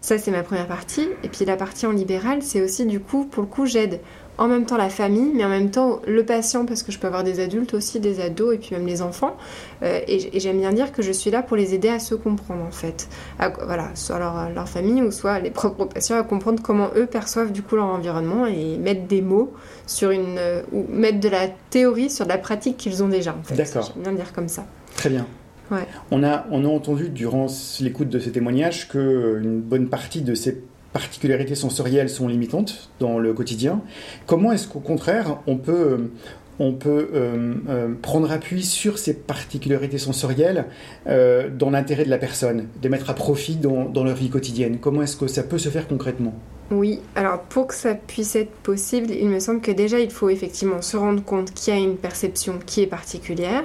Ça, 0.00 0.16
c'est 0.18 0.30
ma 0.30 0.42
première 0.42 0.68
partie. 0.68 1.08
Et 1.24 1.28
puis 1.28 1.44
la 1.44 1.56
partie 1.56 1.86
en 1.86 1.92
libéral, 1.92 2.42
c'est 2.42 2.62
aussi 2.62 2.86
du 2.86 3.00
coup, 3.00 3.24
pour 3.24 3.42
le 3.42 3.48
coup, 3.48 3.66
j'aide 3.66 4.00
en 4.38 4.46
même 4.46 4.64
temps 4.64 4.76
la 4.76 4.88
famille, 4.88 5.32
mais 5.34 5.44
en 5.44 5.48
même 5.48 5.70
temps 5.70 6.00
le 6.06 6.24
patient, 6.24 6.64
parce 6.64 6.82
que 6.82 6.92
je 6.92 6.98
peux 6.98 7.08
avoir 7.08 7.24
des 7.24 7.40
adultes 7.40 7.74
aussi, 7.74 8.00
des 8.00 8.20
ados 8.20 8.54
et 8.54 8.58
puis 8.58 8.74
même 8.74 8.86
les 8.86 9.02
enfants. 9.02 9.36
Euh, 9.82 10.00
et, 10.06 10.38
j'aime 10.38 10.58
bien 10.58 10.72
dire 10.72 10.92
que 10.92 11.02
je 11.02 11.12
suis 11.12 11.30
là 11.30 11.42
pour 11.42 11.56
les 11.56 11.74
aider 11.74 11.88
à 11.88 11.98
se 11.98 12.14
comprendre 12.14 12.62
en 12.62 12.70
fait. 12.70 13.08
voilà, 13.38 13.90
soit 13.94 14.18
leur, 14.18 14.50
leur, 14.50 14.68
famille 14.68 15.02
ou 15.02 15.10
soit 15.10 15.40
les 15.40 15.50
propres 15.50 15.84
patients 15.86 16.18
à 16.18 16.22
comprendre 16.22 16.62
comment 16.62 16.90
eux 16.96 17.06
perçoivent 17.06 17.52
du 17.52 17.62
coup 17.62 17.76
leur 17.76 17.86
environnement 17.86 18.46
et 18.46 18.78
mettre 18.78 19.06
des 19.06 19.22
mots 19.22 19.52
sur 19.86 20.10
une. 20.10 20.38
Euh, 20.38 20.62
ou 20.72 20.86
mettre 20.88 21.20
de 21.20 21.28
la 21.28 21.48
théorie 21.70 22.10
sur 22.10 22.26
la 22.26 22.38
pratique 22.38 22.76
qu'ils 22.76 23.02
ont 23.02 23.08
déjà 23.08 23.34
en 23.38 23.42
fait. 23.42 23.56
D'accord. 23.56 23.92
J'aime 23.94 24.04
bien 24.04 24.12
dire 24.12 24.32
comme 24.32 24.48
ça. 24.48 24.64
Très 24.94 25.10
bien. 25.10 25.26
Ouais. 25.70 25.86
On, 26.10 26.22
a, 26.22 26.46
on 26.50 26.64
a 26.64 26.68
entendu 26.68 27.10
durant 27.10 27.46
l'écoute 27.80 28.08
de 28.08 28.18
ces 28.18 28.32
témoignages 28.32 28.88
qu'une 28.88 29.60
bonne 29.60 29.88
partie 29.88 30.22
de 30.22 30.34
ces 30.34 30.62
particularités 30.92 31.54
sensorielles 31.54 32.08
sont 32.08 32.28
limitantes 32.28 32.90
dans 33.00 33.18
le 33.18 33.32
quotidien. 33.32 33.82
Comment 34.26 34.52
est-ce 34.52 34.68
qu'au 34.68 34.80
contraire, 34.80 35.38
on 35.46 35.56
peut, 35.56 36.10
on 36.58 36.72
peut 36.72 37.10
euh, 37.14 37.54
euh, 37.68 37.94
prendre 38.00 38.30
appui 38.30 38.62
sur 38.62 38.98
ces 38.98 39.14
particularités 39.14 39.98
sensorielles 39.98 40.66
euh, 41.06 41.48
dans 41.50 41.70
l'intérêt 41.70 42.04
de 42.04 42.10
la 42.10 42.18
personne, 42.18 42.68
de 42.80 42.88
mettre 42.88 43.10
à 43.10 43.14
profit 43.14 43.56
dans, 43.56 43.84
dans 43.84 44.04
leur 44.04 44.16
vie 44.16 44.30
quotidienne? 44.30 44.78
Comment 44.80 45.02
est-ce 45.02 45.16
que 45.16 45.26
ça 45.26 45.42
peut 45.42 45.58
se 45.58 45.68
faire 45.68 45.86
concrètement? 45.86 46.34
Oui, 46.70 47.00
alors 47.14 47.40
pour 47.40 47.68
que 47.68 47.74
ça 47.74 47.94
puisse 47.94 48.36
être 48.36 48.50
possible, 48.50 49.10
il 49.10 49.28
me 49.28 49.40
semble 49.40 49.62
que 49.62 49.70
déjà 49.70 50.00
il 50.00 50.10
faut 50.10 50.28
effectivement 50.28 50.82
se 50.82 50.98
rendre 50.98 51.22
compte 51.24 51.52
qu'il 51.54 51.72
y 51.72 51.76
a 51.76 51.80
une 51.80 51.96
perception 51.96 52.58
qui 52.64 52.82
est 52.82 52.86
particulière 52.86 53.64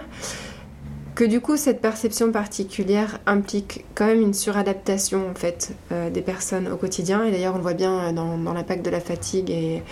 que 1.23 1.27
du 1.29 1.39
coup 1.39 1.55
cette 1.55 1.79
perception 1.79 2.33
particulière 2.33 3.17
implique 3.25 3.85
quand 3.95 4.07
même 4.07 4.19
une 4.19 4.33
suradaptation 4.33 5.29
en 5.31 5.33
fait 5.33 5.71
euh, 5.93 6.09
des 6.09 6.21
personnes 6.21 6.67
au 6.67 6.75
quotidien. 6.75 7.23
Et 7.23 7.31
d'ailleurs 7.31 7.53
on 7.53 7.59
le 7.59 7.63
voit 7.63 7.75
bien 7.75 8.11
dans, 8.11 8.37
dans 8.37 8.51
l'impact 8.51 8.83
de 8.83 8.89
la 8.89 8.99
fatigue 8.99 9.49
et 9.49 9.83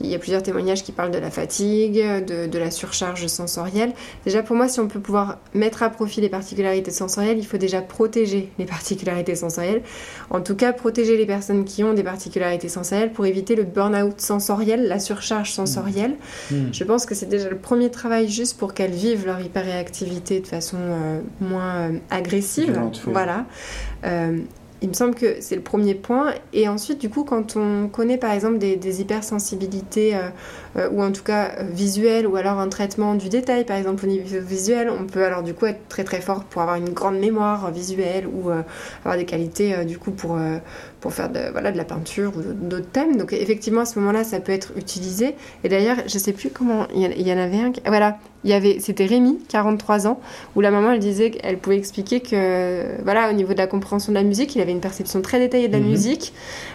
il 0.00 0.06
y 0.06 0.14
a 0.14 0.18
plusieurs 0.18 0.42
témoignages 0.42 0.82
qui 0.82 0.92
parlent 0.92 1.10
de 1.10 1.18
la 1.18 1.30
fatigue, 1.30 1.94
de, 1.94 2.58
la 2.58 2.70
surcharge 2.70 3.26
sensorielle. 3.26 3.92
Déjà, 4.24 4.42
pour 4.42 4.56
moi, 4.56 4.68
si 4.68 4.80
on 4.80 4.88
peut 4.88 5.00
pouvoir 5.00 5.38
mettre 5.54 5.82
à 5.82 5.90
profit 5.90 6.20
les 6.20 6.28
particularités 6.28 6.90
sensorielles, 6.90 7.38
il 7.38 7.46
faut 7.46 7.58
déjà 7.58 7.80
protéger 7.80 8.50
les 8.58 8.64
particularités 8.64 9.36
sensorielles. 9.36 9.82
En 10.30 10.40
tout 10.40 10.56
cas, 10.56 10.72
protéger 10.72 11.16
les 11.16 11.26
personnes 11.26 11.64
qui 11.64 11.84
ont 11.84 11.94
des 11.94 12.02
particularités 12.02 12.68
sensorielles 12.68 13.12
pour 13.12 13.26
éviter 13.26 13.54
le 13.54 13.64
burn-out 13.64 14.20
sensoriel, 14.20 14.88
la 14.88 14.98
surcharge 14.98 15.52
sensorielle. 15.52 16.16
Mmh. 16.50 16.54
Mmh. 16.54 16.68
Je 16.72 16.84
pense 16.84 17.06
que 17.06 17.14
c'est 17.14 17.28
déjà 17.28 17.48
le 17.48 17.58
premier 17.58 17.90
travail 17.90 18.28
juste 18.28 18.58
pour 18.58 18.74
qu'elles 18.74 18.90
vivent 18.90 19.26
leur 19.26 19.40
hyperréactivité 19.40 20.40
de 20.40 20.46
façon 20.46 20.78
euh, 20.80 21.20
moins 21.40 21.74
euh, 21.74 21.98
agressive. 22.10 22.80
Voilà. 23.06 23.46
Euh, 24.04 24.38
il 24.84 24.88
me 24.88 24.94
semble 24.94 25.14
que 25.14 25.40
c'est 25.40 25.56
le 25.56 25.62
premier 25.62 25.94
point. 25.94 26.34
Et 26.52 26.68
ensuite, 26.68 27.00
du 27.00 27.08
coup, 27.08 27.24
quand 27.24 27.56
on 27.56 27.88
connaît 27.88 28.18
par 28.18 28.32
exemple 28.32 28.58
des, 28.58 29.00
hypersensibilités, 29.00 30.14
euh, 30.76 30.84
euh, 30.84 30.88
ou 30.90 31.02
en 31.02 31.12
tout 31.12 31.22
cas 31.22 31.52
euh, 31.58 31.64
visuelles, 31.70 32.26
ou 32.26 32.36
alors 32.36 32.58
un 32.58 32.68
traitement 32.68 33.14
du 33.14 33.28
détail, 33.28 33.64
par 33.64 33.76
exemple 33.76 34.04
au 34.04 34.08
niveau 34.08 34.38
visuel, 34.40 34.90
on 34.90 35.06
peut 35.06 35.24
alors 35.24 35.42
du 35.42 35.54
coup 35.54 35.66
être 35.66 35.88
très 35.88 36.04
très 36.04 36.20
fort 36.20 36.44
pour 36.44 36.62
avoir 36.62 36.76
une 36.76 36.90
grande 36.90 37.18
mémoire 37.18 37.70
visuelle, 37.70 38.26
ou 38.26 38.50
avoir 39.00 39.16
des 39.16 39.24
qualités 39.24 39.84
du 39.84 39.98
coup 39.98 40.10
pour, 40.10 40.38
pour 41.00 41.12
faire 41.12 41.30
de, 41.30 41.50
voilà, 41.52 41.72
de 41.72 41.76
la 41.76 41.84
peinture 41.84 42.32
ou 42.36 42.42
d'autres 42.42 42.90
thèmes. 42.90 43.16
Donc 43.16 43.32
effectivement, 43.32 43.82
à 43.82 43.84
ce 43.84 43.98
moment-là, 43.98 44.24
ça 44.24 44.40
peut 44.40 44.52
être 44.52 44.72
utilisé. 44.76 45.34
Et 45.62 45.68
d'ailleurs, 45.68 45.98
je 46.06 46.18
sais 46.18 46.32
plus 46.32 46.50
comment, 46.50 46.86
il 46.94 47.26
y, 47.26 47.32
en 47.32 47.38
avait 47.38 47.58
un, 47.58 47.72
voilà, 47.86 48.18
il 48.44 48.50
y 48.50 48.52
avait, 48.52 48.78
c'était 48.78 49.06
Rémi, 49.06 49.38
43 49.48 50.06
ans, 50.06 50.20
où 50.54 50.60
la 50.60 50.70
maman, 50.70 50.92
elle 50.92 51.00
disait 51.00 51.30
qu'elle 51.30 51.58
pouvait 51.58 51.78
expliquer 51.78 52.20
que, 52.20 53.02
voilà, 53.02 53.30
au 53.30 53.32
niveau 53.32 53.52
de 53.52 53.58
la 53.58 53.66
compréhension 53.66 54.12
de 54.12 54.18
la 54.18 54.24
musique, 54.24 54.54
il 54.54 54.60
avait 54.60 54.72
une 54.72 54.80
perception 54.80 55.22
très 55.22 55.38
détaillée 55.38 55.68
de 55.68 55.72
la 55.72 55.80
mhm. 55.80 55.88
musique, 55.88 56.32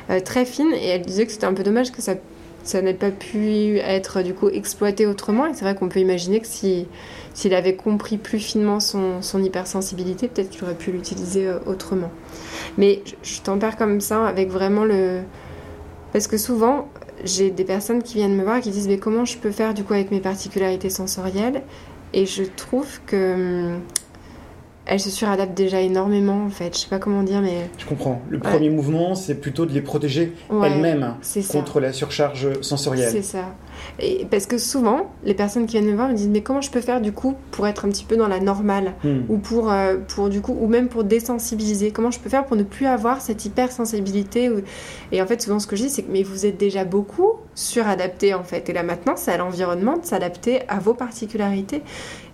euh, 0.10 0.20
très 0.20 0.46
fine, 0.46 0.72
et 0.74 0.88
elle 0.88 1.02
disait 1.02 1.26
que 1.26 1.32
c'était 1.32 1.46
un 1.46 1.54
peu 1.54 1.64
dommage 1.64 1.92
que 1.92 2.02
ça 2.02 2.16
ça 2.64 2.82
n'ait 2.82 2.94
pas 2.94 3.12
pu 3.12 3.78
être 3.78 4.22
du 4.22 4.34
coup 4.34 4.50
exploité 4.50 5.06
autrement. 5.06 5.48
Et 5.48 5.54
c'est 5.54 5.66
vrai 5.66 5.76
qu'on 5.76 5.90
peut 5.90 6.00
imaginer 6.00 6.40
que 6.40 6.48
si 6.48 6.88
s'il 7.34 7.54
avait 7.54 7.76
compris 7.76 8.18
plus 8.18 8.40
finement 8.40 8.80
son, 8.80 9.22
son 9.22 9.42
hypersensibilité, 9.42 10.28
peut-être 10.28 10.50
qu'il 10.50 10.64
aurait 10.64 10.76
pu 10.76 10.92
l'utiliser 10.92 11.48
euh, 11.48 11.60
autrement. 11.66 12.12
Mais 12.78 13.02
je, 13.24 13.40
t'en 13.42 13.58
perds 13.58 13.78
comme 13.78 14.02
ça 14.02 14.26
avec 14.26 14.50
vraiment 14.50 14.84
le... 14.84 15.22
Parce 16.12 16.28
que 16.28 16.38
souvent, 16.38 16.90
j'ai 17.24 17.50
des 17.50 17.64
personnes 17.64 18.04
qui 18.04 18.16
viennent 18.16 18.36
me 18.36 18.44
voir 18.44 18.58
et 18.58 18.62
qui 18.62 18.72
disent 18.72 18.88
mais 18.88 18.98
comment 18.98 19.26
je 19.26 19.38
peux 19.38 19.52
faire 19.52 19.74
du 19.74 19.84
coup 19.84 19.94
avec 19.94 20.12
mes 20.12 20.20
particularités 20.20 20.90
sensorielles? 20.90 21.62
Et 22.14 22.26
je 22.26 22.44
trouve 22.44 23.00
que 23.06 23.74
hum, 23.76 23.80
elles 24.90 25.00
se 25.00 25.12
suradaptent 25.12 25.54
déjà 25.54 25.82
énormément 25.82 26.46
en 26.46 26.50
fait. 26.50 26.76
Je 26.76 26.82
sais 26.82 26.90
pas 26.90 26.98
comment 26.98 27.22
dire, 27.24 27.42
mais. 27.42 27.70
Je 27.78 27.86
comprends. 27.86 28.22
Le 28.30 28.40
premier 28.40 28.70
mouvement, 28.70 29.14
c'est 29.14 29.36
plutôt 29.36 29.66
de 29.66 29.72
les 29.72 29.82
protéger 29.82 30.34
elles-mêmes 30.50 31.16
contre 31.52 31.80
la 31.80 31.94
surcharge 31.94 32.62
sensorielle. 32.62 33.12
C'est 33.12 33.22
ça. 33.22 33.46
Et 34.00 34.26
parce 34.30 34.46
que 34.46 34.58
souvent, 34.58 35.12
les 35.24 35.34
personnes 35.34 35.66
qui 35.66 35.78
viennent 35.78 35.90
me 35.90 35.96
voir 35.96 36.10
me 36.10 36.14
disent 36.14 36.30
mais 36.30 36.42
comment 36.42 36.62
je 36.62 36.72
peux 36.72 36.82
faire 36.82 37.02
du 37.02 37.12
coup 37.12 37.36
pour 37.52 37.68
être 37.68 37.86
un 37.86 37.90
petit 37.90 38.06
peu 38.06 38.16
dans 38.18 38.28
la 38.28 38.40
normale 38.40 38.94
hmm. 39.04 39.22
ou 39.30 39.38
pour, 39.38 39.72
euh, 39.72 39.98
pour 39.98 40.30
du 40.30 40.42
coup 40.42 40.58
ou 40.60 40.68
même 40.68 40.88
pour 40.88 41.04
désensibiliser? 41.04 41.92
Comment 41.92 42.12
je 42.12 42.20
peux 42.20 42.30
faire 42.30 42.46
pour 42.46 42.58
ne 42.58 42.64
plus 42.64 42.86
avoir 42.86 43.22
cette 43.22 43.46
hypersensibilité 43.46 44.50
Et 45.12 45.22
en 45.22 45.26
fait, 45.26 45.42
souvent 45.42 45.60
ce 45.60 45.68
que 45.68 45.76
je 45.76 45.84
dis 45.84 45.90
c'est 45.90 46.04
que 46.04 46.12
mais 46.12 46.24
vous 46.24 46.46
êtes 46.46 46.58
déjà 46.58 46.86
beaucoup 46.86 47.34
suradapter 47.56 48.34
en 48.34 48.44
fait. 48.44 48.70
Et 48.70 48.74
là 48.74 48.84
maintenant, 48.84 49.16
c'est 49.16 49.32
à 49.32 49.38
l'environnement 49.38 49.98
de 49.98 50.06
s'adapter 50.06 50.62
à 50.68 50.80
vos 50.80 50.94
particularités. 50.94 51.82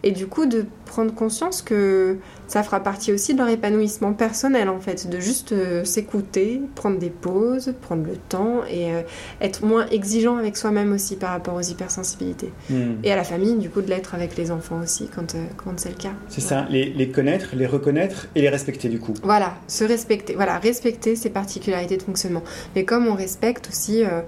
Et 0.03 0.11
du 0.11 0.27
coup, 0.27 0.45
de 0.45 0.65
prendre 0.85 1.11
conscience 1.13 1.63
que 1.63 2.17
ça 2.47 2.61
fera 2.61 2.79
partie 2.79 3.11
aussi 3.11 3.33
de 3.33 3.39
leur 3.39 3.49
épanouissement 3.49 4.13
personnel 4.13 4.69
en 4.69 4.79
fait, 4.79 5.09
de 5.09 5.19
juste 5.19 5.51
euh, 5.51 5.83
s'écouter, 5.83 6.61
prendre 6.75 6.99
des 6.99 7.09
pauses, 7.09 7.73
prendre 7.81 8.05
le 8.05 8.15
temps 8.15 8.61
et 8.69 8.93
euh, 8.93 9.01
être 9.41 9.65
moins 9.65 9.87
exigeant 9.87 10.37
avec 10.37 10.57
soi-même 10.57 10.93
aussi 10.93 11.15
par 11.15 11.31
rapport 11.35 11.55
aux 11.55 11.61
hypersensibilités. 11.61 12.51
Hmm. 12.69 12.95
Et 13.03 13.11
à 13.11 13.15
la 13.15 13.23
famille, 13.23 13.55
du 13.55 13.69
coup, 13.69 13.81
de 13.81 13.89
l'être 13.89 14.15
avec 14.15 14.35
les 14.37 14.51
enfants 14.51 14.81
aussi 14.81 15.09
quand, 15.13 15.35
euh, 15.35 15.45
quand 15.57 15.79
c'est 15.79 15.89
le 15.89 15.95
cas. 15.95 16.13
C'est 16.29 16.41
ça, 16.41 16.65
les, 16.69 16.85
les, 16.85 17.09
connaître, 17.09 17.55
les 17.55 17.65
reconnaître 17.65 18.27
et 18.35 18.41
les 18.41 18.49
respecter 18.49 18.89
du 18.89 18.99
coup. 18.99 19.13
Voilà, 19.23 19.53
se 19.67 19.83
respecter, 19.83 20.35
voilà, 20.35 20.57
respecter 20.57 21.15
ses 21.15 21.29
particularités 21.29 21.97
de 21.97 22.03
fonctionnement. 22.03 22.43
Mais 22.75 22.83
comme 22.83 23.07
on 23.07 23.15
respecte 23.15 23.69
aussi 23.69 24.03
euh, 24.03 24.21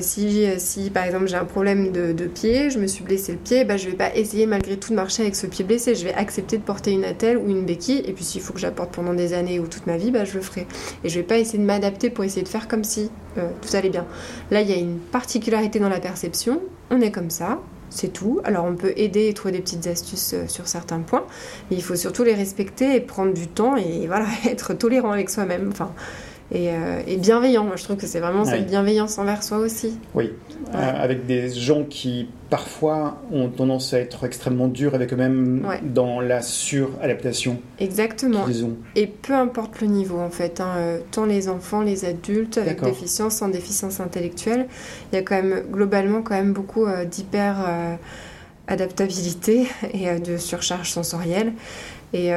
si, 0.00 0.46
si 0.58 0.90
par 0.90 1.04
exemple 1.04 1.28
j'ai 1.28 1.36
un 1.36 1.44
problème 1.44 1.92
de, 1.92 2.26
pied, 2.26 2.70
je 2.70 2.78
me 2.78 2.86
suis 2.86 3.02
blessé 3.02 3.32
le 3.32 3.38
pied, 3.38 3.64
bah, 3.64 3.76
je 3.76 3.88
vais 3.88 3.96
pas 3.96 4.14
essayer 4.14 4.46
malgré 4.46 4.76
tout 4.76 4.90
de 4.90 4.96
marcher 4.96 5.22
avec 5.22 5.34
ce 5.34 5.46
pied 5.46 5.64
blessé. 5.64 5.94
Je 5.94 6.04
vais 6.04 6.14
accepter 6.14 6.58
de 6.58 6.62
porter 6.62 6.92
une 6.92 7.04
attelle 7.04 7.38
ou 7.38 7.48
une 7.48 7.64
béquille. 7.64 8.02
Et 8.06 8.12
puis 8.12 8.24
s'il 8.24 8.40
faut 8.40 8.52
que 8.52 8.60
j'apporte 8.60 8.92
pendant 8.92 9.14
des 9.14 9.32
années 9.32 9.60
ou 9.60 9.66
toute 9.66 9.86
ma 9.86 9.96
vie, 9.96 10.10
bah, 10.10 10.24
je 10.24 10.34
le 10.34 10.40
ferai. 10.40 10.66
Et 11.04 11.08
je 11.08 11.18
vais 11.18 11.26
pas 11.26 11.38
essayer 11.38 11.58
de 11.58 11.64
m'adapter 11.64 12.10
pour 12.10 12.24
essayer 12.24 12.42
de 12.42 12.48
faire 12.48 12.68
comme 12.68 12.84
si 12.84 13.10
euh, 13.38 13.48
tout 13.62 13.74
allait 13.76 13.90
bien. 13.90 14.06
Là, 14.50 14.60
il 14.60 14.70
y 14.70 14.72
a 14.72 14.76
une 14.76 14.98
particularité 14.98 15.78
dans 15.78 15.88
la 15.88 16.00
perception. 16.00 16.60
On 16.90 17.00
est 17.00 17.10
comme 17.10 17.30
ça, 17.30 17.60
c'est 17.90 18.12
tout. 18.12 18.40
Alors 18.44 18.64
on 18.64 18.74
peut 18.74 18.92
aider 18.96 19.28
et 19.28 19.34
trouver 19.34 19.52
des 19.52 19.60
petites 19.60 19.86
astuces 19.86 20.34
euh, 20.34 20.46
sur 20.46 20.68
certains 20.68 21.00
points, 21.00 21.24
mais 21.70 21.76
il 21.76 21.82
faut 21.82 21.96
surtout 21.96 22.24
les 22.24 22.34
respecter 22.34 22.94
et 22.94 23.00
prendre 23.00 23.32
du 23.32 23.46
temps 23.46 23.76
et 23.76 24.06
voilà, 24.06 24.26
être 24.46 24.74
tolérant 24.74 25.12
avec 25.12 25.30
soi-même. 25.30 25.68
Enfin, 25.72 25.92
euh, 26.54 27.02
et, 27.06 27.16
bienveillant. 27.16 27.64
Moi, 27.64 27.76
je 27.76 27.84
trouve 27.84 27.96
que 27.96 28.06
c'est 28.06 28.20
vraiment 28.20 28.44
cette 28.44 28.66
bienveillance 28.66 29.18
envers 29.18 29.42
soi 29.42 29.58
aussi. 29.58 29.98
Oui, 30.14 30.32
euh, 30.74 30.92
avec 31.02 31.26
des 31.26 31.50
gens 31.50 31.84
qui 31.84 32.28
parfois 32.48 33.20
ont 33.30 33.48
tendance 33.48 33.92
à 33.92 34.00
être 34.00 34.24
extrêmement 34.24 34.68
durs 34.68 34.94
avec 34.94 35.12
eux-mêmes 35.12 35.66
dans 35.82 36.20
la 36.20 36.40
suradaptation. 36.40 37.60
Exactement. 37.78 38.46
Et 38.96 39.06
peu 39.06 39.34
importe 39.34 39.80
le 39.82 39.88
niveau 39.88 40.18
en 40.18 40.30
fait, 40.30 40.60
hein, 40.60 40.72
euh, 40.76 40.98
tant 41.10 41.26
les 41.26 41.50
enfants, 41.50 41.82
les 41.82 42.06
adultes 42.06 42.56
avec 42.56 42.82
déficience, 42.82 43.34
sans 43.34 43.48
déficience 43.48 44.00
intellectuelle, 44.00 44.66
il 45.12 45.16
y 45.16 45.18
a 45.18 45.22
quand 45.22 45.42
même 45.42 45.64
globalement 45.70 46.22
quand 46.22 46.34
même 46.34 46.54
beaucoup 46.54 46.86
d'hyper 47.10 47.56
adaptabilité 48.66 49.66
et 49.92 50.18
de 50.18 50.38
surcharge 50.38 50.90
sensorielle. 50.90 51.52
Et 52.14 52.32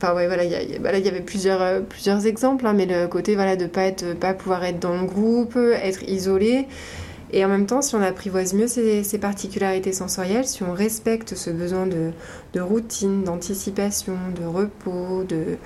voilà, 0.00 0.44
il 0.44 0.50
y, 0.50 1.08
avait 1.08 1.20
plusieurs, 1.20 1.62
euh, 1.62 1.80
plusieurs 1.80 2.26
exemples, 2.26 2.66
hein, 2.66 2.74
mais 2.74 2.86
le 2.86 3.06
côté 3.06 3.34
voilà, 3.34 3.56
de 3.56 3.64
ne 3.64 3.68
pas, 3.68 3.84
être, 3.84 4.14
pas 4.14 4.34
pouvoir 4.34 4.64
être 4.64 4.78
dans 4.78 5.00
le 5.00 5.06
groupe, 5.06 5.56
être 5.56 6.02
isolé. 6.08 6.66
Et 7.32 7.44
en 7.44 7.48
même 7.48 7.66
temps, 7.66 7.82
si 7.82 7.96
on 7.96 8.00
apprivoise 8.00 8.54
mieux 8.54 8.68
ces, 8.68 9.18
particularités 9.18 9.92
sensorielles, 9.92 10.46
si 10.46 10.62
on 10.62 10.72
respecte 10.72 11.34
ce 11.34 11.50
besoin 11.50 11.86
de, 11.86 12.12
de 12.52 12.60
routine, 12.60 13.24
d'anticipation, 13.24 14.16
de 14.40 14.46
repos, 14.46 15.24
de... 15.24 15.56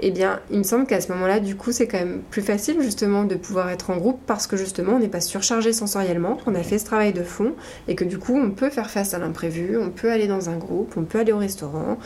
Eh 0.00 0.10
bien, 0.10 0.40
il 0.50 0.58
me 0.58 0.62
semble 0.62 0.84
qu'à 0.86 1.00
ce 1.00 1.10
moment-là, 1.12 1.40
du 1.40 1.56
coup, 1.56 1.72
c'est 1.72 1.86
quand 1.86 1.98
même 1.98 2.20
plus 2.30 2.42
facile 2.42 2.82
justement 2.82 3.24
de 3.24 3.34
pouvoir 3.34 3.70
être 3.70 3.88
en 3.90 3.96
groupe 3.96 4.20
parce 4.26 4.46
que 4.46 4.56
justement, 4.56 4.94
on 4.94 4.98
n'est 4.98 5.08
pas 5.08 5.22
surchargé 5.22 5.72
sensoriellement, 5.72 6.36
qu'on 6.36 6.54
a 6.54 6.62
fait 6.62 6.78
ce 6.78 6.84
travail 6.84 7.14
de 7.14 7.22
fond 7.22 7.52
et 7.88 7.94
que 7.94 8.04
du 8.04 8.18
coup, 8.18 8.36
on 8.36 8.50
peut 8.50 8.68
faire 8.68 8.90
face 8.90 9.14
à 9.14 9.18
l'imprévu, 9.18 9.78
on 9.78 9.90
peut 9.90 10.10
aller 10.10 10.26
dans 10.26 10.50
un 10.50 10.56
groupe, 10.58 10.94
on 10.98 11.04
peut 11.04 11.20
aller 11.20 11.32
au 11.32 11.38
restaurant, 11.38 11.98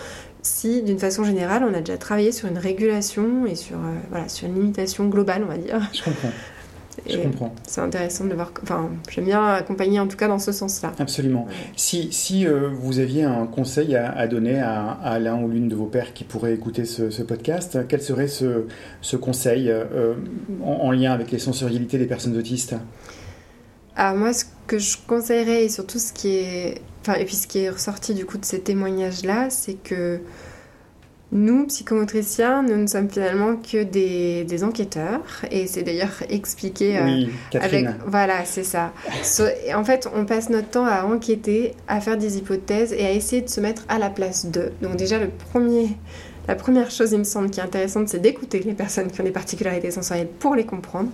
si 0.42 0.82
d'une 0.82 0.98
façon 0.98 1.24
générale 1.24 1.64
on 1.68 1.74
a 1.74 1.80
déjà 1.80 1.98
travaillé 1.98 2.32
sur 2.32 2.48
une 2.48 2.58
régulation 2.58 3.46
et 3.46 3.54
sur, 3.54 3.76
euh, 3.76 3.98
voilà, 4.10 4.28
sur 4.28 4.48
une 4.48 4.54
limitation 4.54 5.06
globale, 5.06 5.42
on 5.44 5.48
va 5.48 5.58
dire. 5.58 5.80
Je 5.92 6.02
comprends. 6.02 6.30
Je 7.08 7.16
comprends. 7.16 7.54
C'est 7.66 7.80
intéressant 7.80 8.24
de 8.24 8.30
le 8.30 8.34
voir. 8.34 8.52
Enfin, 8.62 8.90
j'aime 9.08 9.24
bien 9.24 9.46
accompagner 9.46 10.00
en 10.00 10.06
tout 10.06 10.16
cas 10.16 10.28
dans 10.28 10.38
ce 10.38 10.52
sens-là. 10.52 10.92
Absolument. 10.98 11.46
Si, 11.76 12.12
si 12.12 12.46
euh, 12.46 12.68
vous 12.68 12.98
aviez 12.98 13.24
un 13.24 13.46
conseil 13.46 13.96
à, 13.96 14.26
donner 14.26 14.60
à, 14.60 15.18
l'un 15.18 15.40
ou 15.40 15.48
l'une 15.48 15.68
de 15.68 15.74
vos 15.74 15.86
pères 15.86 16.12
qui 16.12 16.24
pourrait 16.24 16.52
écouter 16.52 16.84
ce, 16.84 17.22
podcast, 17.22 17.78
quel 17.88 18.02
serait 18.02 18.28
ce, 18.28 18.66
ce 19.00 19.16
conseil 19.16 19.70
euh, 19.70 20.14
en, 20.62 20.90
lien 20.90 21.12
avec 21.12 21.30
les 21.30 21.38
sensorialités 21.38 21.96
des 21.96 22.06
personnes 22.06 22.36
autistes? 22.36 22.74
Alors 23.96 24.16
moi, 24.16 24.32
ce 24.32 24.44
que 24.66 24.78
je 24.78 24.98
conseillerais 25.06 25.64
et 25.64 25.68
surtout 25.68 25.98
ce 25.98 26.12
qui 26.12 26.36
est 26.36 26.82
Enfin, 27.00 27.14
et 27.14 27.24
puis 27.24 27.36
ce 27.36 27.46
qui 27.46 27.60
est 27.60 27.70
ressorti 27.70 28.14
du 28.14 28.26
coup 28.26 28.38
de 28.38 28.44
ces 28.44 28.60
témoignages-là, 28.60 29.48
c'est 29.50 29.74
que 29.74 30.20
nous, 31.32 31.66
psychomotriciens, 31.66 32.62
nous 32.64 32.76
ne 32.76 32.86
sommes 32.88 33.08
finalement 33.08 33.54
que 33.54 33.84
des, 33.84 34.44
des 34.44 34.64
enquêteurs, 34.64 35.22
et 35.50 35.68
c'est 35.68 35.82
d'ailleurs 35.82 36.24
expliqué 36.28 36.98
euh, 36.98 37.04
oui, 37.04 37.30
avec... 37.54 37.86
Voilà, 38.06 38.44
c'est 38.44 38.64
ça. 38.64 38.92
en 39.74 39.84
fait, 39.84 40.08
on 40.12 40.24
passe 40.24 40.50
notre 40.50 40.70
temps 40.70 40.86
à 40.86 41.04
enquêter, 41.04 41.74
à 41.86 42.00
faire 42.00 42.16
des 42.16 42.38
hypothèses 42.38 42.92
et 42.92 43.06
à 43.06 43.12
essayer 43.12 43.42
de 43.42 43.48
se 43.48 43.60
mettre 43.60 43.84
à 43.88 43.98
la 43.98 44.10
place 44.10 44.46
d'eux. 44.46 44.72
Donc 44.82 44.96
déjà, 44.96 45.18
le 45.18 45.28
premier 45.52 45.96
la 46.50 46.56
première 46.56 46.90
chose, 46.90 47.12
il 47.12 47.18
me 47.18 47.24
semble, 47.24 47.48
qui 47.48 47.60
est 47.60 47.62
intéressante, 47.62 48.08
c'est 48.08 48.18
d'écouter 48.18 48.58
les 48.58 48.74
personnes 48.74 49.08
qui 49.08 49.20
ont 49.20 49.24
des 49.24 49.30
particularités 49.30 49.92
sensorielles 49.92 50.26
pour 50.26 50.56
les 50.56 50.64
comprendre. 50.64 51.08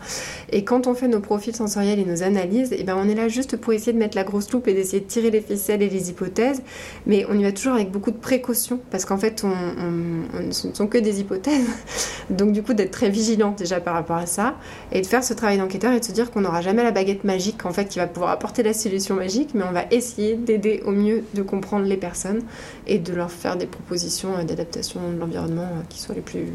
Et 0.50 0.64
quand 0.64 0.86
on 0.86 0.94
fait 0.94 1.08
nos 1.08 1.20
profils 1.20 1.54
sensoriels 1.54 1.98
et 1.98 2.06
nos 2.06 2.22
analyses, 2.22 2.70
eh 2.74 2.82
ben, 2.84 2.96
on 2.98 3.06
est 3.06 3.14
là 3.14 3.28
juste 3.28 3.58
pour 3.58 3.74
essayer 3.74 3.92
de 3.92 3.98
mettre 3.98 4.16
la 4.16 4.24
grosse 4.24 4.50
loupe 4.50 4.66
et 4.66 4.72
d'essayer 4.72 5.00
de 5.00 5.06
tirer 5.06 5.30
les 5.30 5.42
ficelles 5.42 5.82
et 5.82 5.90
les 5.90 6.08
hypothèses. 6.08 6.62
Mais 7.04 7.26
on 7.28 7.38
y 7.38 7.42
va 7.42 7.52
toujours 7.52 7.74
avec 7.74 7.90
beaucoup 7.90 8.12
de 8.12 8.16
précaution, 8.16 8.80
parce 8.90 9.04
qu'en 9.04 9.18
fait, 9.18 9.40
ce 9.40 10.66
ne 10.66 10.72
sont 10.72 10.86
que 10.86 10.96
des 10.96 11.20
hypothèses. 11.20 11.66
Donc 12.30 12.52
du 12.52 12.62
coup, 12.62 12.72
d'être 12.72 12.92
très 12.92 13.10
vigilant 13.10 13.54
déjà 13.58 13.78
par 13.78 13.92
rapport 13.92 14.16
à 14.16 14.24
ça, 14.24 14.54
et 14.90 15.02
de 15.02 15.06
faire 15.06 15.22
ce 15.22 15.34
travail 15.34 15.58
d'enquêteur 15.58 15.92
et 15.92 16.00
de 16.00 16.04
se 16.06 16.12
dire 16.12 16.30
qu'on 16.30 16.40
n'aura 16.40 16.62
jamais 16.62 16.82
la 16.82 16.92
baguette 16.92 17.24
magique, 17.24 17.66
en 17.66 17.74
fait, 17.74 17.90
qui 17.90 17.98
va 17.98 18.06
pouvoir 18.06 18.30
apporter 18.30 18.62
la 18.62 18.72
solution 18.72 19.14
magique, 19.14 19.50
mais 19.52 19.64
on 19.68 19.72
va 19.72 19.84
essayer 19.90 20.34
d'aider 20.34 20.82
au 20.86 20.92
mieux 20.92 21.24
de 21.34 21.42
comprendre 21.42 21.84
les 21.84 21.98
personnes 21.98 22.40
et 22.86 22.98
de 22.98 23.12
leur 23.12 23.30
faire 23.30 23.56
des 23.56 23.66
propositions 23.66 24.30
d'adaptation 24.46 25.00
l'environnement 25.26 25.62
euh, 25.62 25.82
qui 25.88 25.98
soit 25.98 26.14
les 26.14 26.20
plus, 26.20 26.46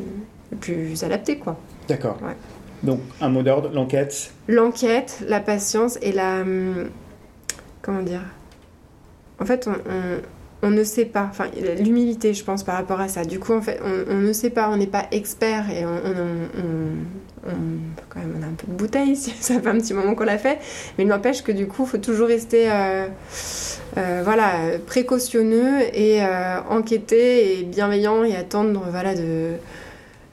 quoi. 1.43 1.57
D'accord. 1.87 2.17
Donc, 2.83 2.99
un 3.19 3.29
mot 3.29 3.43
d'ordre, 3.43 3.69
l'enquête 3.73 4.33
L'enquête, 4.47 5.23
la 5.27 5.39
patience 5.39 5.97
et 6.01 6.11
la... 6.11 6.41
Hum, 6.41 6.89
comment 7.81 8.01
dire? 8.01 8.21
En 9.39 9.45
fait, 9.45 9.67
on, 9.67 9.71
on, 9.71 10.21
ne 10.69 10.83
sait 10.83 11.05
pas. 11.05 11.27
Enfin, 11.29 11.45
l'humilité, 11.79 12.33
je 12.33 12.43
pense, 12.43 12.63
par 12.63 12.75
rapport 12.75 12.99
à 12.99 13.07
ça. 13.07 13.25
Du 13.25 13.39
coup, 13.39 13.53
en 13.53 13.61
fait, 13.61 13.79
on, 13.83 14.15
ne 14.15 14.33
sait 14.33 14.51
pas, 14.51 14.69
on 14.69 14.77
n'est 14.77 14.87
pas 14.87 15.07
expert 15.11 15.69
et 15.71 15.85
on, 15.85 15.99
quand 18.09 18.19
même, 18.19 18.35
on 18.39 18.43
a 18.43 18.45
un 18.45 18.53
peu 18.53 18.67
de 18.67 18.73
bouteille, 18.73 19.15
ça 19.15 19.59
fait 19.59 19.67
un 19.67 19.77
petit 19.77 19.93
moment 19.93 20.15
qu'on 20.15 20.25
l'a 20.25 20.37
fait. 20.37 20.59
Mais 20.97 21.03
il 21.03 21.07
n'empêche 21.07 21.43
que 21.43 21.51
du 21.51 21.67
coup, 21.67 21.83
il 21.85 21.89
faut 21.89 21.97
toujours 21.97 22.27
rester... 22.27 22.71
Euh, 22.71 23.07
euh, 23.97 24.21
voilà, 24.23 24.53
précautionneux 24.87 25.81
et 25.93 26.23
euh, 26.23 26.61
enquêter 26.69 27.59
et 27.59 27.63
bienveillant 27.63 28.23
et 28.23 28.37
attendre 28.37 28.85
voilà, 28.89 29.15
de. 29.15 29.51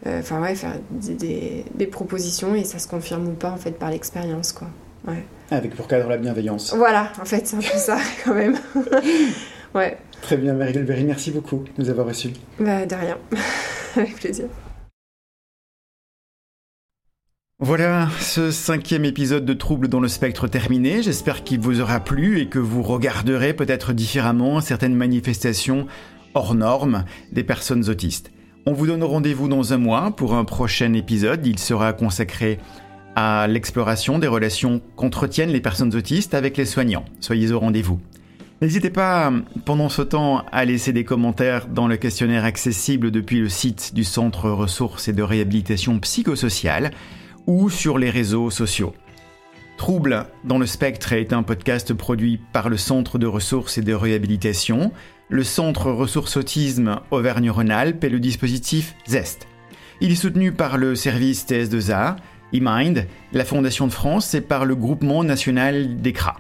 Enfin, 0.06 0.40
ouais, 0.40 0.54
faire 0.54 0.74
des, 0.90 1.64
des, 1.74 1.86
propositions 1.86 2.54
et 2.54 2.62
ça 2.62 2.78
se 2.78 2.86
confirme 2.86 3.26
ou 3.26 3.32
pas 3.32 3.50
en 3.50 3.56
fait 3.56 3.72
par 3.72 3.90
l'expérience, 3.90 4.52
quoi. 4.52 4.68
Ouais. 5.08 5.24
Avec 5.50 5.74
pour 5.74 5.88
cadre 5.88 6.08
la 6.08 6.16
bienveillance. 6.18 6.72
Voilà, 6.74 7.12
en 7.20 7.24
fait, 7.24 7.46
c'est 7.46 7.56
un 7.56 7.60
peu 7.60 7.76
ça 7.76 7.98
quand 8.24 8.34
même. 8.34 8.56
ouais. 9.74 9.98
Très 10.22 10.36
bien, 10.36 10.54
Marie-Delberry, 10.54 11.04
merci 11.04 11.30
beaucoup 11.30 11.64
de 11.76 11.82
nous 11.82 11.90
avoir 11.90 12.06
reçus. 12.06 12.30
Bah, 12.58 12.86
de 12.86 12.94
rien, 12.94 13.18
avec 13.96 14.16
plaisir. 14.16 14.46
Voilà, 17.60 18.08
ce 18.20 18.52
cinquième 18.52 19.04
épisode 19.04 19.44
de 19.44 19.52
Troubles 19.52 19.88
dans 19.88 19.98
le 19.98 20.06
spectre 20.06 20.46
terminé. 20.46 21.02
J'espère 21.02 21.42
qu'il 21.42 21.58
vous 21.58 21.80
aura 21.80 21.98
plu 21.98 22.40
et 22.40 22.46
que 22.46 22.60
vous 22.60 22.82
regarderez 22.84 23.52
peut-être 23.52 23.92
différemment 23.92 24.60
certaines 24.60 24.94
manifestations 24.94 25.88
hors 26.34 26.54
normes 26.54 27.04
des 27.32 27.42
personnes 27.42 27.88
autistes. 27.88 28.30
On 28.64 28.74
vous 28.74 28.86
donne 28.86 29.02
rendez-vous 29.02 29.48
dans 29.48 29.72
un 29.72 29.78
mois 29.78 30.12
pour 30.14 30.34
un 30.34 30.44
prochain 30.44 30.92
épisode. 30.92 31.44
Il 31.44 31.58
sera 31.58 31.92
consacré 31.92 32.58
à 33.16 33.48
l'exploration 33.48 34.20
des 34.20 34.28
relations 34.28 34.80
qu'entretiennent 34.94 35.50
les 35.50 35.60
personnes 35.60 35.96
autistes 35.96 36.34
avec 36.34 36.56
les 36.56 36.64
soignants. 36.64 37.06
Soyez 37.18 37.50
au 37.50 37.58
rendez-vous. 37.58 37.98
N'hésitez 38.60 38.90
pas 38.90 39.32
pendant 39.64 39.88
ce 39.88 40.02
temps 40.02 40.44
à 40.50 40.64
laisser 40.64 40.92
des 40.92 41.04
commentaires 41.04 41.68
dans 41.68 41.86
le 41.86 41.96
questionnaire 41.96 42.44
accessible 42.44 43.12
depuis 43.12 43.38
le 43.38 43.48
site 43.48 43.94
du 43.94 44.02
Centre 44.02 44.50
ressources 44.50 45.06
et 45.06 45.12
de 45.12 45.22
réhabilitation 45.22 46.00
psychosociale 46.00 46.90
ou 47.46 47.70
sur 47.70 47.98
les 47.98 48.10
réseaux 48.10 48.50
sociaux. 48.50 48.94
Trouble 49.76 50.26
dans 50.42 50.58
le 50.58 50.66
spectre 50.66 51.12
est 51.12 51.32
un 51.32 51.44
podcast 51.44 51.94
produit 51.94 52.40
par 52.52 52.68
le 52.68 52.76
Centre 52.76 53.16
de 53.16 53.28
ressources 53.28 53.78
et 53.78 53.82
de 53.82 53.94
réhabilitation, 53.94 54.90
le 55.28 55.44
Centre 55.44 55.92
ressources 55.92 56.36
autisme 56.36 56.98
Auvergne-Rhône-Alpes 57.12 58.02
et 58.02 58.08
le 58.08 58.18
dispositif 58.18 58.96
ZEST. 59.08 59.46
Il 60.00 60.10
est 60.10 60.16
soutenu 60.16 60.50
par 60.50 60.78
le 60.78 60.96
service 60.96 61.46
TS2A, 61.46 62.16
eMind, 62.52 63.06
la 63.32 63.44
Fondation 63.44 63.86
de 63.86 63.92
France 63.92 64.34
et 64.34 64.40
par 64.40 64.64
le 64.64 64.74
Groupement 64.74 65.22
national 65.22 66.00
d'ECRA. 66.00 66.38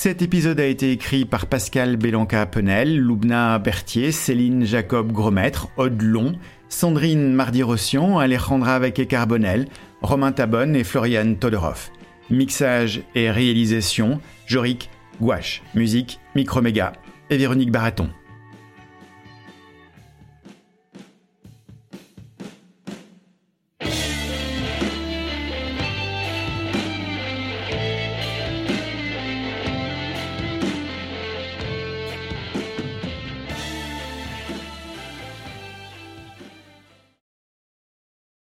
Cet 0.00 0.22
épisode 0.22 0.60
a 0.60 0.66
été 0.66 0.92
écrit 0.92 1.24
par 1.24 1.46
Pascal 1.46 1.96
Bélanca-Penel, 1.96 3.00
Loubna 3.00 3.58
Berthier, 3.58 4.12
Céline 4.12 4.64
Jacob 4.64 5.10
Grosmaître, 5.10 5.70
Aude 5.76 6.00
Long, 6.00 6.34
Sandrine 6.68 7.32
Mardi-Rossian, 7.32 8.16
Alejandra 8.16 8.78
Veke-Carbonel, 8.78 9.66
Romain 10.00 10.30
Tabonne 10.30 10.76
et 10.76 10.84
Florian 10.84 11.34
Todorov. 11.34 11.90
Mixage 12.30 13.02
et 13.16 13.28
réalisation, 13.32 14.20
Jorik 14.46 14.88
Gouache. 15.20 15.64
Musique, 15.74 16.20
Microméga 16.36 16.92
et 17.28 17.36
Véronique 17.36 17.72
Baraton. 17.72 18.08